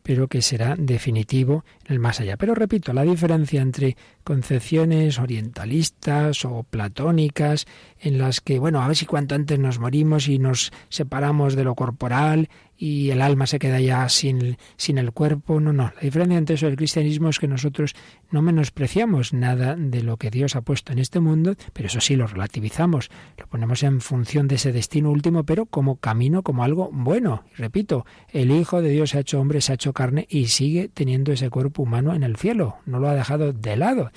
pero 0.09 0.27
que 0.27 0.41
será 0.41 0.75
definitivo 0.75 1.67
en 1.85 1.93
el 1.93 1.99
más 1.99 2.19
allá. 2.19 2.39
Pero 2.39 2.55
repito, 2.55 2.95
la 2.95 3.03
diferencia 3.03 3.61
entre 3.61 3.95
concepciones 4.25 5.19
orientalistas 5.19 6.47
o 6.47 6.63
platónicas, 6.63 7.67
en 8.01 8.17
las 8.17 8.41
que, 8.41 8.59
bueno, 8.59 8.81
a 8.81 8.87
ver 8.87 8.97
si 8.97 9.05
cuanto 9.05 9.35
antes 9.35 9.59
nos 9.59 9.79
morimos 9.79 10.27
y 10.29 10.39
nos 10.39 10.73
separamos 10.89 11.57
de 11.57 11.65
lo 11.65 11.75
corporal 11.75 12.49
y 12.79 13.11
el 13.11 13.21
alma 13.21 13.47
se 13.47 13.59
queda 13.59 13.81
ya 13.81 14.09
sin, 14.09 14.57
sin 14.77 14.99
el 14.99 15.13
cuerpo. 15.13 15.61
No, 15.61 15.73
no. 15.73 15.93
La 15.97 16.01
diferencia 16.01 16.39
entre 16.39 16.55
eso 16.55 16.67
y 16.67 16.71
el 16.71 16.77
cristianismo 16.77 17.29
es 17.29 17.41
que 17.41 17.49
nosotros 17.49 17.95
no 18.31 18.41
menospreciamos 18.41 19.33
nada 19.33 19.75
de 19.77 20.03
lo 20.03 20.17
que 20.17 20.31
Dios 20.31 20.55
ha 20.55 20.61
puesto 20.63 20.93
en 20.93 21.01
este 21.01 21.19
mundo, 21.19 21.57
pero 21.73 21.89
eso 21.89 22.01
sí 22.01 22.15
lo 22.15 22.29
relativizamos, 22.29 23.11
lo 23.37 23.47
ponemos 23.49 23.83
en 23.83 24.01
función 24.01 24.47
de 24.47 24.55
ese 24.55 24.73
destino 24.73 25.11
último, 25.11 25.45
pero 25.45 25.67
como 25.67 25.97
camino, 25.97 26.43
como 26.43 26.63
algo 26.63 26.91
bueno. 26.93 27.45
Y 27.53 27.57
repito, 27.57 28.07
el 28.31 28.53
Hijo 28.53 28.81
de 28.81 28.91
Dios 28.91 29.11
se 29.11 29.19
ha 29.19 29.21
hecho 29.21 29.41
hombre, 29.41 29.61
se 29.61 29.73
ha 29.73 29.75
hecho 29.75 29.93
carne 29.93 30.27
y 30.31 30.47
sigue 30.47 30.89
teniendo 30.89 31.33
ese 31.33 31.51
cuerpo 31.51 31.83
humano 31.83 32.15
en 32.15 32.23
el 32.23 32.37
cielo. 32.37 32.77
No 32.87 33.01
lo 33.01 33.09
ha 33.09 33.15
dejado 33.15 33.53
de 33.53 33.77
lado 33.77 34.13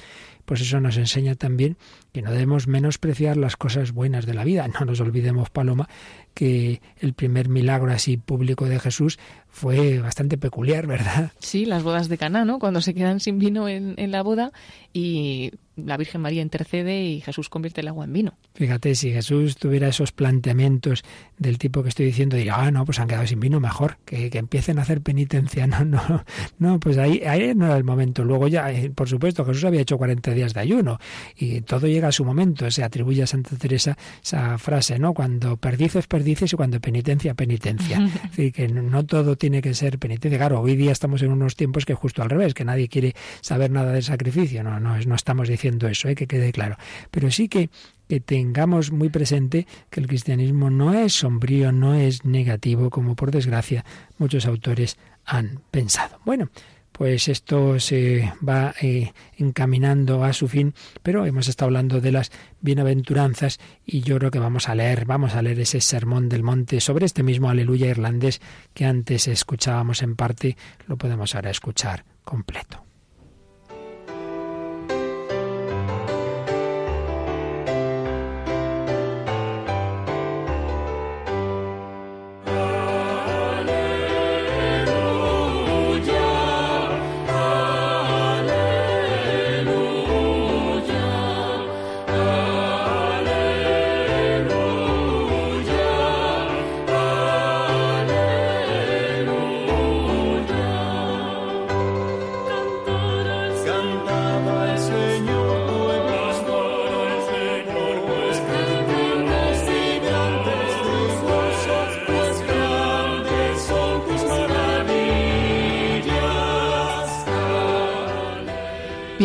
pues 0.52 0.60
eso 0.60 0.82
nos 0.82 0.98
enseña 0.98 1.36
también 1.36 1.78
que 2.12 2.22
no 2.22 2.32
debemos 2.32 2.68
menospreciar 2.68 3.38
las 3.38 3.56
cosas 3.56 3.92
buenas 3.92 4.26
de 4.26 4.34
la 4.34 4.44
vida. 4.44 4.68
No 4.68 4.86
nos 4.86 5.00
olvidemos, 5.00 5.50
Paloma, 5.50 5.88
que 6.34 6.82
el 7.00 7.14
primer 7.14 7.50
milagro 7.50 7.92
así 7.92 8.18
público 8.18 8.66
de 8.66 8.80
Jesús 8.80 9.20
fue 9.48 10.00
bastante 10.00 10.38
peculiar, 10.38 10.88
¿verdad? 10.88 11.32
Sí, 11.40 11.66
las 11.66 11.84
bodas 11.84 12.10
de 12.10 12.18
Caná, 12.18 12.46
¿no? 12.46 12.60
Cuando 12.60 12.82
se 12.82 12.94
quedan 12.94 13.20
sin 13.20 13.40
vino 13.40 13.68
en, 13.68 13.96
en 13.98 14.12
la 14.12 14.24
boda 14.24 14.52
y 14.94 15.52
la 15.76 15.98
Virgen 15.98 16.22
María 16.22 16.42
intercede 16.42 17.04
y 17.04 17.22
Jesús 17.22 17.50
convierte 17.50 17.82
el 17.82 17.88
agua 17.88 18.06
en 18.06 18.14
vino. 18.14 18.34
Fíjate, 18.54 18.96
si 18.96 19.12
Jesús 19.12 19.58
tuviera 19.58 19.88
esos 19.88 20.12
planteamientos 20.12 21.04
del 21.38 21.58
tipo 21.58 21.82
que 21.84 21.90
estoy 21.90 22.06
diciendo, 22.06 22.36
diría, 22.36 22.56
ah, 22.56 22.72
no, 22.72 22.86
pues 22.86 23.00
han 23.00 23.08
quedado 23.08 23.26
sin 23.26 23.40
vino, 23.40 23.60
mejor, 23.60 23.98
que, 24.06 24.30
que 24.30 24.38
empiecen 24.38 24.80
a 24.80 24.84
hacer 24.84 25.02
penitencia. 25.02 25.68
No, 25.72 25.86
no, 25.86 26.26
no, 26.60 26.80
pues 26.80 26.98
ahí, 26.98 27.22
ahí 27.26 27.56
no 27.56 27.66
era 27.66 27.78
el 27.78 27.84
momento. 27.84 28.26
Luego 28.26 28.48
ya, 28.48 28.72
eh, 28.72 28.90
por 28.90 29.08
supuesto, 29.08 29.46
Jesús 29.46 29.64
había 29.64 29.82
hecho 29.82 29.98
40 29.98 30.32
días 30.32 30.54
de 30.54 30.60
ayuno 30.60 31.00
y 31.36 31.62
todo 31.62 31.88
llega 31.88 32.01
su 32.12 32.24
momento. 32.24 32.72
Se 32.72 32.84
atribuye 32.84 33.24
a 33.24 33.28
Santa 33.28 33.58
Teresa 33.58 33.98
esa 34.24 34.58
frase, 34.58 34.98
¿no? 34.98 35.14
Cuando 35.14 35.58
perdices, 35.58 36.08
perdices 36.08 36.54
y 36.54 36.56
cuando 36.56 36.80
penitencia, 36.80 37.34
penitencia. 37.34 38.00
es 38.24 38.30
decir, 38.32 38.54
que 38.54 38.68
no 38.70 39.06
todo 39.06 39.36
tiene 39.36 39.62
que 39.62 39.74
ser 39.74 40.00
penitencia. 40.00 40.40
Claro, 40.40 40.62
hoy 40.62 40.76
día 40.76 40.92
estamos 40.92 41.22
en 41.22 41.32
unos 41.32 41.56
tiempos 41.56 41.86
que 41.86 41.94
justo 41.94 42.24
al 42.24 42.30
revés, 42.30 42.54
que 42.54 42.66
nadie 42.66 42.88
quiere 42.88 43.14
saber 43.42 43.72
nada 43.72 43.92
del 43.92 44.04
sacrificio. 44.04 44.64
No, 44.64 44.80
no, 44.80 44.98
no 44.98 45.16
estamos 45.16 45.50
diciendo 45.50 45.88
eso, 45.88 46.08
¿eh? 46.08 46.16
que 46.16 46.28
quede 46.28 46.52
claro. 46.52 46.78
Pero 47.12 47.30
sí 47.30 47.48
que 47.48 47.70
que 48.12 48.20
tengamos 48.20 48.92
muy 48.92 49.08
presente 49.08 49.66
que 49.90 50.02
el 50.02 50.08
cristianismo 50.08 50.70
no 50.70 50.94
es 50.94 51.14
sombrío, 51.14 51.72
no 51.72 51.94
es 51.94 52.26
negativo, 52.26 52.90
como 52.90 53.16
por 53.16 53.32
desgracia 53.32 53.86
muchos 54.18 54.46
autores 54.46 54.98
han 55.24 55.62
pensado. 55.72 56.20
Bueno, 56.26 56.50
pues 56.92 57.28
esto 57.28 57.80
se 57.80 58.34
va 58.48 58.74
eh, 58.82 59.14
encaminando 59.38 60.24
a 60.24 60.34
su 60.34 60.48
fin, 60.48 60.74
pero 61.04 61.26
hemos 61.26 61.48
estado 61.48 61.68
hablando 61.68 62.02
de 62.02 62.12
las 62.12 62.32
bienaventuranzas 62.62 63.60
y 63.86 64.02
yo 64.02 64.18
creo 64.20 64.32
que 64.32 64.40
vamos 64.40 64.70
a 64.70 64.76
leer, 64.76 65.06
vamos 65.06 65.36
a 65.36 65.42
leer 65.42 65.60
ese 65.60 65.82
sermón 65.82 66.30
del 66.30 66.44
monte 66.44 66.82
sobre 66.82 67.06
este 67.06 67.24
mismo 67.24 67.50
aleluya 67.50 67.88
irlandés 67.88 68.42
que 68.74 68.86
antes 68.86 69.28
escuchábamos 69.28 70.02
en 70.02 70.16
parte, 70.16 70.58
lo 70.88 70.98
podemos 70.98 71.36
ahora 71.36 71.50
escuchar 71.50 72.06
completo. 72.24 72.91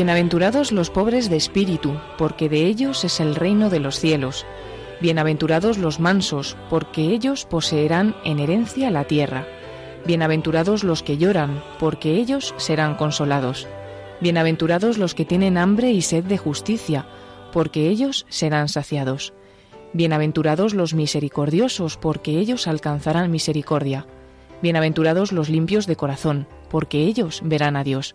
Bienaventurados 0.06 0.70
los 0.70 0.88
pobres 0.88 1.28
de 1.28 1.36
espíritu, 1.36 1.96
porque 2.16 2.48
de 2.48 2.66
ellos 2.66 3.02
es 3.02 3.18
el 3.18 3.34
reino 3.34 3.70
de 3.70 3.80
los 3.80 3.98
cielos. 3.98 4.46
Bienaventurados 5.00 5.78
los 5.78 5.98
mansos, 5.98 6.56
porque 6.70 7.10
ellos 7.10 7.44
poseerán 7.44 8.14
en 8.24 8.38
herencia 8.38 8.92
la 8.92 9.02
tierra. 9.02 9.48
Bienaventurados 10.06 10.84
los 10.84 11.02
que 11.02 11.18
lloran, 11.18 11.60
porque 11.80 12.12
ellos 12.12 12.54
serán 12.56 12.94
consolados. 12.94 13.66
Bienaventurados 14.20 14.96
los 14.96 15.16
que 15.16 15.24
tienen 15.24 15.58
hambre 15.58 15.90
y 15.90 16.02
sed 16.02 16.22
de 16.22 16.38
justicia, 16.38 17.08
porque 17.52 17.88
ellos 17.88 18.26
serán 18.28 18.68
saciados. 18.68 19.32
Bienaventurados 19.92 20.72
los 20.72 20.94
misericordiosos, 20.94 21.96
porque 21.96 22.38
ellos 22.38 22.68
alcanzarán 22.68 23.32
misericordia. 23.32 24.06
Bienaventurados 24.62 25.32
los 25.32 25.48
limpios 25.48 25.88
de 25.88 25.96
corazón, 25.96 26.46
porque 26.70 27.00
ellos 27.00 27.40
verán 27.44 27.74
a 27.74 27.82
Dios. 27.82 28.14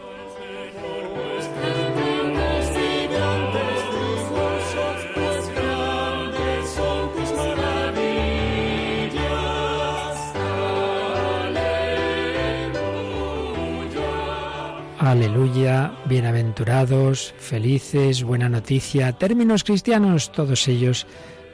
Aleluya. 15.11 15.91
Bienaventurados, 16.05 17.35
felices, 17.37 18.23
buena 18.23 18.47
noticia, 18.47 19.11
términos 19.11 19.65
cristianos, 19.65 20.31
todos 20.31 20.69
ellos 20.69 21.05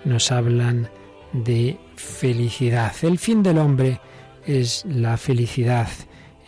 nos 0.06 0.32
hablan 0.32 0.92
de 1.34 1.80
felicidad. 1.96 2.94
El 3.02 3.18
fin 3.18 3.42
del 3.42 3.58
hombre 3.58 4.00
es 4.46 4.86
la 4.86 5.18
felicidad. 5.18 5.90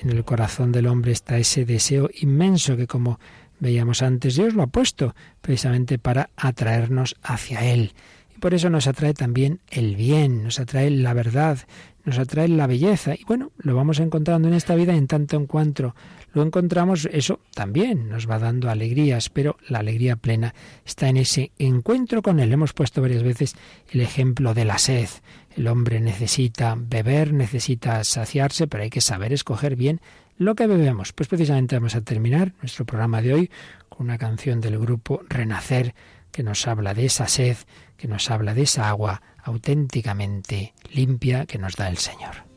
En 0.03 0.12
el 0.12 0.24
corazón 0.24 0.72
del 0.72 0.86
hombre 0.86 1.12
está 1.12 1.39
ese 1.39 1.66
deseo 1.66 2.12
inmenso 2.22 2.78
que, 2.78 2.86
como 2.86 3.20
veíamos 3.60 4.03
antes, 4.03 4.36
Dios 4.36 4.53
lo 4.53 4.62
ha 4.62 4.68
puesto 4.68 5.16
precisamente 5.41 5.97
para 5.97 6.30
atraernos 6.38 7.16
hacia 7.24 7.66
Él. 7.66 7.93
Y 8.36 8.39
por 8.39 8.53
eso 8.53 8.70
nos 8.70 8.86
atrae 8.86 9.16
también 9.16 9.62
el 9.72 9.95
bien, 9.95 10.43
nos 10.43 10.60
atrae 10.60 10.91
la 10.91 11.16
verdad, 11.16 11.57
nos 12.06 12.18
atrae 12.18 12.47
la 12.47 12.68
belleza. 12.68 13.16
Y 13.16 13.24
bueno, 13.26 13.52
lo 13.58 13.76
vamos 13.76 14.00
encontrando 14.00 14.47
en 14.47 14.54
esta 14.54 14.76
vida 14.76 14.95
en 14.95 15.08
tanto 15.08 15.38
en 15.38 15.45
cuanto 15.45 15.95
lo 16.34 16.43
encontramos, 16.43 17.10
eso 17.12 17.39
también 17.56 18.10
nos 18.10 18.30
va 18.30 18.38
dando 18.38 18.70
alegrías, 18.70 19.30
pero 19.30 19.58
la 19.68 19.80
alegría 19.80 20.16
plena 20.16 20.54
está 20.86 21.10
en 21.10 21.18
ese 21.18 21.52
encuentro 21.58 22.22
con 22.22 22.39
Él. 22.39 22.54
Hemos 22.54 22.74
puesto 22.74 23.02
varias 23.02 23.24
veces 23.24 23.56
el 23.91 24.02
ejemplo 24.02 24.54
de 24.54 24.66
la 24.66 24.78
sed. 24.78 25.10
El 25.56 25.68
hombre 25.68 26.00
necesita 26.00 26.76
beber, 26.78 27.34
necesita 27.34 28.04
saciarse, 28.04 28.68
pero 28.68 28.84
hay 28.84 28.91
que 28.91 29.02
saber 29.02 29.34
escoger 29.34 29.76
bien 29.76 30.02
lo 30.38 30.54
que 30.54 30.68
bebemos. 30.68 31.14
Pues 31.14 31.28
precisamente 31.28 31.76
vamos 31.76 31.95
a 31.95 32.02
terminar 32.02 32.54
nuestro 32.62 32.86
programa 32.86 33.22
de 33.24 33.34
hoy 33.34 33.52
con 33.89 34.06
una 34.06 34.20
canción 34.20 34.62
del 34.62 34.78
grupo 34.78 35.22
Renacer 35.28 35.95
que 36.32 36.43
nos 36.43 36.68
habla 36.68 36.93
de 36.93 37.06
esa 37.06 37.28
sed, 37.28 37.58
que 38.00 38.08
nos 38.08 38.32
habla 38.32 38.56
de 38.56 38.64
esa 38.64 38.89
agua 38.89 39.22
auténticamente 39.43 40.74
limpia 40.91 41.45
que 41.45 41.60
nos 41.60 41.76
da 41.76 41.88
el 41.88 41.97
Señor. 41.97 42.49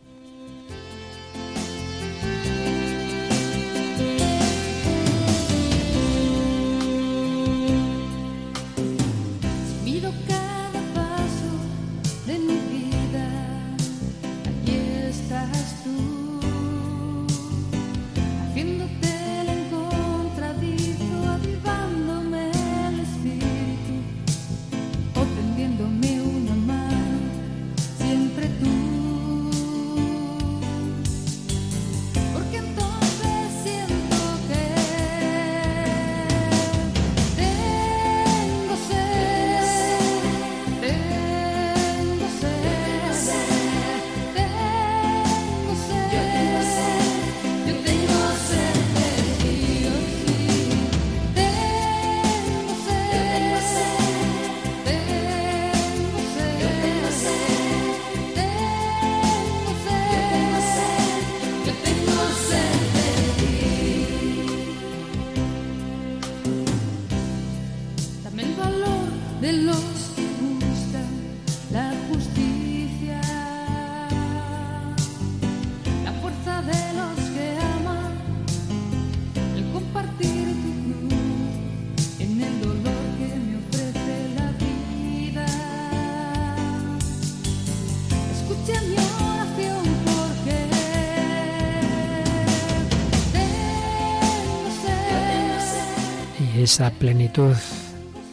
Esa 96.63 96.91
plenitud 96.91 97.55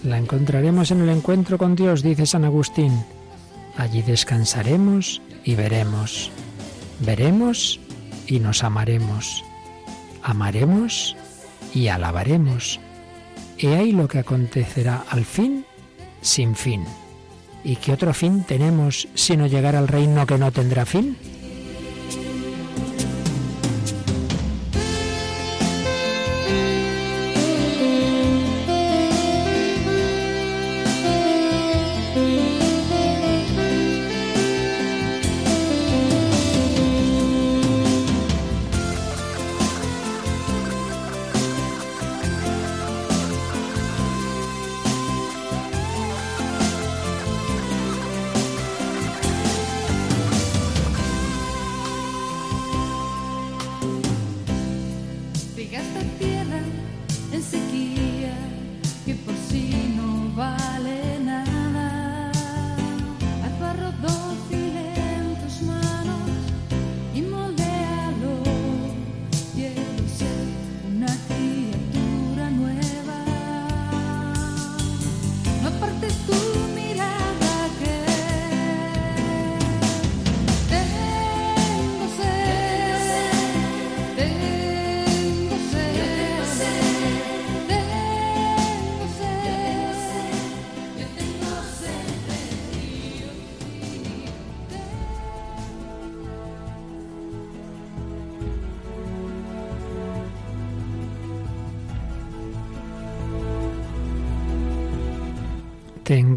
la 0.03 0.17
encontraremos 0.17 0.91
en 0.91 1.01
el 1.01 1.09
encuentro 1.09 1.57
con 1.57 1.75
Dios, 1.75 2.03
dice 2.03 2.25
San 2.25 2.45
Agustín. 2.45 3.03
Allí 3.77 4.01
descansaremos 4.01 5.21
y 5.43 5.55
veremos. 5.55 6.31
Veremos 6.99 7.79
y 8.27 8.39
nos 8.39 8.63
amaremos. 8.63 9.43
Amaremos 10.23 11.15
y 11.73 11.87
alabaremos. 11.87 12.79
He 13.57 13.75
ahí 13.75 13.91
lo 13.91 14.07
que 14.07 14.19
acontecerá 14.19 15.03
al 15.09 15.25
fin 15.25 15.65
sin 16.21 16.55
fin. 16.55 16.85
¿Y 17.63 17.75
qué 17.75 17.91
otro 17.91 18.13
fin 18.13 18.43
tenemos 18.43 19.07
sino 19.15 19.47
llegar 19.47 19.75
al 19.75 19.87
reino 19.87 20.25
que 20.25 20.37
no 20.37 20.51
tendrá 20.51 20.85
fin? 20.85 21.17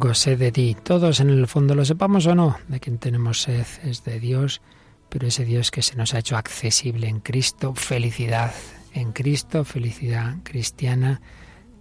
Tengo 0.03 0.15
sed 0.15 0.37
de 0.41 0.51
ti. 0.51 0.77
Todos 0.83 1.21
en 1.21 1.31
el 1.31 1.47
fondo 1.47 1.77
lo 1.77 1.85
sepamos 1.85 2.27
o 2.27 2.35
no, 2.35 2.57
de 2.67 2.81
quien 2.81 2.99
tenemos 2.99 3.43
sed 3.43 3.65
es 3.85 4.03
de 4.03 4.19
Dios, 4.19 4.61
pero 5.09 5.29
ese 5.29 5.45
Dios 5.45 5.71
que 5.71 5.81
se 5.81 5.95
nos 5.95 6.13
ha 6.13 6.19
hecho 6.19 6.37
accesible 6.37 7.07
en 7.07 7.21
Cristo, 7.21 7.73
felicidad 7.77 8.53
en 8.95 9.13
Cristo, 9.13 9.65
felicidad 9.65 10.39
cristiana, 10.43 11.21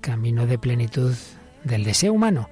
camino 0.01 0.45
de 0.45 0.59
plenitud 0.59 1.15
del 1.63 1.83
deseo 1.83 2.13
humano. 2.13 2.47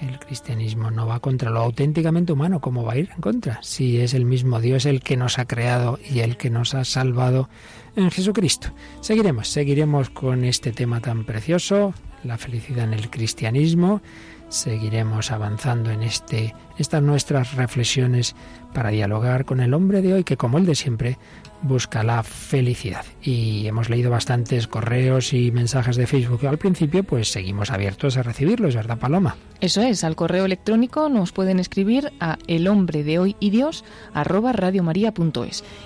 El 0.00 0.18
cristianismo 0.18 0.90
no 0.90 1.06
va 1.06 1.20
contra 1.20 1.50
lo 1.50 1.60
auténticamente 1.60 2.32
humano, 2.32 2.62
¿cómo 2.62 2.82
va 2.82 2.94
a 2.94 2.96
ir 2.96 3.10
en 3.14 3.20
contra? 3.20 3.58
Si 3.62 4.00
es 4.00 4.14
el 4.14 4.24
mismo 4.24 4.62
Dios 4.62 4.86
el 4.86 5.02
que 5.02 5.18
nos 5.18 5.38
ha 5.38 5.44
creado 5.44 5.98
y 6.08 6.20
el 6.20 6.38
que 6.38 6.48
nos 6.48 6.74
ha 6.74 6.86
salvado 6.86 7.50
en 7.96 8.10
Jesucristo. 8.10 8.68
Seguiremos, 9.02 9.48
seguiremos 9.48 10.08
con 10.08 10.42
este 10.44 10.72
tema 10.72 11.00
tan 11.00 11.24
precioso, 11.26 11.92
la 12.24 12.38
felicidad 12.38 12.84
en 12.84 12.94
el 12.94 13.10
cristianismo. 13.10 14.00
Seguiremos 14.48 15.32
avanzando 15.32 15.90
en 15.90 16.02
este, 16.02 16.54
estas 16.78 17.02
nuestras 17.02 17.54
reflexiones 17.54 18.36
para 18.72 18.90
dialogar 18.90 19.44
con 19.44 19.60
el 19.60 19.74
hombre 19.74 20.02
de 20.02 20.14
hoy 20.14 20.24
que, 20.24 20.36
como 20.36 20.58
el 20.58 20.66
de 20.66 20.74
siempre, 20.74 21.18
busca 21.62 22.02
la 22.02 22.22
felicidad. 22.22 23.04
Y 23.22 23.66
hemos 23.66 23.88
leído 23.88 24.10
bastantes 24.10 24.66
correos 24.66 25.32
y 25.32 25.50
mensajes 25.50 25.96
de 25.96 26.06
Facebook 26.06 26.46
al 26.46 26.58
principio, 26.58 27.02
pues 27.04 27.30
seguimos 27.30 27.70
abiertos 27.70 28.16
a 28.16 28.22
recibirlos, 28.22 28.74
¿verdad, 28.74 28.98
Paloma? 28.98 29.36
Eso 29.60 29.80
es, 29.80 30.04
al 30.04 30.16
correo 30.16 30.44
electrónico 30.44 31.08
nos 31.08 31.32
pueden 31.32 31.58
escribir 31.58 32.12
a 32.20 32.38
el 32.46 32.68
hombre 32.68 33.04
de 33.04 33.18
hoy 33.18 33.36
y 33.40 33.50
Dios 33.50 33.84
arroba 34.12 34.52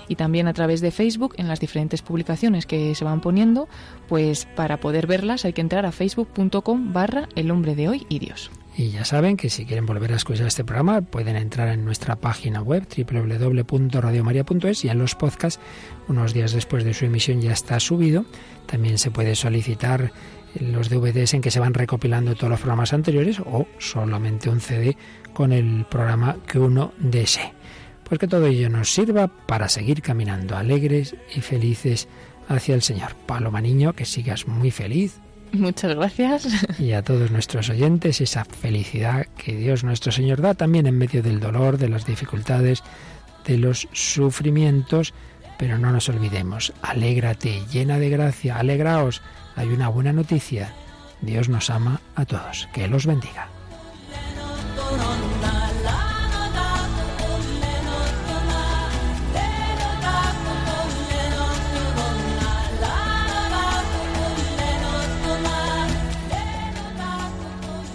y 0.08 0.16
también 0.16 0.48
a 0.48 0.52
través 0.52 0.80
de 0.80 0.90
Facebook 0.90 1.34
en 1.36 1.48
las 1.48 1.60
diferentes 1.60 2.02
publicaciones 2.02 2.66
que 2.66 2.94
se 2.94 3.04
van 3.04 3.20
poniendo, 3.20 3.68
pues 4.08 4.46
para 4.56 4.80
poder 4.80 5.06
verlas 5.06 5.44
hay 5.44 5.52
que 5.52 5.60
entrar 5.60 5.86
a 5.86 5.92
facebook.com 5.92 6.92
barra 6.92 7.28
el 7.36 7.50
hombre 7.50 7.74
de 7.74 7.88
hoy 7.88 8.06
y 8.08 8.18
Dios. 8.18 8.50
Y 8.80 8.92
ya 8.92 9.04
saben 9.04 9.36
que 9.36 9.50
si 9.50 9.66
quieren 9.66 9.84
volver 9.84 10.10
a 10.14 10.16
escuchar 10.16 10.46
este 10.46 10.64
programa 10.64 11.02
pueden 11.02 11.36
entrar 11.36 11.68
en 11.68 11.84
nuestra 11.84 12.16
página 12.16 12.62
web 12.62 12.86
www.radiomaria.es 12.88 14.86
y 14.86 14.88
en 14.88 14.98
los 14.98 15.14
podcasts 15.14 15.60
unos 16.08 16.32
días 16.32 16.52
después 16.52 16.82
de 16.82 16.94
su 16.94 17.04
emisión 17.04 17.42
ya 17.42 17.52
está 17.52 17.78
subido. 17.78 18.24
También 18.64 18.96
se 18.96 19.10
puede 19.10 19.34
solicitar 19.34 20.12
los 20.58 20.88
DVDs 20.88 21.34
en 21.34 21.42
que 21.42 21.50
se 21.50 21.60
van 21.60 21.74
recopilando 21.74 22.34
todos 22.34 22.48
los 22.48 22.60
programas 22.60 22.94
anteriores 22.94 23.40
o 23.40 23.66
solamente 23.76 24.48
un 24.48 24.62
CD 24.62 24.96
con 25.34 25.52
el 25.52 25.84
programa 25.84 26.38
que 26.46 26.58
uno 26.58 26.94
desee. 26.96 27.52
Pues 28.04 28.18
que 28.18 28.28
todo 28.28 28.46
ello 28.46 28.70
nos 28.70 28.94
sirva 28.94 29.28
para 29.28 29.68
seguir 29.68 30.00
caminando 30.00 30.56
alegres 30.56 31.14
y 31.36 31.42
felices 31.42 32.08
hacia 32.48 32.76
el 32.76 32.80
Señor. 32.80 33.14
Paloma 33.26 33.60
Niño, 33.60 33.92
que 33.92 34.06
sigas 34.06 34.48
muy 34.48 34.70
feliz, 34.70 35.20
Muchas 35.52 35.94
gracias. 35.94 36.48
y 36.78 36.92
a 36.92 37.02
todos 37.02 37.30
nuestros 37.30 37.68
oyentes 37.70 38.20
esa 38.20 38.44
felicidad 38.44 39.26
que 39.36 39.54
Dios 39.56 39.84
nuestro 39.84 40.12
Señor 40.12 40.40
da 40.40 40.54
también 40.54 40.86
en 40.86 40.98
medio 40.98 41.22
del 41.22 41.40
dolor, 41.40 41.78
de 41.78 41.88
las 41.88 42.06
dificultades, 42.06 42.82
de 43.46 43.58
los 43.58 43.88
sufrimientos. 43.92 45.14
Pero 45.58 45.78
no 45.78 45.92
nos 45.92 46.08
olvidemos, 46.08 46.72
alégrate, 46.80 47.62
llena 47.70 47.98
de 47.98 48.08
gracia, 48.08 48.56
alegraos. 48.56 49.20
Hay 49.56 49.68
una 49.68 49.88
buena 49.88 50.12
noticia. 50.12 50.72
Dios 51.20 51.48
nos 51.48 51.68
ama 51.68 52.00
a 52.14 52.24
todos. 52.24 52.68
Que 52.72 52.88
los 52.88 53.04
bendiga. 53.04 53.48